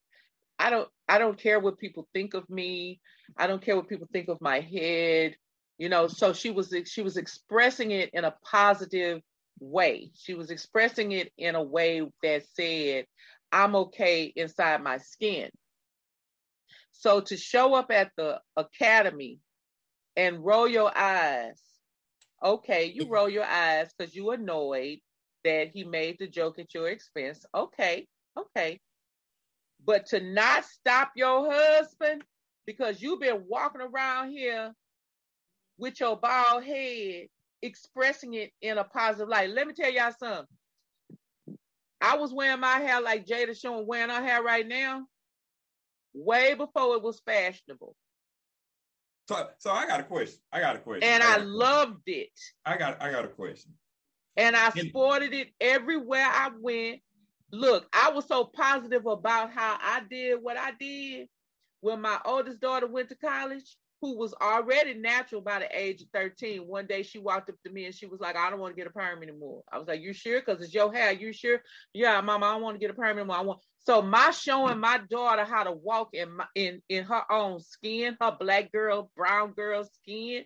[0.60, 3.00] I don't I don't care what people think of me.
[3.36, 5.34] I don't care what people think of my head
[5.80, 9.22] you know so she was she was expressing it in a positive
[9.60, 10.10] way.
[10.14, 13.06] She was expressing it in a way that said
[13.50, 15.48] i'm okay inside my skin.
[16.92, 19.38] So to show up at the academy
[20.16, 21.60] and roll your eyes
[22.42, 23.12] okay you mm-hmm.
[23.12, 24.98] roll your eyes because you annoyed
[25.44, 27.46] that he made the joke at your expense.
[27.54, 28.06] Okay
[28.38, 28.80] okay.
[29.82, 32.22] But to not stop your husband
[32.66, 34.74] because you've been walking around here
[35.80, 37.26] with your bald head,
[37.62, 39.50] expressing it in a positive light.
[39.50, 40.46] Let me tell y'all something.
[42.00, 45.06] I was wearing my hair like Jada showing wearing her hair right now,
[46.14, 47.94] way before it was fashionable.
[49.28, 50.40] So, so I got a question.
[50.52, 51.08] I got a question.
[51.08, 52.30] And I, I loved it.
[52.64, 53.72] I got, I got a question.
[54.36, 57.00] And I sported it everywhere I went.
[57.52, 61.28] Look, I was so positive about how I did what I did
[61.80, 66.08] when my oldest daughter went to college who was already natural by the age of
[66.14, 66.66] 13.
[66.66, 68.80] One day she walked up to me and she was like, I don't want to
[68.80, 69.62] get a perm anymore.
[69.70, 70.40] I was like, You sure?
[70.40, 71.12] Because it's your hair.
[71.12, 71.60] You sure?
[71.92, 73.36] Yeah, mama, I don't want to get a perm anymore.
[73.36, 77.22] I want so my showing my daughter how to walk in my, in in her
[77.30, 80.44] own skin, her black girl, brown girl skin.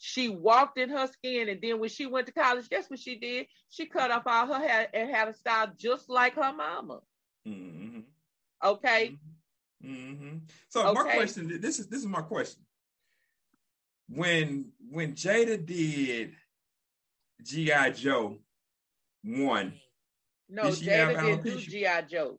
[0.00, 3.18] She walked in her skin, and then when she went to college, guess what she
[3.18, 3.46] did?
[3.68, 7.00] She cut off all her hair and had a style just like her mama.
[7.46, 8.00] Mm-hmm.
[8.64, 9.06] Okay.
[9.06, 9.37] Mm-hmm.
[9.84, 10.38] Mm-hmm.
[10.68, 10.92] So okay.
[10.94, 12.62] my question, this is this is my question.
[14.08, 16.32] When when Jada did
[17.42, 18.38] GI Joe
[19.22, 19.74] one,
[20.48, 22.38] no, did Jada didn't do GI Joe.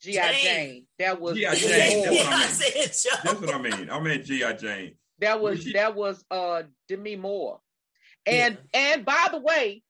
[0.00, 0.34] GI Jane.
[0.42, 0.86] Jane.
[0.98, 2.04] That was GI Jane.
[2.04, 2.88] That's what I mean.
[3.24, 3.90] That's what I mean.
[3.90, 4.94] I meant GI Jane.
[5.20, 5.72] That was she...
[5.72, 7.60] that was uh Demi Moore.
[8.26, 8.92] And yeah.
[8.92, 9.82] and by the way,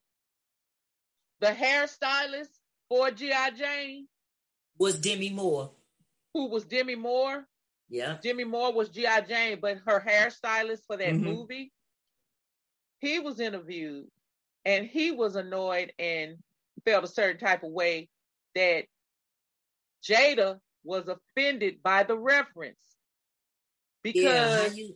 [1.41, 2.51] the hairstylist
[2.89, 4.09] for GI Jane
[4.79, 5.71] was Demi Moore
[6.37, 7.47] who was Demi Moore.
[7.89, 8.19] Yeah.
[8.23, 9.23] Demi Moore was G.I.
[9.23, 11.25] Jane, but her hairstylist for that mm-hmm.
[11.25, 11.73] movie,
[13.01, 14.07] he was interviewed
[14.67, 16.37] and he was annoyed and
[16.85, 18.11] felt a certain type of way
[18.55, 18.85] that
[20.07, 22.77] Jada was offended by the reference
[24.03, 24.89] because yeah,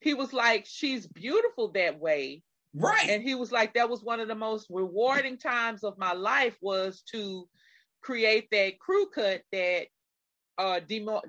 [0.00, 2.42] he was like, she's beautiful that way.
[2.74, 3.08] Right.
[3.08, 6.56] And he was like, that was one of the most rewarding times of my life
[6.60, 7.48] was to
[8.02, 9.86] create that crew cut that
[10.60, 10.80] uh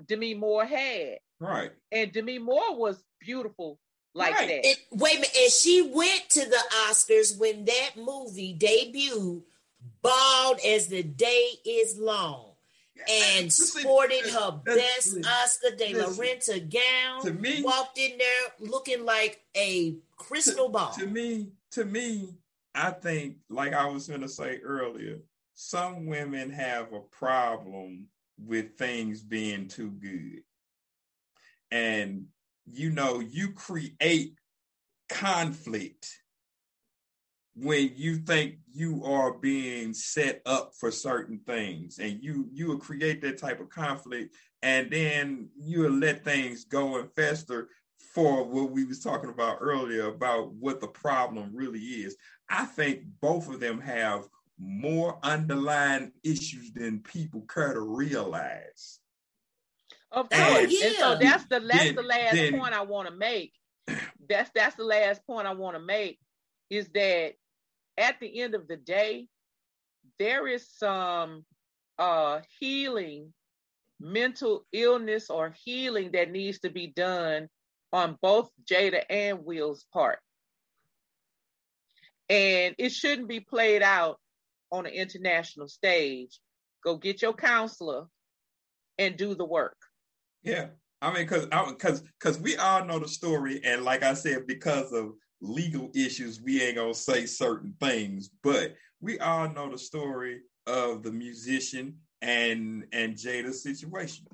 [0.06, 1.18] Demi, Moore had.
[1.40, 1.72] Right.
[1.90, 3.78] And Demi Moore was beautiful
[4.14, 4.48] like right.
[4.48, 4.66] that.
[4.66, 5.36] It, wait a minute.
[5.42, 9.42] And she went to the Oscars when that movie debuted,
[10.02, 12.50] bald as the day is long.
[13.10, 17.22] And sported her best Oscar de la Renta gown.
[17.22, 20.92] To me, walked in there looking like a crystal to, ball.
[20.98, 22.34] To me, to me,
[22.74, 25.18] I think, like I was going to say earlier,
[25.54, 28.06] some women have a problem
[28.46, 30.42] with things being too good.
[31.70, 32.26] And
[32.70, 34.34] you know, you create
[35.08, 36.08] conflict
[37.54, 42.78] when you think you are being set up for certain things and you you will
[42.78, 47.68] create that type of conflict and then you'll let things go and fester
[48.14, 52.16] for what we was talking about earlier about what the problem really is
[52.48, 54.26] i think both of them have
[54.62, 59.00] more underlying issues than people care to realize.
[60.10, 60.42] Of course.
[60.42, 60.86] And, yeah.
[60.86, 63.52] and so that's the that's then, the last then, point I want to make
[64.28, 66.18] that's that's the last point I want to make
[66.70, 67.32] is that
[67.98, 69.28] at the end of the day,
[70.18, 71.44] there is some
[71.98, 73.32] uh, healing,
[74.00, 77.48] mental illness or healing that needs to be done
[77.92, 80.18] on both Jada and Will's part.
[82.30, 84.18] And it shouldn't be played out
[84.72, 86.40] on an international stage.
[86.82, 88.06] Go get your counselor
[88.98, 89.76] and do the work.
[90.42, 90.68] Yeah.
[91.00, 91.46] I mean, cause,
[91.78, 96.40] cause, cause we all know the story, and like I said, because of legal issues,
[96.40, 101.96] we ain't gonna say certain things, but we all know the story of the musician
[102.22, 104.26] and and Jada's situation.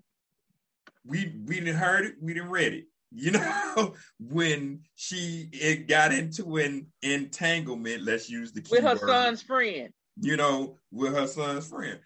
[1.07, 2.85] We we didn't heard it, we didn't read it.
[3.11, 9.09] You know, when she it got into an entanglement, let's use the with her word,
[9.09, 9.91] son's friend.
[10.21, 11.99] You know, with her son's friend.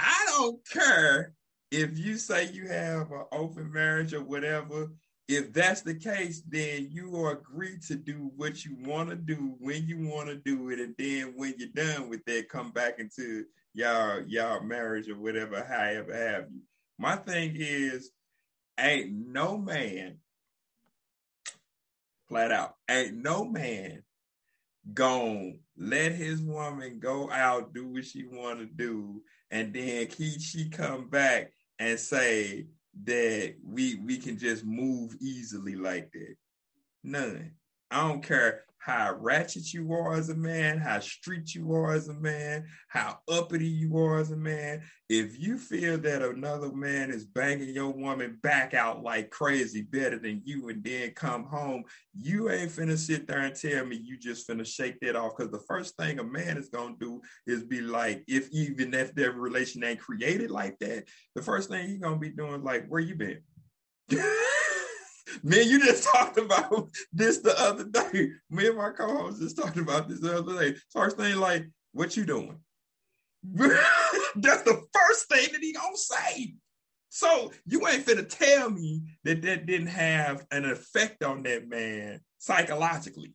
[0.00, 1.34] I don't care
[1.70, 4.88] if you say you have an open marriage or whatever,
[5.28, 9.86] if that's the case, then you agree to do what you want to do when
[9.86, 13.44] you want to do it, and then when you're done with that, come back into
[13.74, 16.62] y'all y'all marriage or whatever, however have you.
[16.98, 18.10] My thing is,
[18.80, 20.16] ain't no man,
[22.28, 24.02] flat out, ain't no man
[24.94, 30.38] gon' let his woman go out do what she want to do, and then he
[30.38, 32.66] she come back and say
[33.04, 36.34] that we we can just move easily like that.
[37.04, 37.52] None.
[37.90, 42.08] I don't care how ratchet you are as a man, how street you are as
[42.08, 44.80] a man, how uppity you are as a man.
[45.10, 50.18] If you feel that another man is banging your woman back out like crazy better
[50.18, 51.84] than you and then come home,
[52.18, 55.36] you ain't finna sit there and tell me you just finna shake that off.
[55.36, 59.14] Because the first thing a man is gonna do is be like, if even if
[59.14, 61.04] their relation ain't created like that,
[61.34, 63.42] the first thing he's gonna be doing like, where you been?
[65.42, 68.30] Man, you just talked about this the other day.
[68.50, 70.78] Me and my co-host just talked about this the other day.
[70.90, 72.58] First thing, like, what you doing?
[73.44, 76.54] That's the first thing that he gonna say.
[77.08, 82.20] So you ain't finna tell me that that didn't have an effect on that man
[82.38, 83.34] psychologically.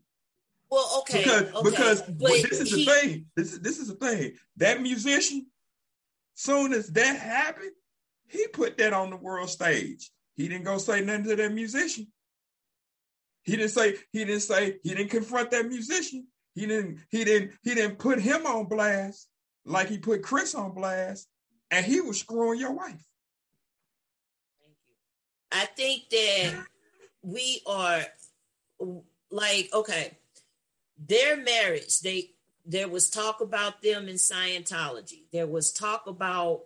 [0.70, 3.26] Well, okay, because okay, because but this is he- the thing.
[3.36, 4.34] This is this is the thing.
[4.58, 5.48] That musician,
[6.36, 7.72] soon as that happened,
[8.28, 10.12] he put that on the world stage.
[10.36, 12.08] He didn't go say nothing to that musician.
[13.44, 16.28] He didn't say he didn't say he didn't confront that musician.
[16.56, 19.28] He didn't he didn't he didn't put him on blast
[19.66, 21.28] like he put Chris on blast,
[21.72, 23.06] and he was screwing your wife.
[24.62, 24.94] Thank you.
[25.52, 26.66] I think that
[27.22, 28.02] we are
[29.32, 30.18] like okay,
[30.98, 32.00] their marriage.
[32.00, 32.32] They
[32.66, 35.26] there was talk about them in Scientology.
[35.32, 36.62] There was talk about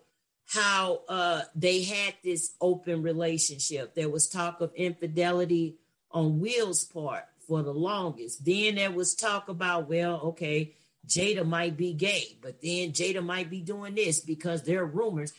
[0.48, 3.94] how uh, they had this open relationship.
[3.96, 5.76] There was talk of infidelity
[6.12, 8.46] on Will's part for the longest.
[8.46, 10.74] Then there was talk about well, okay,
[11.06, 15.34] Jada might be gay, but then Jada might be doing this because there are rumors.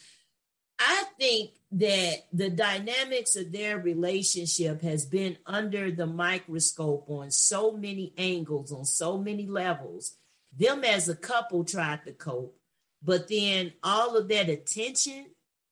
[0.78, 7.72] I think that the dynamics of their relationship has been under the microscope on so
[7.72, 10.14] many angles, on so many levels.
[10.56, 12.56] Them as a couple tried to cope,
[13.03, 15.27] but then all of that attention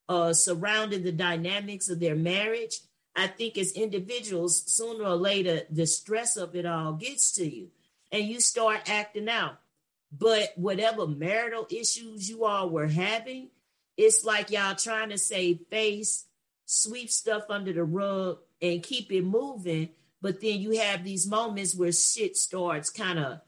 [0.09, 2.81] uh, surrounding the dynamics of their marriage,
[3.17, 7.69] I think as individuals, sooner or later, the stress of it all gets to you
[8.13, 9.59] and you start acting out.
[10.13, 13.49] But whatever marital issues you all were having,
[13.97, 16.27] it's like y'all trying to save face,
[16.67, 19.91] sweep stuff under the rug, and keep it moving.
[20.23, 23.41] But then you have these moments where shit starts kind of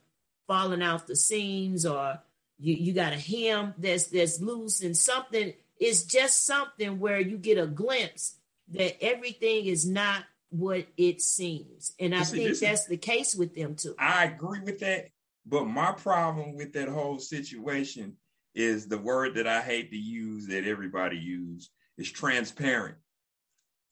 [0.47, 2.19] falling off the seams, or
[2.59, 7.37] you, you got a hem that's that's loose, and something is just something where you
[7.37, 8.35] get a glimpse
[8.71, 11.93] that everything is not what it seems.
[11.99, 13.95] And I see, think this is- that's the case with them too.
[13.97, 15.09] I agree with that,
[15.45, 18.17] but my problem with that whole situation
[18.55, 22.97] is the word that I hate to use that everybody use is transparent.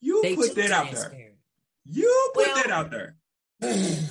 [0.01, 1.31] You They put that out there.
[1.85, 3.15] You put Well- that out there.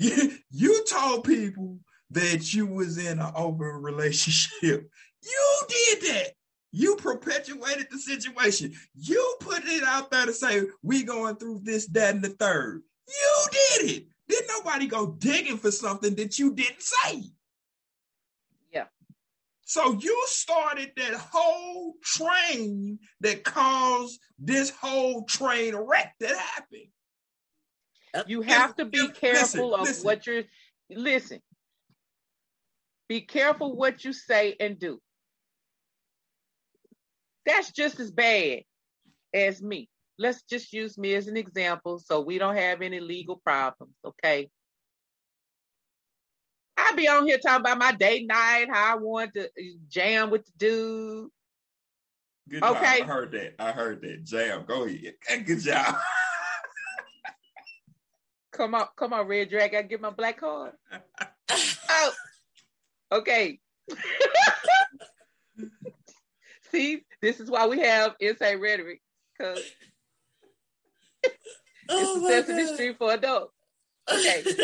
[0.00, 1.80] You, you told people
[2.10, 4.90] that you was in an open relationship.
[5.20, 6.32] You did that.
[6.70, 8.72] You perpetuated the situation.
[8.94, 12.82] You put it out there to say we going through this, that, and the third.
[13.08, 14.06] You did it.
[14.28, 17.24] Did nobody go digging for something that you didn't say?
[18.72, 18.84] Yeah.
[19.62, 26.88] So you started that whole train that caused this whole train wreck that happened.
[28.28, 30.04] You have to be Listen, careful of listen.
[30.04, 30.44] what you're
[30.90, 31.40] listen.
[33.08, 35.00] Be careful what you say and do.
[37.46, 38.62] That's just as bad
[39.32, 39.88] as me.
[40.18, 44.50] let's just use me as an example so we don't have any legal problems, okay?
[46.76, 49.48] I be on here talking about my date night, how I want to
[49.88, 51.30] jam with the dude.
[52.48, 52.98] Good okay.
[53.00, 53.08] Job.
[53.08, 53.54] I heard that.
[53.58, 54.24] I heard that.
[54.24, 54.64] Jam.
[54.66, 55.14] Go ahead.
[55.46, 55.96] Good job.
[58.52, 59.74] come on, come on, Red Drag.
[59.74, 60.72] I get my black card.
[61.90, 62.12] oh,
[63.12, 63.58] okay.
[66.70, 69.00] See, this is why we have insane rhetoric
[69.36, 69.62] because
[71.88, 73.54] oh it's a Sesame Street for adults.
[74.10, 74.44] Okay.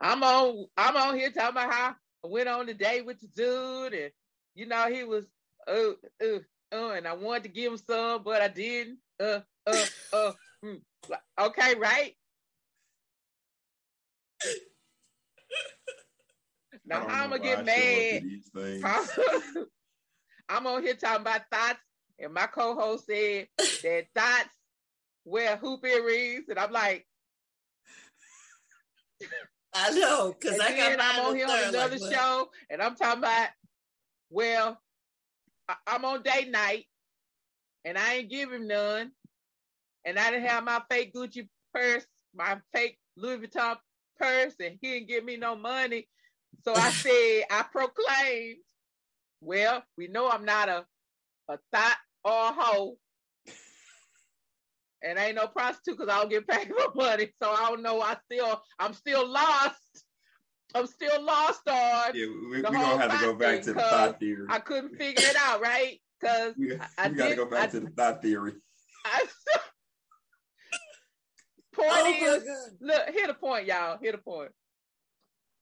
[0.00, 1.94] I'm on I'm on here talking about how
[2.24, 4.12] I went on the date with the dude and
[4.54, 5.24] you know he was
[5.66, 5.92] uh
[6.22, 6.40] uh
[6.72, 8.98] uh and I wanted to give him some, but I didn't.
[9.18, 10.32] Uh uh uh
[10.62, 10.74] hmm.
[11.40, 12.14] okay, right?
[16.86, 18.22] Now I'm gonna get mad?
[20.48, 21.78] I'm on here talking about thoughts,
[22.18, 23.48] and my co-host said
[23.82, 24.54] that thoughts
[25.24, 27.06] wear hoop earrings, and I'm like,
[29.72, 33.18] I know, because I got I'm on here on another like, show, and I'm talking
[33.20, 33.48] about,
[34.30, 34.78] well,
[35.68, 36.84] I- I'm on date night,
[37.84, 39.10] and I ain't give him none,
[40.04, 43.76] and I didn't have my fake Gucci purse, my fake Louis Vuitton
[44.18, 46.06] purse, and he didn't give me no money.
[46.62, 48.58] So I said, I proclaimed
[49.44, 50.84] well, we know I'm not a,
[51.48, 52.96] a thought or a hoe.
[55.02, 57.30] And I ain't no prostitute because I don't get paid for money.
[57.42, 58.00] So I don't know.
[58.00, 59.76] I still, I'm still lost.
[60.74, 62.14] I'm still lost on.
[62.14, 64.46] Yeah, we, we gonna have to go back to the thought theory.
[64.48, 66.00] I couldn't figure it out, right?
[66.20, 68.52] Because we, I, we gotta go back I, to the thought theory.
[69.04, 69.24] I,
[71.74, 72.44] point oh is,
[72.80, 73.98] look, hit a point, y'all.
[74.00, 74.50] Hit a point.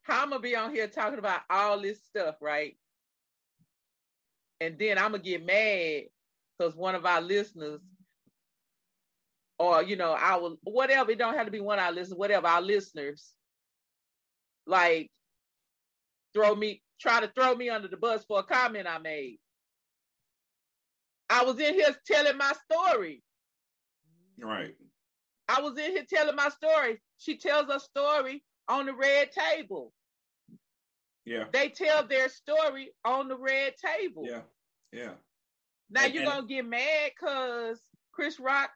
[0.02, 2.76] How I'm gonna be on here talking about all this stuff, right?
[4.62, 6.04] and then I'm gonna get mad
[6.56, 7.80] because one of our listeners,
[9.58, 12.46] or you know, our whatever, it don't have to be one of our listeners, whatever
[12.46, 13.32] our listeners,
[14.66, 15.10] like
[16.32, 19.38] throw me, try to throw me under the bus for a comment I made.
[21.28, 23.20] I was in here telling my story.
[24.40, 24.76] Right.
[25.48, 27.00] I was in here telling my story.
[27.18, 29.92] She tells a story on the red table.
[31.24, 31.44] Yeah.
[31.52, 34.24] They tell their story on the red table.
[34.26, 34.40] Yeah.
[34.92, 35.12] Yeah.
[35.90, 37.80] Now and, you're gonna get mad because
[38.12, 38.70] Chris Rock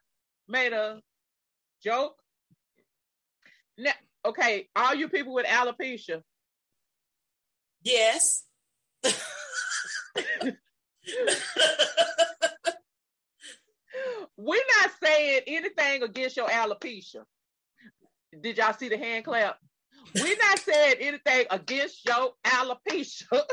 [0.47, 1.01] made a
[1.83, 2.15] joke.
[3.77, 3.91] Now,
[4.25, 6.21] okay, all you people with alopecia.
[7.83, 8.43] Yes.
[14.37, 17.23] We're not saying anything against your alopecia.
[18.41, 19.57] Did y'all see the hand clap?
[20.15, 23.43] We're not saying anything against your alopecia.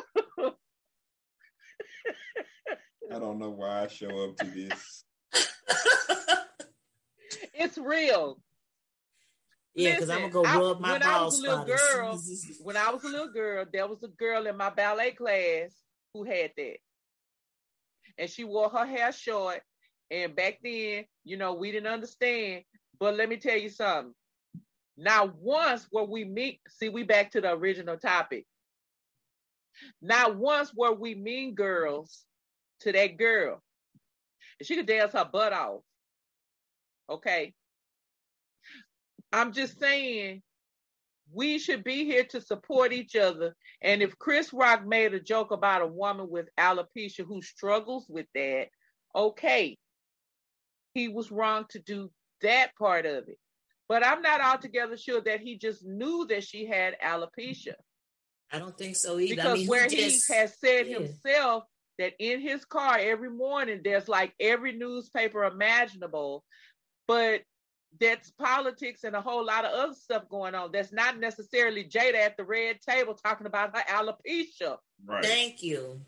[3.12, 5.04] I don't know why I show up to this.
[7.54, 8.40] it's real.
[9.74, 11.02] Yeah, because I'm gonna go rub my balls.
[11.02, 12.20] when I was a little girl,
[12.62, 15.72] when I was a little girl, there was a girl in my ballet class
[16.12, 16.76] who had that,
[18.16, 19.60] and she wore her hair short.
[20.10, 22.62] And back then, you know, we didn't understand.
[23.00, 24.14] But let me tell you something.
[24.96, 28.46] Now, once where we meet, see, we back to the original topic.
[30.00, 32.24] Not once were we mean girls
[32.80, 33.60] to that girl.
[34.58, 35.80] And she could dance her butt off.
[37.10, 37.54] Okay.
[39.32, 40.42] I'm just saying
[41.32, 43.56] we should be here to support each other.
[43.82, 48.26] And if Chris Rock made a joke about a woman with alopecia who struggles with
[48.34, 48.68] that,
[49.14, 49.76] okay.
[50.92, 52.12] He was wrong to do
[52.42, 53.38] that part of it.
[53.88, 57.74] But I'm not altogether sure that he just knew that she had alopecia.
[58.52, 59.34] I don't think so either.
[59.34, 60.98] Because I mean, where he, just, he has said yeah.
[60.98, 61.64] himself
[61.98, 66.44] that in his car every morning there's like every newspaper imaginable,
[67.06, 67.42] but
[68.00, 70.72] that's politics and a whole lot of other stuff going on.
[70.72, 74.78] That's not necessarily Jada at the red table talking about her alopecia.
[75.04, 75.24] Right.
[75.24, 76.00] Thank you.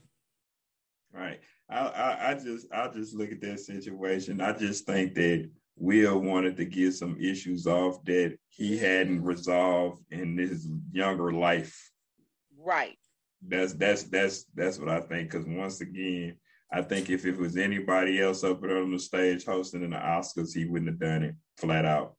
[1.12, 1.40] Right.
[1.68, 4.40] I, I, I just I just look at that situation.
[4.40, 10.02] I just think that Will wanted to get some issues off that he hadn't resolved
[10.10, 11.92] in his younger life.
[12.58, 12.96] Right.
[13.46, 15.30] That's that's that's that's what I think.
[15.30, 16.36] Because once again,
[16.72, 19.96] I think if it was anybody else up there on the stage hosting in the
[19.96, 22.14] Oscars, he wouldn't have done it flat out.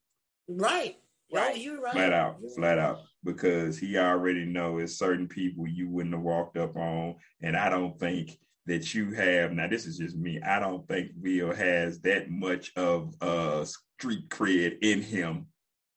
[0.48, 0.98] Right.
[1.34, 1.52] Right.
[1.56, 1.94] Oh, you're right.
[1.94, 3.00] Flat out, flat out.
[3.24, 7.16] Because he already know it's certain people you wouldn't have walked up on.
[7.42, 10.39] And I don't think that you have now this is just me.
[10.41, 15.48] I don't think Will has that much of uh street cred in him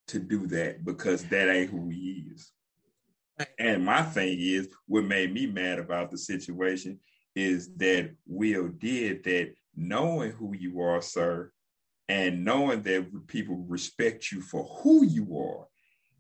[0.09, 2.53] to do that because that ain't who he is.
[3.59, 6.99] And my thing is, what made me mad about the situation
[7.35, 11.51] is that Will did that knowing who you are, sir,
[12.09, 15.67] and knowing that people respect you for who you are,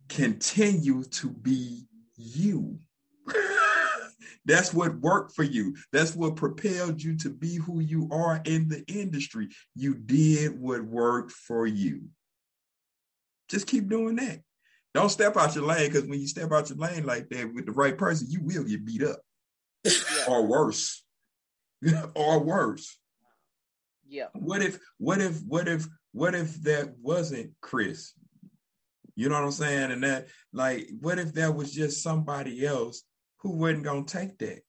[0.08, 1.84] continue to be
[2.16, 2.78] you.
[4.50, 5.76] That's what worked for you.
[5.92, 9.48] That's what propelled you to be who you are in the industry.
[9.76, 12.08] You did what worked for you.
[13.48, 14.40] Just keep doing that.
[14.92, 17.66] Don't step out your lane because when you step out your lane like that with
[17.66, 19.20] the right person, you will get beat up
[20.28, 21.04] or worse.
[22.16, 22.98] or worse.
[24.08, 24.26] Yeah.
[24.32, 28.14] What if, what if, what if, what if that wasn't Chris?
[29.14, 29.92] You know what I'm saying?
[29.92, 33.04] And that, like, what if that was just somebody else
[33.40, 34.62] who wasn't gonna take that?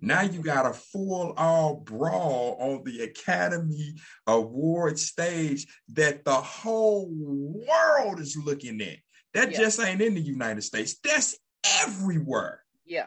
[0.00, 3.94] Now you got a full all brawl on the Academy
[4.26, 8.98] Award stage that the whole world is looking at.
[9.34, 9.58] That yeah.
[9.58, 10.96] just ain't in the United States.
[11.02, 11.38] That's
[11.82, 12.62] everywhere.
[12.84, 13.06] Yeah.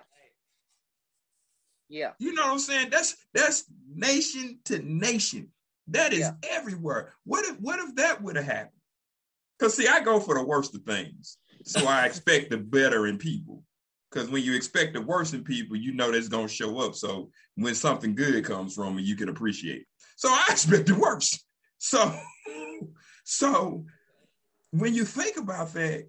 [1.89, 2.11] Yeah.
[2.19, 2.89] You know what I'm saying?
[2.89, 5.49] That's that's nation to nation.
[5.87, 6.33] That is yeah.
[6.43, 7.13] everywhere.
[7.23, 8.71] What if what if that would have happened?
[9.57, 11.37] Because see, I go for the worst of things.
[11.65, 13.63] So I expect the better in people.
[14.11, 16.95] Because when you expect the worst in people, you know that's gonna show up.
[16.95, 19.85] So when something good comes from it, you can appreciate.
[20.15, 21.45] So I expect the worst.
[21.77, 22.13] So
[23.23, 23.85] so
[24.71, 26.07] when you think about that,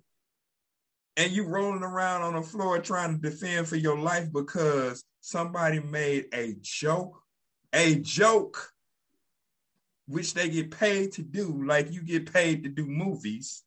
[1.17, 5.79] and you rolling around on the floor trying to defend for your life because somebody
[5.81, 7.21] made a joke,
[7.75, 8.73] a joke
[10.07, 13.63] which they get paid to do, like you get paid to do movies.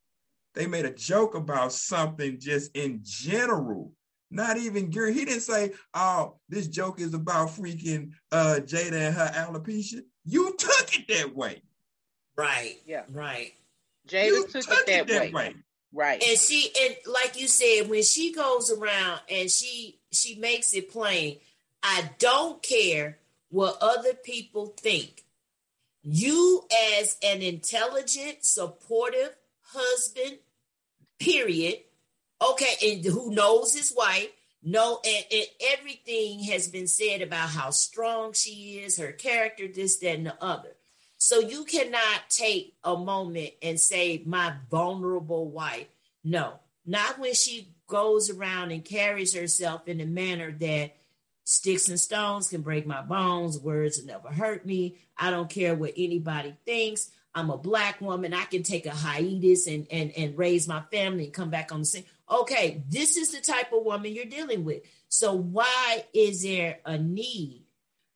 [0.54, 3.92] They made a joke about something just in general,
[4.34, 5.14] not even Gary.
[5.14, 10.54] He didn't say, "Oh, this joke is about freaking uh, Jada and her alopecia." You
[10.56, 11.62] took it that way,
[12.36, 12.76] right?
[12.86, 13.52] Yeah, right.
[14.08, 15.30] Jada you took, took, it that, it that way.
[15.32, 15.54] way.
[15.92, 16.22] Right.
[16.28, 20.90] And she and like you said, when she goes around and she she makes it
[20.90, 21.38] plain,
[21.82, 23.18] I don't care
[23.50, 25.22] what other people think.
[26.02, 26.66] You,
[26.98, 30.38] as an intelligent, supportive husband,
[31.18, 31.76] period.
[32.42, 34.28] Okay, and who knows his wife,
[34.62, 39.98] no, and, and, everything has been said about how strong she is, her character, this,
[39.98, 40.70] that, and the other.
[41.18, 45.86] So you cannot take a moment and say, my vulnerable wife.
[46.22, 46.54] No,
[46.84, 50.94] not when she goes around and carries herself in a manner that
[51.44, 53.58] Sticks and stones can break my bones.
[53.58, 54.96] Words will never hurt me.
[55.16, 57.10] I don't care what anybody thinks.
[57.34, 58.32] I'm a black woman.
[58.32, 61.80] I can take a hiatus and, and, and raise my family and come back on
[61.80, 62.04] the scene.
[62.30, 64.82] Okay, this is the type of woman you're dealing with.
[65.08, 67.64] So why is there a need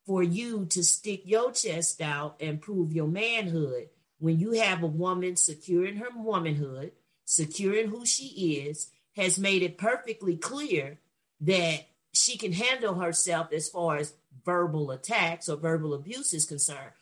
[0.06, 4.86] for you to stick your chest out and prove your manhood when you have a
[4.86, 6.93] woman secure in her womanhood,
[7.24, 10.98] secure in who she is, has made it perfectly clear
[11.40, 14.14] that she can handle herself as far as
[14.44, 16.93] verbal attacks or verbal abuse is concerned.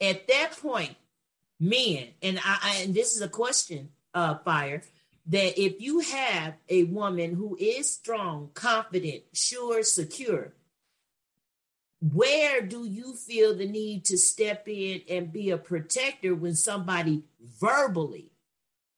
[0.00, 0.96] At that point,
[1.60, 4.82] men, and I, I and this is a question, uh, fire,
[5.26, 10.54] that if you have a woman who is strong, confident, sure, secure,
[12.00, 17.24] where do you feel the need to step in and be a protector when somebody
[17.60, 18.32] verbally,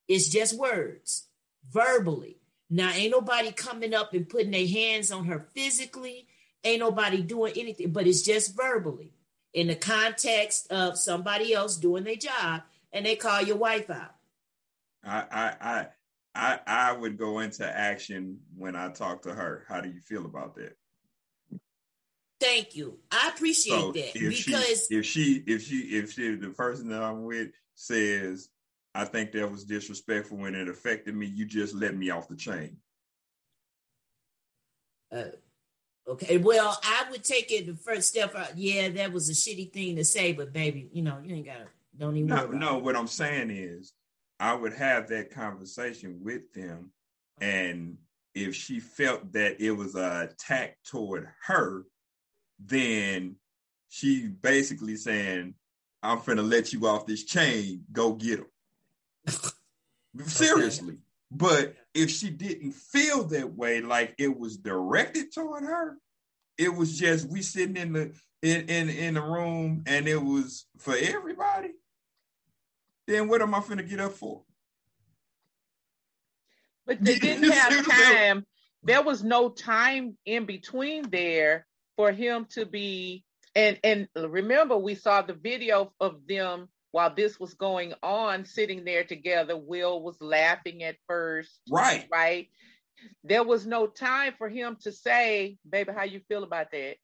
[0.06, 1.28] it's just words,
[1.70, 2.38] verbally
[2.70, 6.26] now, ain't nobody coming up and putting their hands on her physically.
[6.64, 9.12] Ain't nobody doing anything, but it's just verbally
[9.54, 14.14] in the context of somebody else doing their job, and they call your wife out.
[15.04, 15.86] I I I
[16.38, 19.64] I, I would go into action when I talk to her.
[19.68, 20.76] How do you feel about that?
[22.40, 22.98] Thank you.
[23.10, 26.88] I appreciate so that if because she, if she if she if she the person
[26.90, 28.48] that I'm with says
[28.94, 31.26] I think that was disrespectful when it affected me.
[31.26, 32.76] You just let me off the chain.
[35.12, 35.24] Uh,
[36.06, 36.38] okay.
[36.38, 38.34] Well, I would take it the first step.
[38.36, 38.56] Out.
[38.56, 41.58] Yeah, that was a shitty thing to say, but baby, you know, you ain't got
[41.58, 41.66] to,
[41.96, 42.84] don't even no, No, it.
[42.84, 43.92] what I'm saying is
[44.40, 46.90] I would have that conversation with them.
[47.40, 47.98] And
[48.34, 51.84] if she felt that it was an attack toward her,
[52.58, 53.36] then
[53.88, 55.54] she basically saying,
[56.02, 58.46] I'm finna let you off this chain, go get him.
[60.26, 60.98] Seriously.
[61.30, 65.98] But if she didn't feel that way, like it was directed toward her,
[66.56, 68.12] it was just we sitting in the
[68.42, 71.70] in in, in the room and it was for everybody.
[73.08, 74.42] Then what am I finna get up for?
[76.86, 78.44] But they didn't have time.
[78.82, 81.66] There was no time in between there
[81.96, 83.24] for him to be
[83.56, 88.84] and and remember we saw the video of them while this was going on, sitting
[88.84, 91.60] there together, Will was laughing at first.
[91.70, 92.06] Right.
[92.10, 92.48] Right.
[93.24, 96.96] There was no time for him to say, baby, how you feel about that?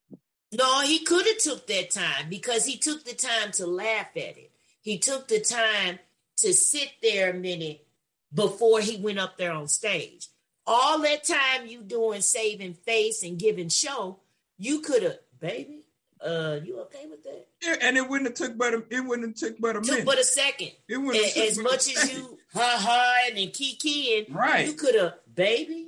[0.52, 4.38] No, he could have took that time because he took the time to laugh at
[4.38, 4.53] it.
[4.84, 5.98] He took the time
[6.36, 7.86] to sit there a minute
[8.32, 10.28] before he went up there on stage.
[10.66, 14.20] All that time you doing saving face and giving show,
[14.58, 15.80] you could have, baby.
[16.20, 17.46] Uh, you okay with that?
[17.62, 19.90] Yeah, and it wouldn't have took but a, it wouldn't have took but a Took
[19.90, 20.04] minute.
[20.06, 20.70] but a second.
[20.88, 24.66] it wouldn't A- as much as you ha ha and kikiing, right.
[24.66, 25.83] you could have, baby.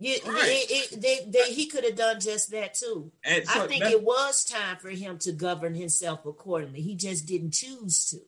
[0.00, 0.44] You, Right.
[0.46, 3.10] it, it, they, they, he could have done just that too.
[3.24, 6.80] so I think that- it was time for him to govern himself accordingly.
[6.82, 8.18] He just didn't choose to.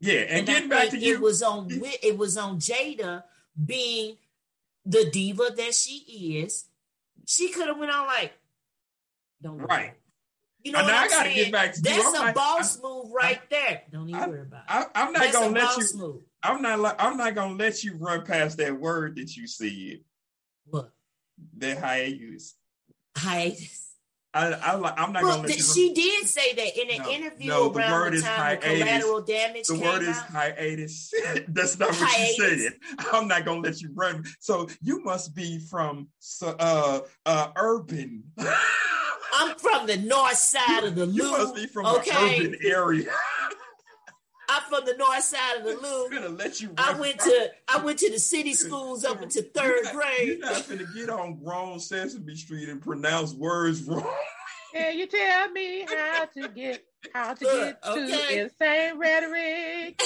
[0.00, 3.22] yeah, and, And, getting I back to you, it was on it was on Jada
[3.64, 4.16] being
[4.84, 6.64] the diva that she is.
[7.26, 8.32] She could have went on like,
[9.40, 9.66] don't worry.
[9.68, 9.94] right.
[10.64, 11.36] You know And what I I'm gotta saying?
[11.36, 11.82] get back to you.
[11.84, 13.82] That's I'm a like- boss move right there.
[13.92, 14.66] Don't even I- worry about it.
[14.68, 15.98] I, I'm not That's gonna let boss you.
[16.00, 16.22] move.
[16.42, 16.96] I'm not.
[16.98, 20.00] I'm not gonna let you run past that word that you said.
[20.66, 20.90] What?
[21.58, 22.54] That hiatus.
[23.16, 23.86] Hiatus.
[24.32, 27.10] I, I, I'm not Well, gonna let th- she did say that in an No,
[27.10, 28.64] interview no, the around word the is the hiatus.
[28.78, 31.12] collateral damage the word is hiatus.
[31.48, 32.38] That's not what Hiatus.
[32.38, 32.72] you said.
[33.12, 34.24] I'm not gonna let you run.
[34.38, 36.08] So you must be from
[36.42, 38.22] uh uh urban.
[39.32, 41.56] I'm from the north side of the you must loop.
[41.56, 42.36] be from okay?
[42.36, 43.10] an urban area.
[44.52, 46.12] I'm from the north side of the I'm loop.
[46.12, 46.74] gonna let you.
[46.76, 50.28] I went to I went to the city schools up into You're third not- grade.
[50.28, 54.04] You're not gonna get on grown Sesame Street and pronounce words wrong.
[54.74, 58.38] Can you tell me how to get how to Look, get to okay.
[58.40, 60.00] insane rhetoric?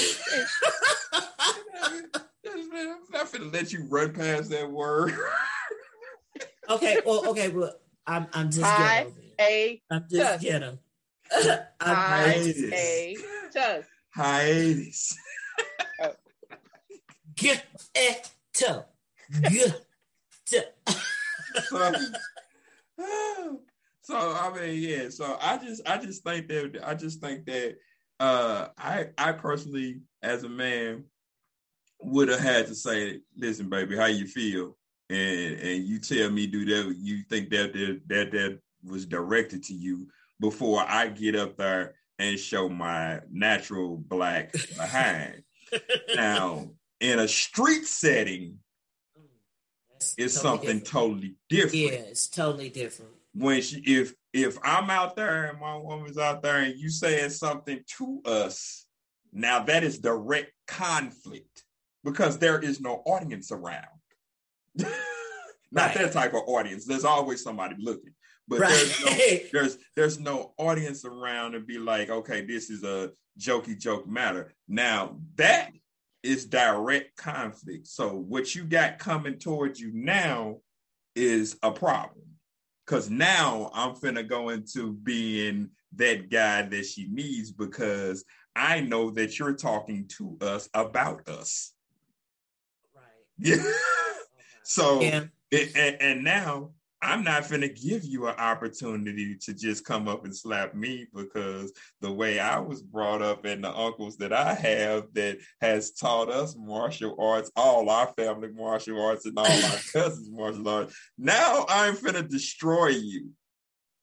[2.46, 5.14] I'm not gonna let you run past that word.
[6.70, 7.74] okay, well, okay, well,
[8.06, 9.04] I'm I'm just Hi.
[9.04, 9.14] ghetto.
[9.16, 9.46] then.
[9.46, 10.40] A I'm just Tuck.
[10.40, 10.78] ghetto.
[11.80, 13.14] I'm I
[14.14, 15.16] Hiatus.
[16.00, 16.10] A
[17.36, 17.62] just
[17.96, 18.30] Hiatus.
[18.54, 18.84] ghetto.
[20.50, 20.68] Ghetto.
[21.68, 21.92] so,
[24.02, 25.08] so I mean, yeah.
[25.10, 27.76] So I just, I just think that, I just think that,
[28.20, 31.04] uh, I, I personally, as a man,
[32.00, 34.76] would have had to say, "Listen, baby, how you feel?"
[35.10, 36.96] And and you tell me, do that?
[36.96, 40.08] You think that that that, that was directed to you
[40.40, 45.42] before I get up there and show my natural black behind.
[46.14, 46.70] now,
[47.00, 48.58] in a street setting,
[49.90, 50.86] That's it's totally something different.
[50.86, 51.74] totally different.
[51.74, 53.12] Yeah, it's totally different.
[53.34, 57.30] when she if if I'm out there and my woman's out there and you saying
[57.30, 58.86] something to us,
[59.32, 61.64] now that is direct conflict
[62.04, 63.86] because there is no audience around.
[64.76, 64.90] Not
[65.72, 65.94] Right.
[65.98, 66.84] that type of audience.
[66.86, 68.14] There's always somebody looking,
[68.48, 69.12] but there's no
[69.52, 74.52] there's there's no audience around and be like, okay, this is a jokey joke matter.
[74.68, 75.70] Now that
[76.22, 77.86] is direct conflict.
[77.86, 80.58] So what you got coming towards you now
[81.14, 82.24] is a problem.
[82.86, 88.24] Cause now I'm finna go into being that guy that she needs because
[88.56, 91.72] I know that you're talking to us about us.
[92.94, 93.02] Right.
[93.38, 93.62] Yeah.
[94.62, 95.24] so Yeah.
[95.50, 96.70] it- and, and now
[97.04, 101.06] I'm not going to give you an opportunity to just come up and slap me
[101.14, 105.92] because the way I was brought up and the uncles that I have that has
[105.92, 110.96] taught us martial arts, all our family martial arts and all our cousins martial arts.
[111.18, 113.30] Now I'm going to destroy you.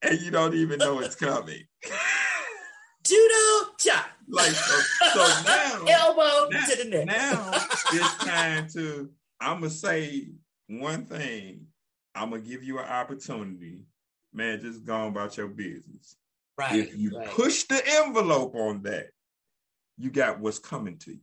[0.03, 1.63] And you don't even know it's coming.
[3.03, 4.05] Judo chop.
[4.29, 4.79] like so,
[5.13, 7.05] so now Elbow now, to the neck.
[7.07, 7.51] now
[7.91, 9.09] it's time to
[9.39, 10.27] i'm gonna say
[10.67, 11.65] one thing
[12.15, 13.85] i'm gonna give you an opportunity
[14.33, 16.15] man just go on about your business
[16.57, 16.79] right.
[16.79, 17.27] if you right.
[17.29, 19.09] push the envelope on that
[19.97, 21.19] you got what's coming to you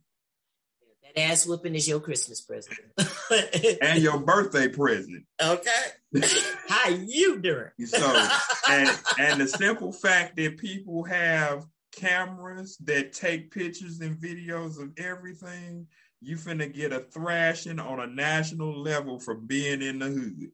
[1.15, 2.77] that ass whooping is your Christmas present.
[3.81, 5.71] and your birthday present okay.
[6.67, 7.69] How you doing?
[7.85, 8.27] so
[8.69, 14.91] and and the simple fact that people have cameras that take pictures and videos of
[14.97, 15.87] everything
[16.21, 20.51] you finna get a thrashing on a national level for being in the hood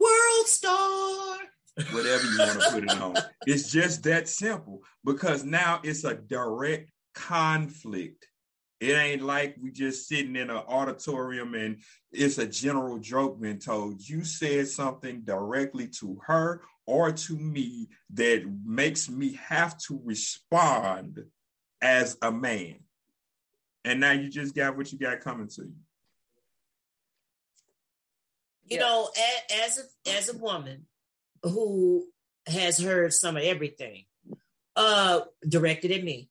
[0.00, 1.38] World star.
[1.92, 3.14] whatever you want to put it on.
[3.46, 8.28] It's just that simple because now it's a direct conflict.
[8.80, 11.78] It ain't like we just sitting in an auditorium and
[12.12, 14.06] it's a general joke being told.
[14.06, 21.24] You said something directly to her or to me that makes me have to respond
[21.80, 22.76] as a man.
[23.84, 25.74] And now you just got what you got coming to you.
[28.64, 28.80] You Yeah.
[28.80, 29.10] know,
[29.64, 30.86] as a as a woman
[31.42, 32.06] who
[32.46, 34.06] has heard some of everything
[34.76, 36.30] uh directed at me,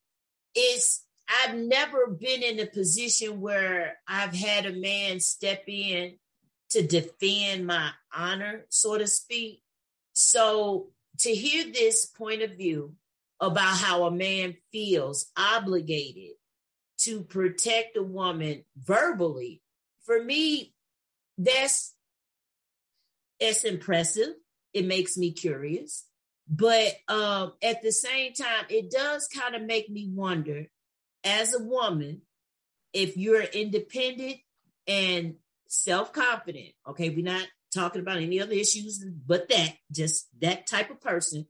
[0.56, 6.20] is I've never been in a position where I've had a man step in
[6.72, 9.62] to defend my honor, so to speak.
[10.14, 12.96] So to hear this point of view
[13.40, 16.36] about how a man feels obligated
[17.00, 19.62] to protect a woman verbally,
[20.06, 20.74] for me,
[21.38, 21.93] that's
[23.44, 24.30] it's impressive.
[24.74, 26.06] It makes me curious.
[26.48, 30.66] But um, at the same time, it does kind of make me wonder
[31.24, 32.22] as a woman,
[32.92, 34.38] if you're independent
[34.88, 35.36] and
[35.68, 41.02] self-confident, okay, we're not talking about any other issues but that, just that type of
[41.02, 41.48] person,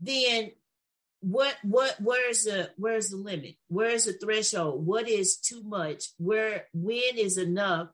[0.00, 0.52] then
[1.22, 3.56] what what where's the where's the limit?
[3.68, 4.86] Where's the threshold?
[4.86, 6.04] What is too much?
[6.16, 7.88] Where when is enough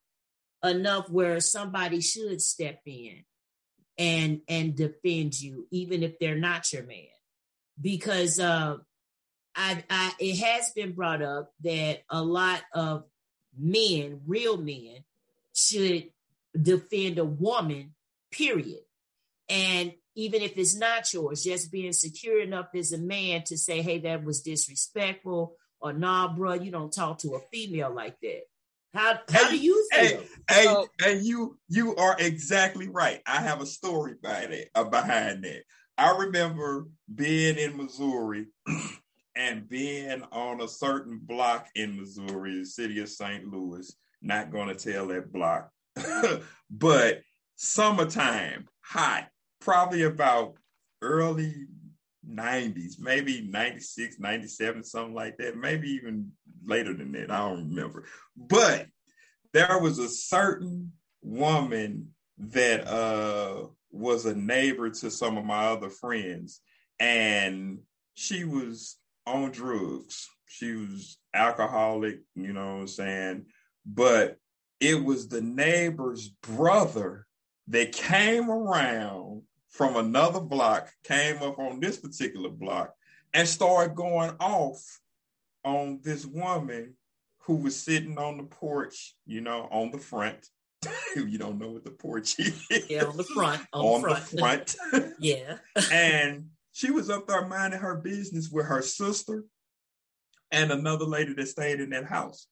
[0.67, 3.25] enough where somebody should step in
[3.99, 7.07] and and defend you, even if they're not your man?
[7.81, 8.79] Because uh
[9.55, 13.05] I, I it has been brought up that a lot of
[13.59, 15.05] men, real men,
[15.55, 16.11] should
[16.61, 17.95] defend a woman,
[18.31, 18.81] period.
[19.49, 23.83] And even if it's not yours, just being secure enough as a man to say,
[23.83, 28.43] hey, that was disrespectful, or nah, bro, you don't talk to a female like that.
[28.97, 30.23] How how do you feel?
[30.49, 33.21] Hey, hey, and you you are exactly right.
[33.27, 35.65] I have a story behind it uh, behind that.
[35.99, 38.47] I remember being in Missouri
[39.37, 43.47] and being on a certain block in Missouri, the city of St.
[43.47, 43.95] Louis.
[44.23, 45.71] Not going to tell that block,
[46.71, 47.21] but
[47.57, 49.29] summertime, hot,
[49.61, 50.55] probably about
[51.03, 51.67] early
[52.31, 56.33] 90s, maybe 96, 97, something like that, maybe even
[56.65, 57.31] later than that.
[57.31, 58.05] I don't remember.
[58.37, 58.87] But
[59.53, 60.93] there was a certain
[61.23, 62.09] woman
[62.39, 66.61] that uh, was a neighbor to some of my other friends,
[67.01, 67.79] and
[68.15, 68.97] she was
[69.27, 70.29] on drugs.
[70.47, 73.47] She was alcoholic, you know what I'm saying?
[73.85, 74.37] But
[74.81, 77.27] it was the neighbor's brother
[77.69, 79.43] that came around
[79.77, 82.95] from another block, came up on this particular block,
[83.35, 85.01] and started going off
[85.65, 86.95] on this woman
[87.41, 90.49] who was sitting on the porch, you know, on the front.
[91.17, 92.67] you don't know what the porch is.
[92.89, 93.63] Yeah, on the front.
[93.73, 94.77] On, on the front.
[94.93, 95.13] The front.
[95.21, 95.59] yeah.
[95.93, 99.45] and she was up there minding her business with her sister
[100.51, 102.47] and another lady that stayed in that house.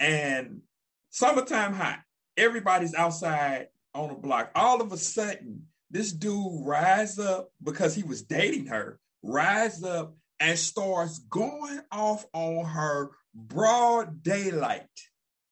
[0.00, 0.62] And
[1.10, 2.00] summertime hot,
[2.36, 4.50] everybody's outside on the block.
[4.54, 10.14] All of a sudden, this dude rise up because he was dating her, rise up
[10.40, 14.86] and starts going off on her broad daylight.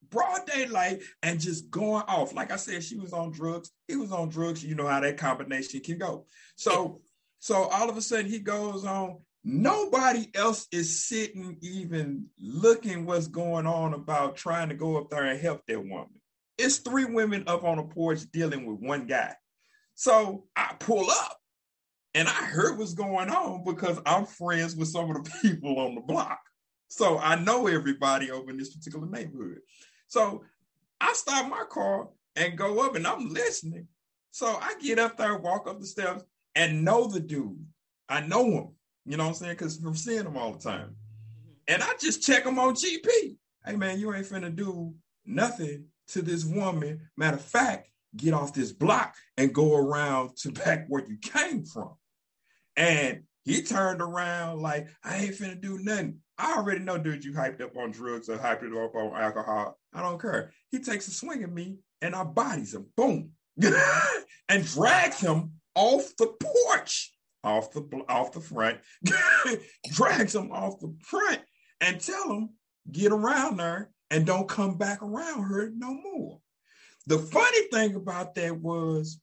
[0.09, 2.33] Broad daylight and just going off.
[2.33, 3.71] Like I said, she was on drugs.
[3.89, 4.65] He was on drugs.
[4.65, 6.27] You know how that combination can go.
[6.55, 7.01] So,
[7.41, 9.19] so all of a sudden he goes on.
[9.43, 15.25] Nobody else is sitting, even looking what's going on about trying to go up there
[15.25, 16.21] and help that woman.
[16.59, 19.35] It's three women up on a porch dealing with one guy.
[19.97, 21.39] So I pull up
[22.15, 25.95] and I heard what's going on because I'm friends with some of the people on
[25.95, 26.39] the block.
[26.89, 29.61] So I know everybody over in this particular neighborhood.
[30.07, 30.45] So
[31.01, 33.89] I stop my car and go up and I'm listening.
[34.31, 36.23] So I get up there, walk up the steps
[36.55, 37.67] and know the dude.
[38.09, 38.69] I know him,
[39.07, 39.53] you know what I'm saying?
[39.53, 40.91] Because from seeing him all the time.
[40.91, 41.53] Mm-hmm.
[41.69, 43.37] And I just check him on GP.
[43.65, 44.95] Hey man, you ain't finna do
[45.25, 47.01] nothing to this woman.
[47.17, 51.65] Matter of fact, get off this block and go around to back where you came
[51.65, 51.95] from.
[52.77, 56.19] And he turned around like, I ain't finna do nothing.
[56.39, 59.79] I already know, dude, you hyped up on drugs or hyped up on alcohol.
[59.95, 60.53] I don't care.
[60.71, 63.31] He takes a swing at me and I bodies him, boom,
[64.49, 67.13] and drags him off the porch,
[67.43, 68.79] off the off the front,
[69.93, 71.41] drags him off the front,
[71.81, 72.51] and tell him
[72.91, 76.41] get around her and don't come back around her no more.
[77.07, 79.21] The funny thing about that was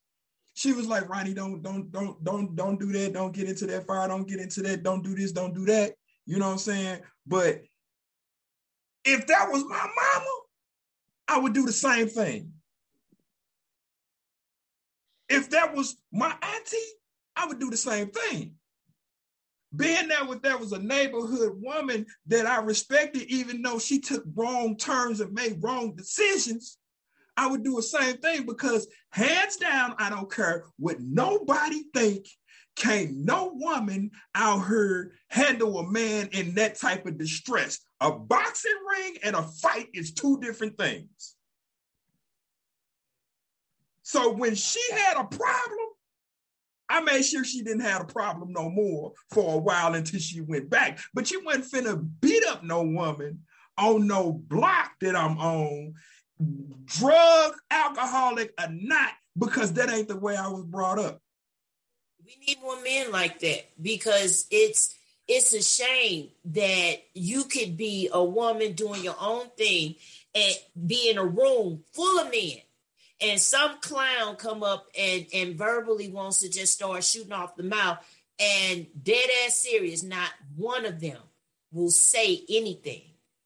[0.53, 3.13] she was like, Ronnie, don't, don't, don't, don't, don't do that.
[3.13, 4.07] Don't get into that fire.
[4.07, 4.83] Don't get into that.
[4.83, 5.31] Don't do this.
[5.31, 5.93] Don't do that.
[6.25, 7.01] You know what I'm saying?
[7.25, 7.61] But
[9.03, 10.39] if that was my mama,
[11.27, 12.53] I would do the same thing.
[15.27, 16.77] If that was my auntie,
[17.35, 18.53] I would do the same thing.
[19.75, 24.23] Being there with that was a neighborhood woman that I respected, even though she took
[24.35, 26.77] wrong turns and made wrong decisions,
[27.35, 32.27] I would do the same thing because hands down, I don't care what nobody think.
[32.75, 37.79] Can't no woman out here handle a man in that type of distress.
[37.99, 41.35] A boxing ring and a fight is two different things.
[44.01, 45.87] So when she had a problem,
[46.89, 50.41] I made sure she didn't have a problem no more for a while until she
[50.41, 50.99] went back.
[51.13, 53.39] But you wasn't finna beat up no woman
[53.77, 55.93] on no block that I'm on
[56.85, 61.21] drug, alcoholic, or not, because that ain't the way I was brought up.
[62.25, 64.95] We need more men like that because it's
[65.27, 69.95] it's a shame that you could be a woman doing your own thing
[70.35, 70.53] and
[70.87, 72.57] be in a room full of men
[73.21, 77.63] and some clown come up and and verbally wants to just start shooting off the
[77.63, 77.97] mouth
[78.39, 81.17] and dead ass serious not one of them
[81.71, 83.03] will say anything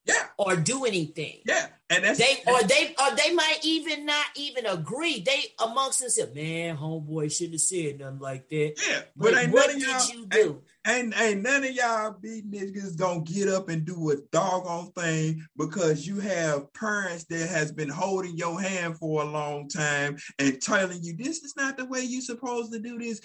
[0.08, 0.28] yeah.
[0.38, 1.40] or do anything.
[1.46, 1.68] Yeah.
[1.90, 5.22] And that's they or they or they might even not even agree.
[5.22, 8.74] They amongst themselves man homeboy shouldn't have said nothing like that.
[8.88, 10.62] Yeah but ain't what none of y'all you do?
[10.86, 14.92] ain't, ain't, ain't none of y'all big niggas gonna get up and do a doggone
[14.92, 20.18] thing because you have parents that has been holding your hand for a long time
[20.40, 23.22] and telling you this is not the way you supposed to do this.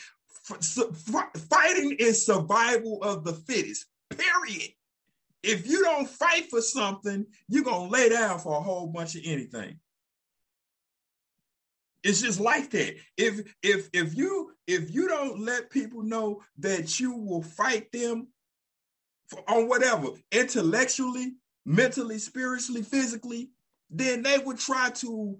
[1.50, 4.70] Fighting is survival of the fittest period
[5.42, 9.22] if you don't fight for something, you're gonna lay down for a whole bunch of
[9.24, 9.78] anything.
[12.04, 12.96] It's just like that.
[13.16, 18.28] If if if you if you don't let people know that you will fight them
[19.28, 23.50] for, on whatever intellectually, mentally, spiritually, physically,
[23.90, 25.38] then they would try to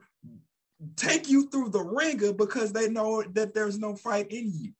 [0.97, 4.73] take you through the wringer because they know that there's no fight in you.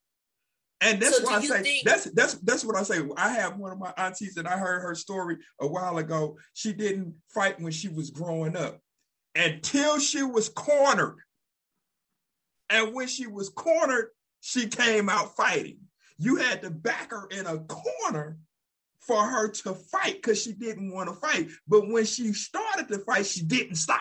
[0.83, 3.01] And that's so why I say think- that's that's that's what I say.
[3.17, 6.37] I have one of my aunties and I heard her story a while ago.
[6.55, 8.81] She didn't fight when she was growing up
[9.37, 11.19] until she was cornered.
[12.69, 14.09] And when she was cornered,
[14.41, 15.79] she came out fighting.
[16.19, 18.39] You had to back her in a corner
[19.01, 21.49] for her to fight because she didn't want to fight.
[21.69, 24.01] But when she started to fight, she didn't stop.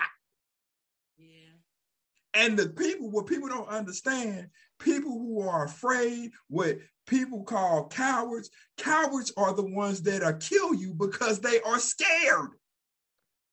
[2.35, 2.45] Yeah.
[2.45, 4.47] And the people, what people don't understand,
[4.79, 6.77] people who are afraid, what
[7.07, 12.51] people call cowards, cowards are the ones that are kill you because they are scared.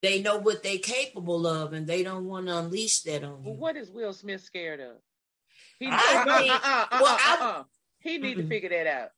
[0.01, 3.51] They know what they're capable of and they don't want to unleash that on you.
[3.51, 4.97] Well, what is Will Smith scared of?
[5.81, 7.65] He I think- uh, uh, uh, well, uh, I- uh, uh.
[8.01, 9.11] He need to figure that out.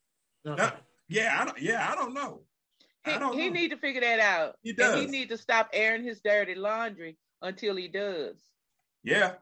[0.46, 0.74] Okay.
[1.08, 2.42] Yeah, I don't, yeah, I don't know.
[3.04, 3.54] He, don't he know.
[3.54, 4.54] need to figure that out.
[4.62, 5.00] He And does.
[5.00, 8.36] he need to stop airing his dirty laundry until he does.
[9.02, 9.32] Yeah,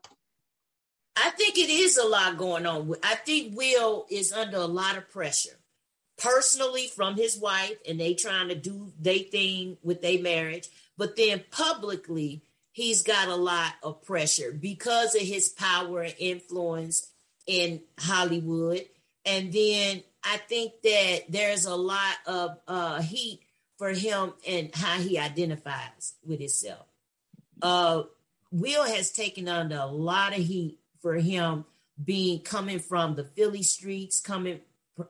[1.16, 2.94] I think it is a lot going on.
[3.02, 5.58] I think Will is under a lot of pressure,
[6.16, 10.68] personally from his wife, and they trying to do their thing with their marriage.
[10.96, 17.10] But then publicly, he's got a lot of pressure because of his power and influence
[17.46, 18.84] in Hollywood.
[19.24, 23.40] And then I think that there's a lot of uh, heat
[23.76, 26.86] for him and how he identifies with himself.
[27.60, 28.04] Uh,
[28.50, 31.64] Will has taken under a lot of heat for him
[32.02, 34.60] being coming from the Philly streets, coming
[34.96, 35.02] fr-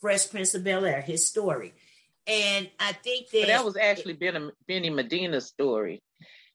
[0.00, 1.74] Fresh Prince of Bel Air, his story.
[2.26, 6.00] And I think that But that was actually Benny, Benny Medina's story.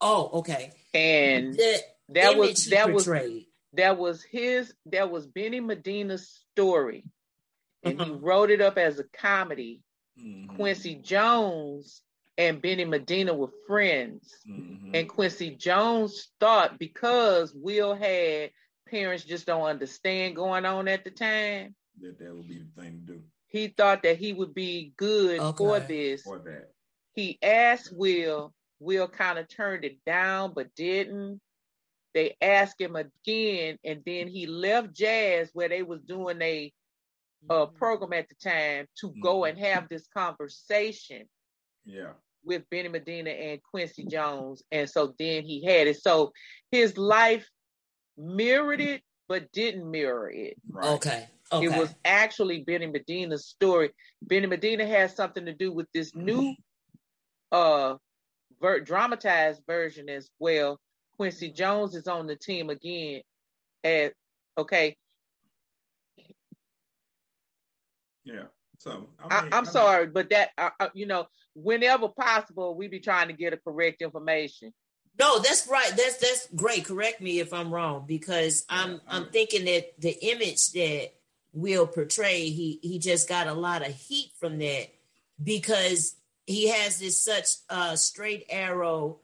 [0.02, 0.72] oh, okay.
[0.94, 3.06] And The that image was he that was
[3.74, 7.06] that was his that was Benny Medina's story.
[7.84, 8.20] And he Mhm.
[8.22, 9.82] wrote it up as a comedy.
[10.20, 12.02] Mhm, Quincy Jones
[12.38, 14.34] and Benny Medina were friends.
[14.48, 14.92] mhm.
[14.94, 18.52] And Quincy Jones thought because Will had
[18.90, 23.04] parents just don't understand going on at the time, that that would be the thing
[23.08, 26.22] to do he thought that he would be good for this.
[26.24, 26.72] for that.
[27.14, 31.42] He asked Will, Will kind of turned it down, but didn't.
[32.14, 36.72] They asked him again, and then he left Jazz where they was doing a
[37.50, 39.50] uh, program at the time to go Mhm.
[39.50, 41.28] and have this conversation
[41.86, 42.14] Yeah,
[42.44, 44.64] with Benny Medina and Quincy Jones.
[44.72, 46.02] And so then he had it.
[46.02, 46.32] So
[46.72, 47.48] his life
[48.18, 50.58] mirrored it, but didn't mirror it.
[50.70, 50.90] right.
[50.94, 51.28] Okay.
[51.54, 51.66] Okay.
[51.66, 53.92] It was actually Benny Medina's story.
[54.22, 56.56] Benny Medina has something to do with this new
[57.52, 57.96] uh
[58.62, 60.80] ver- dramatized version as well.
[61.18, 63.22] Quincy Jones is on the team again.
[63.84, 64.12] As
[64.58, 64.96] okay,
[68.24, 68.44] Yeah.
[68.82, 72.88] So I, mean- I'm mean, sorry, but that uh, uh, you know, whenever possible, we
[72.88, 74.74] be trying to get a correct information.
[75.20, 75.90] No, that's right.
[75.96, 76.86] That's that's great.
[76.86, 81.10] Correct me if I'm wrong because I'm Yeah, I'm I- thinking that the image that
[81.54, 84.88] Will portray, he he just got a lot of heat from that
[85.44, 86.16] because
[86.48, 89.20] he has this such uh straight arrow,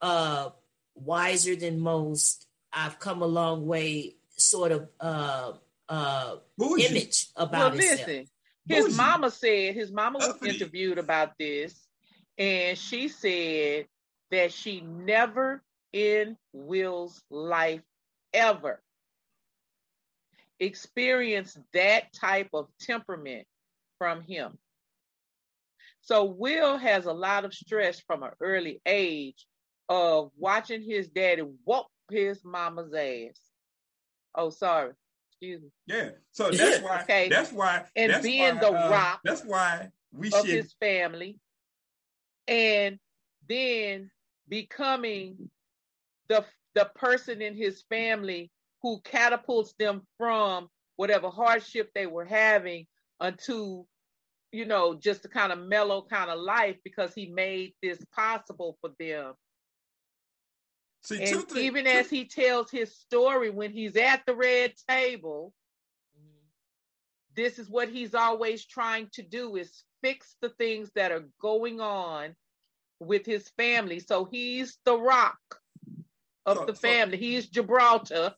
[0.00, 0.50] uh
[0.94, 2.46] wiser than most.
[2.72, 5.52] I've come a long way sort of uh
[5.88, 6.86] uh bougie.
[6.86, 8.06] image Well, about himself.
[8.06, 8.26] listen,
[8.66, 11.86] his mama said his mama was interviewed about this,
[12.38, 13.86] and she said
[14.30, 15.62] that she never
[15.92, 17.82] in Will's life
[18.32, 18.80] ever
[20.58, 23.46] experienced that type of temperament
[23.98, 24.56] from him.
[26.00, 29.46] So Will has a lot of stress from an early age
[29.88, 33.38] of watching his daddy whoop his mama's ass.
[34.34, 34.92] Oh, sorry.
[35.86, 36.10] Yeah.
[36.30, 37.02] So that's why.
[37.02, 37.28] Okay.
[37.28, 37.84] That's why.
[37.96, 39.20] And that's being why, the uh, rock.
[39.24, 41.38] That's why we of should his family
[42.48, 42.98] and
[43.48, 44.10] then
[44.48, 45.50] becoming
[46.28, 46.44] the
[46.74, 48.50] the person in his family
[48.82, 52.86] who catapults them from whatever hardship they were having
[53.20, 53.84] unto
[54.50, 58.76] you know just a kind of mellow kind of life because he made this possible
[58.80, 59.34] for them
[61.02, 64.34] see and two things- even two- as he tells his story when he's at the
[64.34, 65.52] red table
[66.18, 66.38] mm-hmm.
[67.34, 71.80] this is what he's always trying to do is fix the things that are going
[71.80, 72.34] on
[72.98, 73.98] with his family.
[74.00, 75.38] So he's the rock
[76.46, 77.16] of So- the so- family.
[77.18, 78.34] He's gibraltar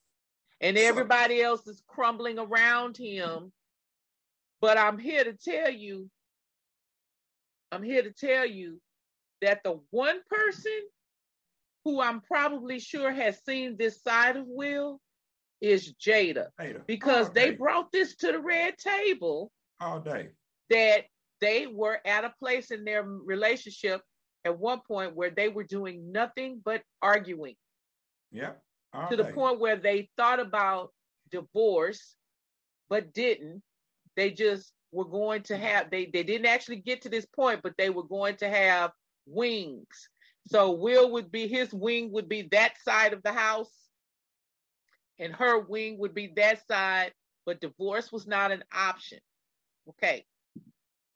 [0.61, 3.53] and So- everybody else is crumbling around him.
[4.61, 6.11] But i'm here to tell you
[7.71, 8.81] i'm here to tell you
[9.43, 10.81] that the one person
[11.85, 15.01] who i'm probably sure has seen this side of will
[15.61, 16.49] is jada.
[16.59, 19.51] Hater, because they brought this to the red table
[19.81, 20.29] all day.
[20.71, 21.05] that
[21.41, 24.03] they were at a place in their relationship
[24.45, 27.55] at one point where they were doing nothing but arguing.
[28.33, 28.61] Yep.
[28.93, 30.93] all to the point where they thought about
[31.31, 32.17] divorce
[32.91, 33.63] but didn't.
[34.17, 37.73] They just were going to have they they didn't actually get to this point but
[37.77, 38.93] they were going to have
[39.27, 40.09] wings
[40.47, 43.73] so will would be his wing would be that side of the house
[45.19, 47.13] and her wing would be that side
[47.47, 49.19] but divorce was not an option
[49.89, 50.25] okay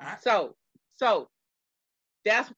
[0.00, 0.54] I- so
[0.96, 1.28] so
[2.24, 2.50] that's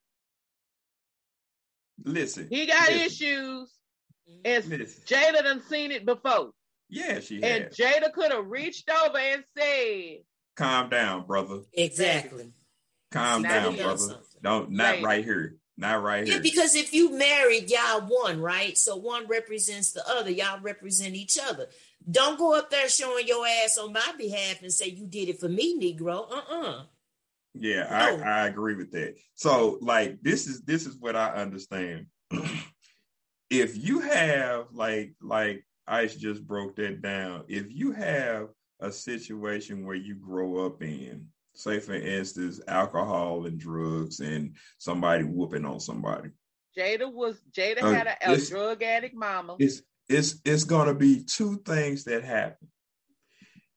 [2.04, 2.46] listen.
[2.50, 3.72] he got listen, issues
[4.44, 5.02] and Listen.
[5.06, 6.50] jada done seen it before
[6.88, 7.44] Yeah, she had.
[7.44, 7.76] and has.
[7.76, 10.18] jada could have reached over and said
[10.56, 11.60] Calm down, brother.
[11.72, 12.52] Exactly.
[13.12, 14.20] Calm Now down, brother.
[14.42, 15.02] Don't not Right.
[15.02, 15.56] right here.
[15.80, 16.42] Not right Yeah, here.
[16.42, 18.76] because if you married, y'all one, right?
[18.76, 20.30] So one represents the other.
[20.30, 21.68] Y'all represent each other.
[22.10, 25.40] Don't go up there showing your ass on my behalf and say you did it
[25.40, 26.30] for me, Negro.
[26.30, 26.82] Uh-uh.
[27.54, 28.22] Yeah, No.
[28.24, 29.16] I, I agree with that.
[29.34, 32.06] So like this is this is what I understand.
[33.50, 38.48] if you have like like Ice just broke that down, if you have
[38.80, 41.26] a situation where you grow up in,
[41.60, 46.30] say for instance, alcohol and drugs and somebody whooping on somebody,
[46.76, 49.56] Jada was Jada Uh, had a, a drug addict mama.
[49.58, 52.68] it's it's it's gonna be two things that happen.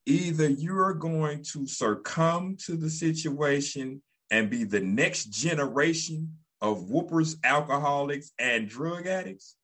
[0.06, 4.02] Either you're going to succumb to the situation
[4.32, 9.56] and be the next generation of whoopers, alcoholics, and drug addicts,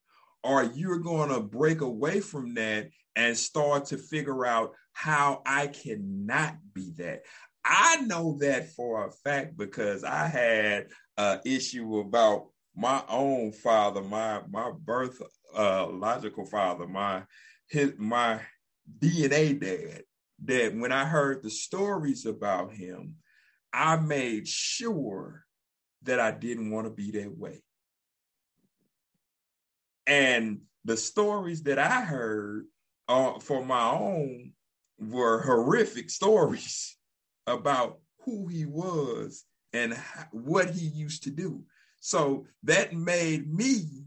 [0.44, 5.68] or you're going to break away from that and start to figure out how I
[5.68, 7.24] cannot be that.
[7.72, 10.88] I know that for a fact because I had
[11.18, 15.22] an issue about my own father, my my birth
[15.56, 17.24] uh, logical father, my
[17.68, 18.42] his my
[18.98, 20.04] DNA dad.
[20.46, 23.16] That when I heard the stories about him,
[23.72, 25.46] I made sure
[26.04, 27.62] that I didn't want to be that way.
[30.08, 32.66] And the stories that I heard
[33.08, 34.54] uh, for my own
[34.98, 36.96] were horrific stories
[37.50, 41.64] about who he was and how, what he used to do.
[42.00, 44.06] So that made me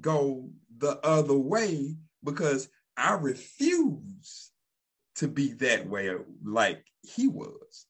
[0.00, 4.50] go the other way because I refuse
[5.16, 6.10] to be that way
[6.44, 7.86] like he was.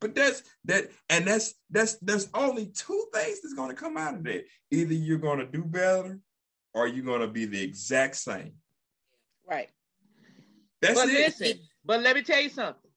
[0.00, 4.24] But that's that, and that's that's there's only two things that's gonna come out of
[4.24, 4.44] that.
[4.70, 6.18] Either you're gonna do better
[6.72, 8.52] or you're gonna be the exact same.
[9.48, 9.68] right.
[10.80, 11.12] That's but it.
[11.12, 12.89] listen, but let me tell you something.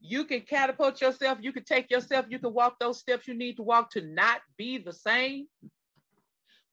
[0.00, 3.56] You can catapult yourself, you can take yourself, you can walk those steps you need
[3.56, 5.46] to walk to not be the same.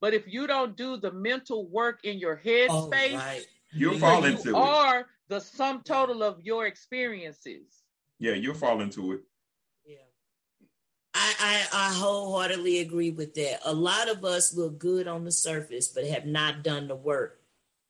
[0.01, 3.45] But if you don't do the mental work in your head Oh, space, right.
[3.71, 4.55] You'll because fall you into it.
[4.55, 7.83] are the sum total of your experiences.
[8.19, 9.21] Yeah, you'll fall into it.
[9.85, 9.97] Yeah.
[11.13, 13.61] I, I I wholeheartedly agree with that.
[13.65, 17.39] A lot of us look good on the surface, but have not done the work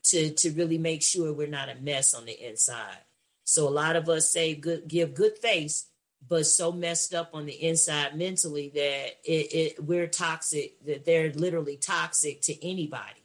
[0.06, 2.98] to to really make sure we're not a mess on the inside.
[3.46, 5.88] So a lot of us say good give good face,
[6.28, 11.32] but so messed up on the inside mentally that it, it we're toxic, that they're
[11.34, 13.22] literally toxic to anybody.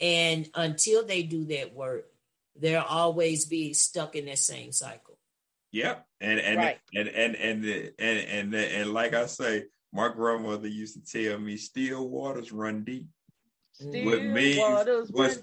[0.00, 2.06] And until they do that work,
[2.58, 5.18] they'll always be stuck in that same cycle.
[5.72, 6.06] Yep.
[6.20, 6.78] And and Right.
[6.94, 11.38] and and and and and, and and like I say, my grandmother used to tell
[11.38, 13.06] me, "Still waters run deep."
[13.78, 15.38] Still What means waters was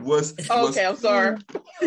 [0.00, 1.36] was Okay, I'm sorry.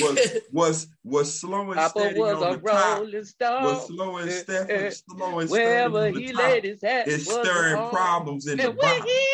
[0.00, 0.18] was
[0.52, 2.98] was was slow and Papa steady was on a the top.
[3.00, 3.64] rolling stone.
[3.64, 6.42] Was slow and steady, eh, slow and steady Wherever on the he top.
[6.42, 7.90] laid his hat, It's stirring home.
[7.90, 9.06] problems in the And when bottom.
[9.06, 9.28] he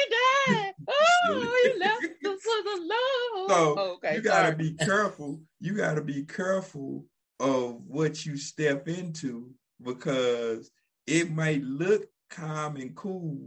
[0.47, 2.47] died, oh, he left us
[2.77, 3.49] alone.
[3.51, 4.57] So okay, you gotta sorry.
[4.71, 5.41] be careful.
[5.61, 7.05] You gotta be careful
[7.39, 9.51] of what you step into
[9.83, 10.71] because
[11.07, 13.39] it might look calm and cool,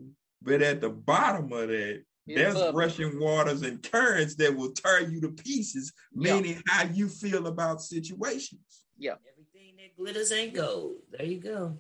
[0.42, 2.86] but at the bottom of that, it's there's bubbly.
[2.86, 6.62] rushing waters and currents that will tear you to pieces, meaning yeah.
[6.68, 8.86] how you feel about situations.
[8.98, 9.16] Yeah.
[9.32, 10.96] Everything that glitters ain't gold.
[11.12, 11.78] There you go.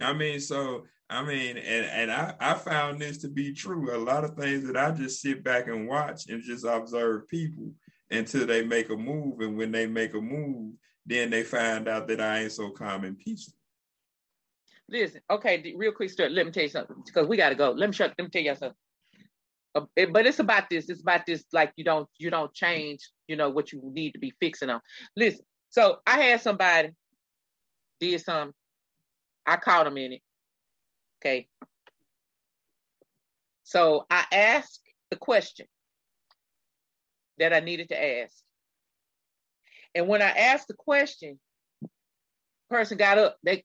[0.00, 3.94] I mean, so I mean, and and I, I found this to be true.
[3.94, 7.70] A lot of things that I just sit back and watch and just observe people
[8.10, 9.40] until they make a move.
[9.40, 10.72] And when they make a move,
[11.06, 13.54] then they find out that I ain't so calm and peaceful.
[14.88, 16.30] Listen, okay, real quick story.
[16.30, 17.70] Let me tell you something because we got to go.
[17.70, 18.14] Let me shut.
[18.18, 18.76] Let me tell you something.
[19.74, 20.88] Uh, it, but it's about this.
[20.88, 21.44] It's about this.
[21.52, 23.00] Like you don't you don't change.
[23.26, 24.80] You know what you need to be fixing on.
[25.16, 25.44] Listen.
[25.70, 26.90] So I had somebody
[27.98, 28.52] did some.
[29.46, 30.22] I caught him in it.
[31.20, 31.48] Okay.
[33.64, 34.80] So I asked
[35.10, 35.66] the question
[37.38, 38.34] that I needed to ask.
[39.94, 41.38] And when I asked the question,
[42.68, 43.64] person got up, they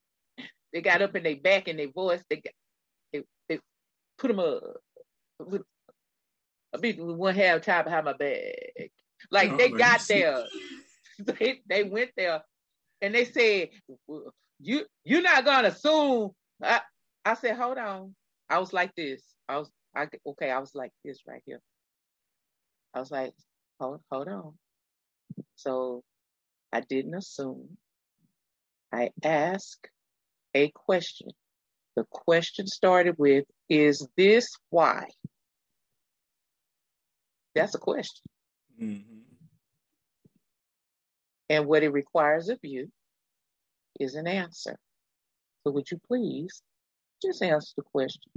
[0.74, 2.54] they got up in their back and their voice, they got,
[3.12, 3.60] they, they
[4.18, 4.64] put them up.
[6.74, 8.92] I beat one half time behind my back.
[9.32, 10.44] Like they oh, got there.
[11.20, 12.42] they they went there
[13.02, 13.70] and they said,
[14.60, 16.32] You you're not gonna assume
[16.64, 16.82] I,
[17.26, 18.16] I said, hold on.
[18.50, 19.22] I was like this.
[19.48, 21.62] I was I okay, I was like this right here.
[22.94, 23.34] I was like,
[23.80, 24.54] hold hold on.
[25.56, 26.04] So
[26.72, 27.78] I didn't assume.
[28.92, 29.88] I asked
[30.54, 31.30] a question.
[31.96, 35.08] The question started with, is this why?
[37.56, 38.24] That's a question.
[38.82, 39.20] Mm-hmm.
[41.50, 42.92] And what it requires of you
[44.00, 44.78] is an answer.
[45.64, 46.62] So would you please
[47.22, 48.32] just answer the question?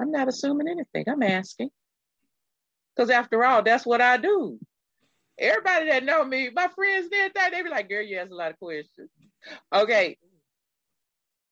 [0.00, 1.04] I'm not assuming anything.
[1.08, 1.70] I'm asking.
[2.94, 4.58] Because after all, that's what I do.
[5.38, 8.50] Everybody that know me, my friends that, they be like, girl, you ask a lot
[8.50, 9.10] of questions.
[9.72, 10.16] Okay.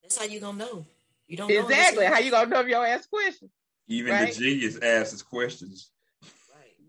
[0.06, 0.86] That's how you gonna know.
[1.26, 3.50] You don't exactly know how you gonna know if you ask questions.
[3.88, 4.32] Even right?
[4.32, 5.90] the genius asks questions.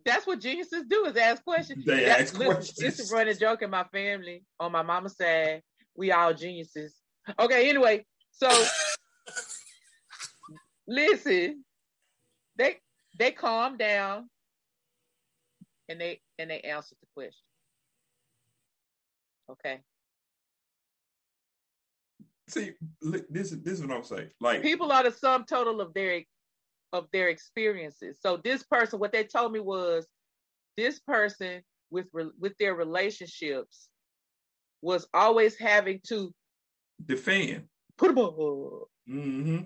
[0.05, 1.83] That's what geniuses do is ask questions.
[1.83, 2.99] They That's, ask listen, questions.
[2.99, 4.43] It's a running joke in my family.
[4.59, 5.63] On my mama's side,
[5.95, 6.95] we all geniuses.
[7.39, 8.49] Okay, anyway, so
[10.87, 11.65] listen,
[12.55, 12.77] they
[13.17, 14.29] they calm down
[15.89, 17.43] and they and they answer the question.
[19.49, 19.79] Okay.
[22.49, 22.71] See,
[23.01, 24.29] this is this is what I'm saying.
[24.39, 26.21] Like people are the sum total of their
[26.93, 28.17] of their experiences.
[28.21, 30.07] So this person, what they told me was,
[30.77, 33.89] this person with with their relationships
[34.81, 36.33] was always having to
[37.05, 37.63] defend.
[37.97, 38.35] Put them up.
[38.37, 39.57] Mm-hmm.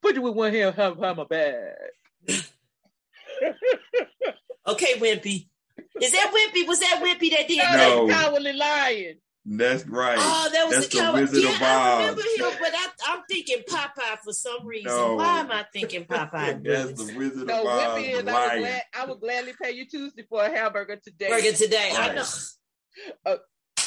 [0.00, 1.74] Put you with one hand have, have my bag.
[4.66, 5.48] okay, Wimpy.
[6.00, 6.66] Is that Wimpy?
[6.68, 8.06] Was that Wimpy that did no.
[8.06, 8.08] that?
[8.10, 9.16] Cowardly lion.
[9.50, 10.18] That's right.
[10.20, 11.28] Oh, that was That's the coward.
[11.32, 14.92] Yeah, I remember him, but I, am thinking Popeye for some reason.
[14.92, 15.14] No.
[15.14, 16.62] Why am I thinking Popeye?
[16.64, 17.82] That's the Wizard no, of Oz.
[17.82, 21.30] I would, glad, I would gladly pay you Tuesday for a hamburger today.
[21.30, 21.92] Burger today.
[21.94, 22.10] Right.
[22.10, 22.24] I know.
[23.24, 23.36] Uh,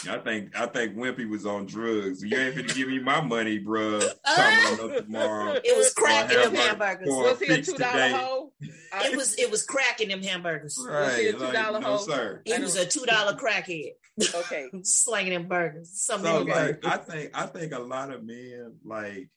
[0.09, 2.23] I think I think Wimpy was on drugs.
[2.23, 3.99] You ain't gonna give me my money, bro.
[3.99, 5.59] tomorrow.
[5.63, 7.07] It was cracking them hamburgers.
[7.07, 8.53] Was he a two dollar hole?
[8.61, 10.83] It was it was cracking them hamburgers.
[10.83, 11.01] Right.
[11.01, 11.97] Was he a two dollar like, hole?
[11.97, 12.41] No, sir.
[12.45, 13.91] It was a two dollar crackhead.
[14.35, 14.69] Okay.
[14.83, 16.01] Slanging them burgers.
[16.01, 19.29] Something so, like, I think I think a lot of men like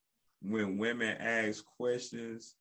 [0.43, 2.55] when women ask questions,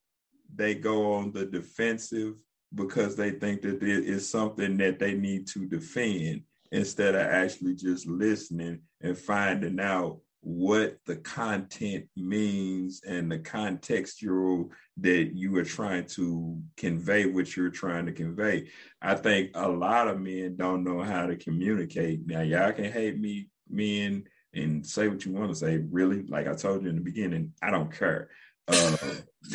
[0.53, 2.35] they go on the defensive
[2.73, 6.41] because they think that it is something that they need to defend
[6.71, 14.67] instead of actually just listening and finding out what the content means and the contextual
[14.97, 18.67] that you are trying to convey what you're trying to convey.
[19.01, 22.27] I think a lot of men don't know how to communicate.
[22.27, 25.77] Now, y'all can hate me, men, and say what you want to say.
[25.77, 28.29] Really, like I told you in the beginning, I don't care.
[28.67, 28.97] Uh,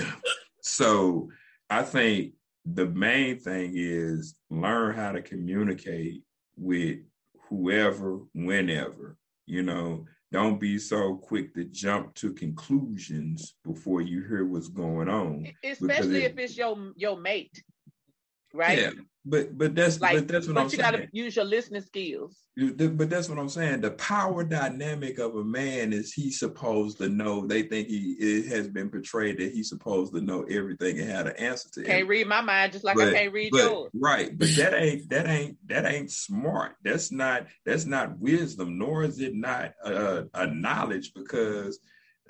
[0.63, 1.29] so
[1.69, 2.33] I think
[2.65, 6.23] the main thing is learn how to communicate
[6.57, 7.01] with
[7.51, 14.45] whoever, whenever, you know, don't be so quick to jump to conclusions before you hear
[14.45, 15.47] what's going on.
[15.65, 17.63] Especially if it's your your mate,
[18.53, 18.79] right?
[18.79, 18.91] Yeah,
[19.29, 20.93] but but that's like, but that's what but I'm you saying.
[20.93, 22.43] You gotta use your listening skills.
[22.57, 23.83] But that's what I'm saying.
[23.83, 27.47] The power dynamic of a man is he's supposed to know.
[27.47, 31.23] They think he it has been portrayed that he's supposed to know everything and how
[31.25, 31.85] to answer to.
[31.85, 33.91] Can't read my mind just like but, I can't read but, yours.
[33.95, 36.77] Right, but that ain't that ain't that ain't smart.
[36.83, 41.79] That's not that's not wisdom, nor is it not a, a knowledge because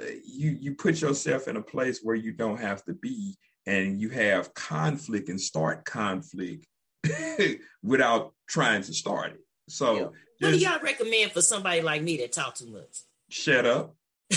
[0.02, 4.00] uh, you you put yourself in a place where you don't have to be and
[4.00, 6.66] you have conflict and start conflict
[7.82, 9.40] without trying to start it.
[9.68, 10.06] So Yeah.
[10.40, 13.02] What do y'all recommend for somebody like me that talk too much?
[13.30, 13.94] shut up.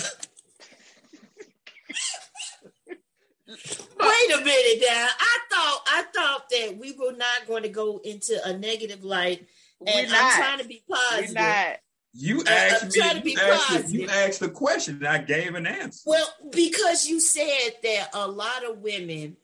[3.48, 5.08] Wait a minute now.
[5.20, 9.46] I thought I thought that we were not going to go into a negative light,
[9.80, 10.36] We're and I'm not.
[10.36, 11.36] trying to be We're positive.
[11.36, 11.78] not.
[12.14, 13.22] You I'm asked trying to me.
[13.22, 16.02] be You asked, the, you asked the question, and I gave an answer.
[16.06, 19.38] Well, because you said that a lot of women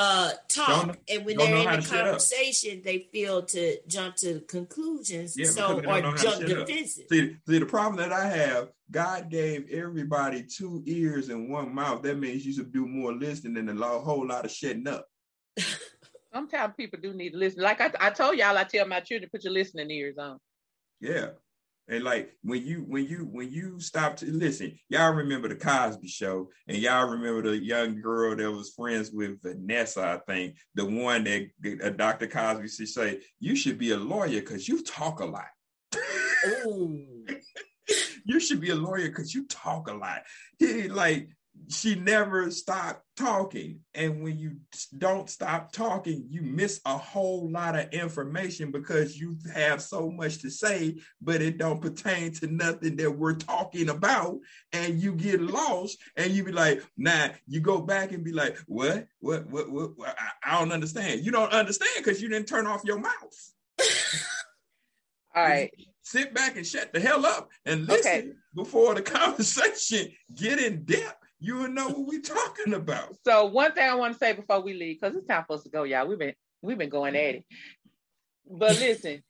[0.00, 2.04] uh talk Don't- and when they're in how the to shut up.
[2.04, 6.46] conversation they feel to jump to conclusions Yeah, so because they don't know or jump
[6.46, 11.74] defensive See, see, the problem that I have, God gave everybody two ears and one
[11.74, 12.02] mouth.
[12.02, 15.06] That means you should do more listening than a lo- whole lot of shutting up.
[16.32, 17.62] Sometimes people do need to listen.
[17.62, 20.38] Like I, I told y'all, I tell my children, put your listening ears on.
[21.00, 21.28] Yeah.
[21.88, 26.08] And like when you when you when you stop to listen, y'all remember the Cosby
[26.08, 30.84] show, and y'all remember the young girl that was friends with Vanessa, I think, the
[30.84, 31.48] one that
[31.82, 32.26] uh, Dr.
[32.26, 35.48] Cosby to say, you should be a lawyer because you talk a lot.
[38.24, 40.20] You should be a lawyer because you talk a lot.
[40.58, 41.30] He like
[41.68, 43.80] she never stopped talking.
[43.94, 44.56] And when you
[44.96, 50.38] don't stop talking, you miss a whole lot of information because you have so much
[50.42, 54.38] to say, but it don't pertain to nothing that we're talking about.
[54.72, 58.56] And you get lost and you be like, nah, you go back and be like,
[58.66, 59.06] what?
[59.20, 60.16] What what what, what?
[60.18, 61.24] I, I don't understand.
[61.24, 63.52] You don't understand because you didn't turn off your mouth.
[65.34, 65.70] All right.
[66.02, 68.28] Sit back and shut the hell up and listen Okay.
[68.54, 71.16] before the conversation get in depth.
[71.40, 73.16] You will know what we're talking about.
[73.24, 75.62] So one thing I want to say before we leave, because it's time for us
[75.62, 76.06] to go, y'all.
[76.06, 77.44] We've been we've been going at it.
[78.50, 79.22] But listen,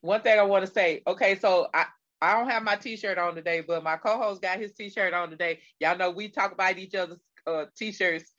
[0.00, 1.02] one thing I want to say.
[1.06, 1.86] Okay, so I
[2.20, 5.60] I don't have my T-shirt on today, but my co-host got his T-shirt on today.
[5.80, 8.32] Y'all know we talk about each other's uh, T-shirts.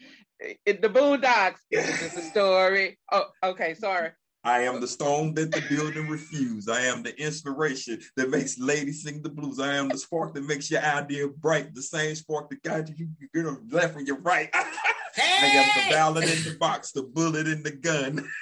[0.65, 2.97] In the Boondocks, this is the story.
[3.11, 4.11] Oh, okay, sorry.
[4.43, 6.69] I am the stone that the building refused.
[6.69, 9.59] I am the inspiration that makes ladies sing the blues.
[9.59, 11.73] I am the spark that makes your idea bright.
[11.75, 14.49] The same spark that guides you, you get on left and your right.
[14.53, 15.91] I am the Hey!
[15.91, 18.25] ballad in the box, the bullet in the gun.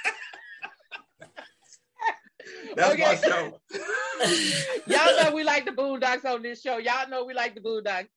[2.76, 3.60] That's my show.
[4.88, 6.78] Y'all know we like the Boondocks on this show.
[6.78, 8.08] Y'all know we like the Boondocks.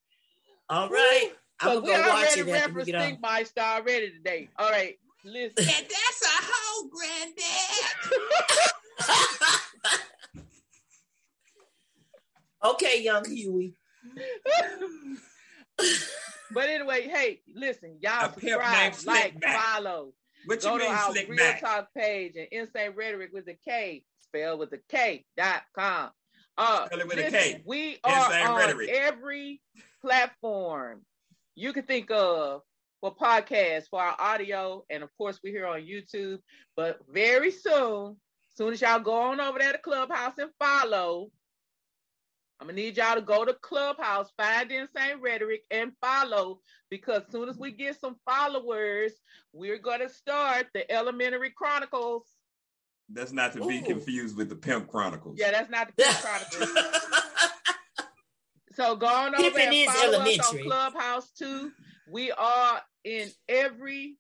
[0.69, 1.31] All right.
[1.61, 3.17] I'm So gonna we go watch already it after we referenced get on.
[3.17, 4.49] Stinkmeaner already today.
[4.59, 5.53] All right, listen.
[5.59, 8.21] And that's a whole granddad.
[12.65, 13.75] okay, young Huey.
[16.55, 19.55] but anyway, hey, listen, y'all A subscribe, like, Slickback.
[19.55, 20.13] follow.
[20.47, 21.61] What you Go to mean, our Real back?
[21.61, 26.11] Talk page and Insane Rhetoric with a K, spelled with a K dot com.
[26.57, 27.63] Uh, it with a listen, K.
[27.67, 28.89] We are Insane on Rhetoric.
[28.91, 29.61] every
[30.01, 31.03] platform
[31.55, 32.63] you can think of
[33.01, 36.39] for podcasts, for our audio, and of course we're here on YouTube.
[36.77, 38.17] But very soon,
[38.55, 41.31] soon as y'all go on over there to Clubhouse and follow,
[42.61, 46.61] I'm gonna need y'all to go to Clubhouse, find Insane Rhetoric, and follow
[46.91, 49.13] because soon as we get some followers,
[49.53, 52.27] we're gonna start the Elementary Chronicles.
[53.13, 55.37] That's not to be confused with the Pimp Chronicles.
[55.39, 56.85] Yeah, that's not the Pimp Chronicles.
[58.75, 60.63] So go on over Pippin and is follow us on elementary.
[60.63, 61.73] Clubhouse too.
[62.11, 64.17] We are in every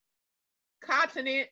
[0.85, 1.48] continent.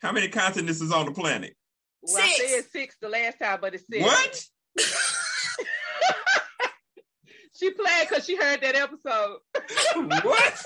[0.00, 1.54] How many continents is on the planet?
[2.02, 2.50] Well, I Six.
[2.50, 4.04] said six the last time, but it's six.
[4.04, 4.44] What?
[7.54, 9.38] She played because she heard that episode.
[10.24, 10.64] what?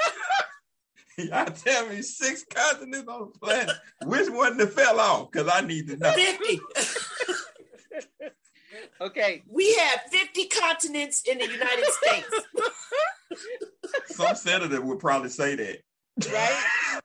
[1.19, 3.77] Y'all tell me six continents on the planet.
[4.05, 5.31] Which one that fell off?
[5.31, 6.13] Because I need to know.
[6.13, 6.61] 50.
[9.01, 9.43] Okay.
[9.49, 12.27] We have 50 continents in the United States.
[14.17, 15.83] Some senator would probably say that.
[16.33, 17.01] right?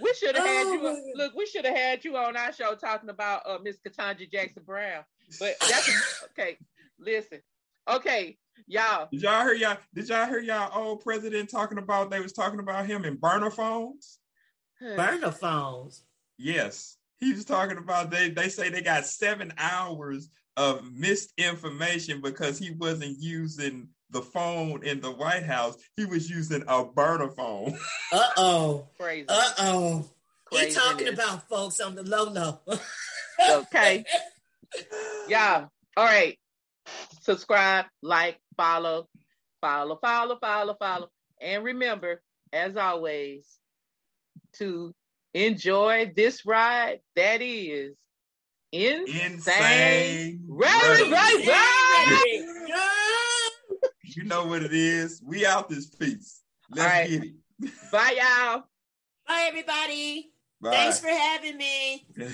[0.00, 1.12] we should have had Oh, you.
[1.16, 4.62] Look, we should have had you on our show talking about uh, Miss Ketanji Jackson
[4.66, 5.04] Brown.
[5.38, 6.58] But that's okay.
[6.98, 7.40] Listen,
[7.88, 8.36] okay,
[8.66, 9.08] y'all.
[9.10, 9.76] Did y'all hear y'all?
[9.94, 12.10] Did y'all hear y'all old president talking about?
[12.10, 14.18] They was talking about him in burner phones.
[14.80, 16.04] Burner phones.
[16.38, 18.30] Yes, he was talking about they.
[18.30, 25.00] They say they got seven hours of misinformation because he wasn't using the phone in
[25.00, 25.76] the White House.
[25.96, 27.78] He was using a burner phone.
[28.12, 28.88] Uh oh.
[28.98, 29.26] Crazy.
[29.28, 30.10] Uh oh.
[30.50, 30.84] He Craziness.
[30.84, 32.58] talking about folks on the low low.
[33.60, 34.04] okay,
[35.28, 35.68] y'all.
[35.96, 36.36] All right.
[37.22, 39.08] Subscribe, like, follow,
[39.60, 41.08] follow, follow, follow, follow,
[41.40, 42.20] and remember,
[42.52, 43.46] as always,
[44.54, 44.92] to
[45.34, 47.94] enjoy this ride that is
[48.72, 49.32] insane.
[49.32, 50.44] Insane.
[50.48, 51.46] Ready, Rhetoric.
[51.46, 52.44] right,
[54.04, 55.22] You know what it is.
[55.24, 56.40] We out this piece.
[56.70, 57.10] Let's All right.
[57.10, 57.34] get it.
[57.90, 58.64] Bye, y'all.
[59.26, 60.32] Bye, everybody.
[60.60, 60.70] Bye.
[60.70, 62.06] Thanks for having me.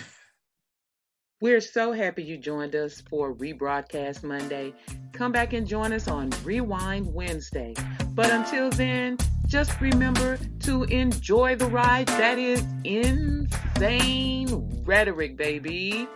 [1.40, 4.74] We're so happy you joined us for Rebroadcast Monday.
[5.12, 7.74] Come back and join us on Rewind Wednesday.
[8.14, 9.18] But until then,
[9.48, 14.46] just remember to enjoy the ride that is insane
[14.84, 16.06] rhetoric, baby.